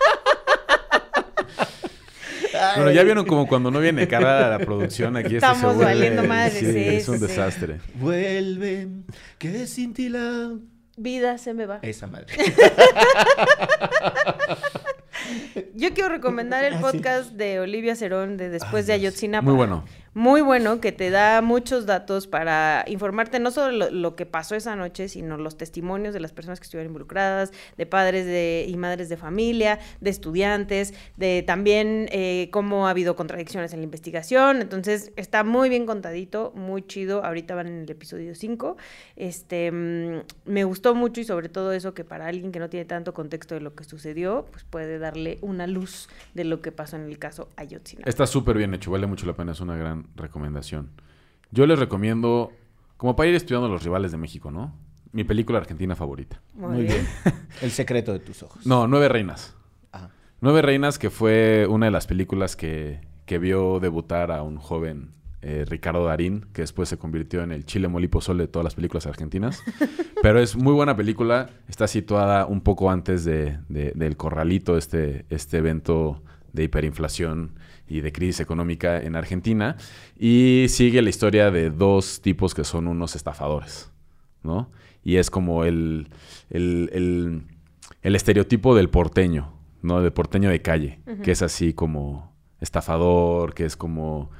Bueno, 2.77 2.91
ya 2.91 3.03
vieron 3.03 3.27
como 3.27 3.47
cuando 3.47 3.71
no 3.71 3.81
viene 3.81 4.07
cara 4.09 4.47
a 4.47 4.51
la 4.51 4.59
producción 4.59 5.17
aquí 5.17 5.37
Estamos 5.37 5.77
se 5.77 5.85
valiendo 5.85 6.25
madre, 6.25 6.51
sí, 6.51 6.67
es 6.67 7.09
un 7.09 7.21
desastre. 7.21 7.81
Vuelve, 7.95 8.89
que 9.39 9.67
sin 9.67 9.95
ti 9.95 10.09
la 10.09 10.53
vida 10.97 11.39
se 11.39 11.55
me 11.55 11.67
va. 11.67 11.79
Esa 11.83 12.07
madre. 12.07 12.27
Yo 15.75 15.93
quiero 15.95 16.09
recomendar 16.09 16.65
el 16.65 16.75
ah, 16.75 16.81
podcast 16.81 17.33
de 17.33 17.61
Olivia 17.61 17.95
Cerón 17.95 18.37
de 18.37 18.49
Después 18.49 18.87
de 18.87 18.95
Ayotzinapa. 18.95 19.45
Muy 19.45 19.55
bueno 19.55 19.85
muy 20.13 20.41
bueno 20.41 20.81
que 20.81 20.91
te 20.91 21.11
da 21.11 21.41
muchos 21.41 21.87
datos 21.87 22.27
para 22.27 22.85
informarte 22.89 23.39
no 23.39 23.53
solo 23.53 23.91
lo, 23.91 24.17
que 24.17 24.27
pasó 24.27 24.57
esa 24.57 24.75
noche, 24.75 25.09
sino 25.09 25.37
los 25.37 25.57
testimonios 25.57 26.13
de 26.13 26.19
las 26.19 26.33
personas 26.33 26.59
que 26.59 26.65
estuvieron 26.65 26.91
involucradas, 26.91 27.53
de 27.77 27.87
padres 27.87 28.27
de, 28.27 28.67
y 28.67 28.77
madres 28.77 29.09
de 29.09 29.17
familia, 29.17 29.79
de 30.01 30.11
estudiantes, 30.11 30.95
de 31.17 31.45
también 31.47 32.09
eh, 32.11 32.49
cómo 32.51 32.89
ha 32.89 32.91
habido 32.91 33.15
contradicciones 33.15 33.73
en 33.73 33.81
la 33.81 33.85
investigación. 33.85 34.61
Entonces 34.61 35.13
está 35.15 35.45
muy 35.45 35.69
bien 35.69 35.87
contadito, 35.87 36.53
muy 36.57 36.83
chido. 36.83 37.25
Ahorita 37.25 37.55
van 37.55 37.69
en 37.69 37.83
el 37.83 37.91
episodio 37.91 38.35
5. 38.35 38.77
Este, 39.15 39.71
mm, 39.71 40.23
me 40.47 40.65
gustó 40.65 40.97
mucho 40.97 41.21
y 41.21 41.25
sobre 41.25 41.49
todo 41.49 41.73
eso 41.73 41.95
que 41.95 42.05
para 42.05 42.27
alguien 42.27 42.51
que 42.51 42.59
no 42.59 42.69
tiene 42.69 42.85
tanto 42.85 43.15
contexto 43.15 43.55
de 43.55 43.61
lo 43.61 43.77
que 43.77 43.85
sucedió, 43.85 44.47
pues 44.51 44.65
puede 44.65 44.99
darle 44.99 45.20
una 45.41 45.67
luz 45.67 46.09
de 46.35 46.45
lo 46.45 46.61
que 46.61 46.73
pasó 46.73 46.97
en 46.97 47.07
el 47.07 47.19
caso 47.19 47.49
Ayotzinapa. 47.57 48.09
Está 48.09 48.27
súper 48.27 48.57
bien 48.57 48.75
hecho, 48.75 48.91
vale 48.91 49.07
mucho 49.07 49.27
la 49.27 49.35
pena, 49.35 49.53
es 49.53 49.61
una 49.61 49.77
gran 49.77 50.07
recomendación. 50.17 50.91
Yo 51.51 51.67
les 51.67 51.79
recomiendo, 51.79 52.53
como 52.97 53.17
para 53.17 53.29
ir 53.29 53.35
estudiando 53.35 53.69
los 53.69 53.83
rivales 53.83 54.13
de 54.13 54.19
México, 54.19 54.51
¿no? 54.51 54.75
Mi 55.13 55.25
película 55.25 55.59
argentina 55.59 55.97
favorita. 55.97 56.41
Muy, 56.55 56.85
bien. 56.85 57.07
El 57.63 57.71
secreto 57.71 58.13
de 58.13 58.21
tus 58.21 58.43
ojos. 58.43 58.65
No, 58.67 58.87
Nueve 58.87 59.09
Reinas. 59.09 59.55
Ah. 59.93 60.09
Nueve 60.41 60.63
Reinas, 60.63 60.99
que 60.99 61.11
fue 61.11 61.67
una 61.69 61.87
de 61.87 61.93
las 61.93 62.07
películas 62.07 62.55
que, 62.55 63.01
que 63.27 63.39
vio 63.39 63.81
debutar 63.81 64.31
a 64.31 64.43
un 64.43 64.59
joven 64.59 65.13
eh, 65.43 65.65
Ricardo 65.67 66.05
Darín, 66.05 66.47
que 66.53 66.63
después 66.63 66.89
se 66.89 66.99
convirtió 66.99 67.43
en 67.43 67.51
el 67.51 67.65
chile 67.65 67.89
molipo 67.89 68.21
sol 68.21 68.37
de 68.37 68.47
todas 68.47 68.65
las 68.65 68.75
películas 68.75 69.07
argentinas. 69.07 69.63
Pero 70.23 70.39
es 70.39 70.55
muy 70.55 70.75
buena 70.75 70.97
película. 70.97 71.49
Está 71.67 71.87
situada 71.89 72.45
un 72.45 72.61
poco 72.61 72.91
antes 72.91 73.25
de, 73.25 73.59
del 73.69 74.17
Corralito, 74.19 74.77
este, 74.77 75.25
este 75.31 75.59
evento 75.59 76.23
de 76.53 76.65
hiperinflación 76.65 77.55
y 77.89 78.01
de 78.01 78.13
crisis 78.13 78.41
económica 78.41 79.01
en 79.01 79.17
Argentina. 79.17 79.77
Y 80.19 80.67
sigue 80.69 81.01
la 81.01 81.09
historia 81.09 81.51
de 81.51 81.71
dos 81.71 82.21
tipos 82.21 82.55
que 82.55 82.65
son 82.65 82.87
unos 82.87 83.17
estafadores, 83.17 83.91
¿no? 84.43 84.71
Y 85.03 85.17
es 85.17 85.31
como 85.31 85.65
el, 85.65 86.09
el, 86.51 87.47
estereotipo 88.03 88.75
del 88.75 88.91
porteño, 88.91 89.55
¿no? 89.81 90.03
Del 90.03 90.13
porteño 90.13 90.51
de 90.51 90.61
calle, 90.61 91.01
que 91.23 91.33
es 91.33 91.41
así 91.41 91.73
como 91.73 92.37
estafador, 92.61 93.55
que 93.55 93.65
es 93.65 93.77
como 93.77 94.31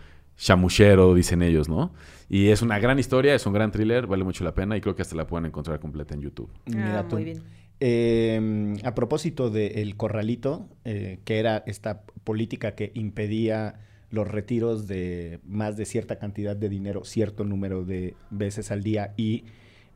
chamuchero, 0.41 1.15
dicen 1.15 1.43
ellos, 1.43 1.69
¿no? 1.69 1.93
Y 2.29 2.49
es 2.49 2.63
una 2.63 2.79
gran 2.79 2.99
historia, 2.99 3.35
es 3.35 3.45
un 3.47 3.53
gran 3.53 3.71
thriller, 3.71 4.07
vale 4.07 4.25
mucho 4.25 4.43
la 4.45 4.55
pena 4.55 4.77
y 4.77 4.81
creo 4.81 4.95
que 4.95 5.03
hasta 5.03 5.17
la 5.17 5.27
pueden 5.27 5.47
encontrar 5.47 5.81
completa 5.81 6.15
en 6.15 6.23
YouTube. 6.23 6.51
Ah, 6.77 7.05
muy 7.11 7.25
bien. 7.25 7.43
Em, 7.81 8.77
a 8.85 8.95
propósito 8.95 9.51
del 9.51 9.97
corralito, 9.97 10.69
eh, 10.85 11.21
que 11.25 11.39
era 11.39 11.63
esta 11.67 12.03
política 12.25 12.75
que 12.75 12.93
impedía 12.95 13.81
los 14.11 14.29
retiros 14.29 14.87
de 14.87 15.41
más 15.47 15.77
de 15.77 15.87
cierta 15.87 16.19
cantidad 16.19 16.57
de 16.57 16.69
dinero, 16.69 17.05
cierto 17.05 17.45
número 17.45 17.85
de 17.85 18.15
veces 18.31 18.71
al 18.71 18.83
día 18.83 19.15
y 19.17 19.45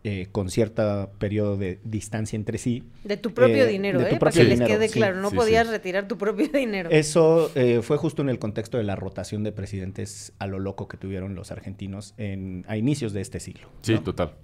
eh, 0.05 0.29
con 0.31 0.51
cierto 0.51 1.11
periodo 1.19 1.57
de 1.57 1.81
distancia 1.83 2.37
entre 2.37 2.59
sí. 2.59 2.85
De 3.03 3.17
tu 3.17 3.35
propio 3.35 3.65
eh, 3.65 3.67
dinero, 3.67 4.01
¿eh? 4.01 4.17
Para 4.19 4.31
que 4.31 4.45
les 4.45 4.61
quede 4.61 4.89
claro, 4.89 5.21
no 5.21 5.31
podías 5.31 5.69
retirar 5.69 6.07
tu 6.07 6.17
propio 6.17 6.49
dinero. 6.53 6.91
Eso 6.91 7.51
fue 7.83 7.97
justo 7.97 8.23
en 8.23 8.29
el 8.29 8.39
contexto 8.39 8.79
de 8.79 8.85
la 8.85 8.97
rotación 8.97 9.43
de 9.43 9.53
presidentes 9.53 10.33
a 10.39 10.47
lo 10.47 10.59
loco 10.59 10.89
que 10.89 10.97
tuvieron 10.97 11.35
los 11.35 11.51
argentinos 11.51 12.15
en, 12.19 12.65
a 12.69 12.77
inicios 12.77 13.13
de 13.13 13.21
este 13.21 13.41
siglo. 13.41 13.69
Sí, 13.83 13.99
total. 13.99 14.35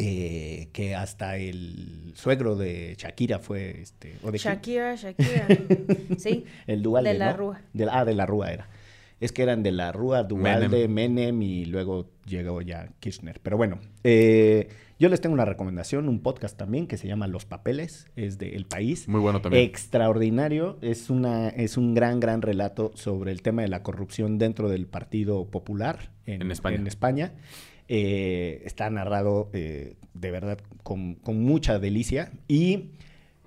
Eh, 0.00 0.68
que 0.72 0.94
hasta 0.94 1.38
el 1.38 2.12
suegro 2.14 2.54
de 2.54 2.94
Shakira 2.96 3.40
fue 3.40 3.80
este 3.80 4.14
Shakira, 4.34 4.94
Shakira. 4.94 5.48
sí. 6.18 6.44
el 6.68 6.82
dual 6.84 7.02
de 7.02 7.14
la 7.14 7.32
Rúa. 7.32 7.62
De, 7.72 7.88
ah, 7.90 8.04
de 8.04 8.14
la 8.14 8.24
Rúa 8.24 8.52
era. 8.52 8.68
Es 9.20 9.32
que 9.32 9.42
eran 9.42 9.62
de 9.62 9.72
la 9.72 9.92
Rúa 9.92 10.22
Duvalde, 10.22 10.88
Menem. 10.88 11.42
y 11.42 11.64
luego 11.64 12.10
llegó 12.26 12.62
ya 12.62 12.88
Kirchner. 13.00 13.40
Pero 13.42 13.56
bueno, 13.56 13.80
eh, 14.04 14.68
yo 14.98 15.08
les 15.08 15.20
tengo 15.20 15.34
una 15.34 15.44
recomendación, 15.44 16.08
un 16.08 16.20
podcast 16.20 16.56
también 16.56 16.86
que 16.86 16.96
se 16.96 17.08
llama 17.08 17.26
Los 17.26 17.44
Papeles, 17.44 18.08
es 18.16 18.38
de 18.38 18.54
El 18.56 18.66
País. 18.66 19.08
Muy 19.08 19.20
bueno 19.20 19.40
también. 19.40 19.64
Extraordinario, 19.64 20.78
es, 20.82 21.10
una, 21.10 21.48
es 21.48 21.76
un 21.76 21.94
gran, 21.94 22.20
gran 22.20 22.42
relato 22.42 22.92
sobre 22.94 23.32
el 23.32 23.42
tema 23.42 23.62
de 23.62 23.68
la 23.68 23.82
corrupción 23.82 24.38
dentro 24.38 24.68
del 24.68 24.86
Partido 24.86 25.46
Popular 25.46 26.10
en, 26.26 26.50
España. 26.50 27.32
Eh, 27.88 28.62
está 28.66 28.90
narrado 28.90 29.48
eh, 29.52 29.94
de 30.14 30.30
verdad 30.30 30.58
con, 30.82 31.14
con 31.14 31.42
mucha 31.42 31.78
delicia 31.78 32.32
y 32.46 32.90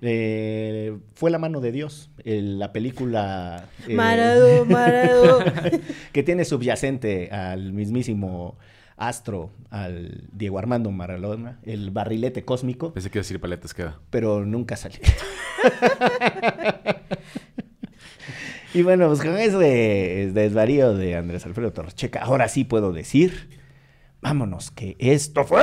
eh, 0.04 0.98
fue 1.14 1.30
la 1.30 1.38
mano 1.38 1.60
de 1.60 1.70
Dios, 1.70 2.10
la 2.24 2.72
película... 2.72 3.68
Eh, 3.86 3.94
Marado, 3.94 4.64
Marado. 4.64 5.44
que 6.12 6.24
tiene 6.24 6.44
subyacente 6.44 7.30
al 7.30 7.72
mismísimo 7.72 8.58
astro, 8.96 9.50
al 9.70 10.24
Diego 10.32 10.58
Armando 10.58 10.90
Maradona, 10.90 11.60
el 11.62 11.92
barrilete 11.92 12.44
cósmico. 12.44 12.92
Pensé 12.92 13.10
que 13.10 13.18
iba 13.18 13.20
a 13.20 13.24
decir 13.24 13.40
paletas 13.40 13.74
queda. 13.74 14.00
Pero 14.10 14.44
nunca 14.44 14.74
salió. 14.74 14.98
y 18.74 18.82
bueno, 18.82 19.06
pues 19.06 19.20
con 19.20 19.38
ese 19.38 20.32
desvarío 20.34 20.94
de 20.94 21.14
Andrés 21.14 21.46
Alfredo 21.46 21.72
Torcheca, 21.72 22.22
ahora 22.22 22.48
sí 22.48 22.64
puedo 22.64 22.92
decir, 22.92 23.60
vámonos, 24.20 24.72
que 24.72 24.96
esto 24.98 25.44
fue... 25.44 25.62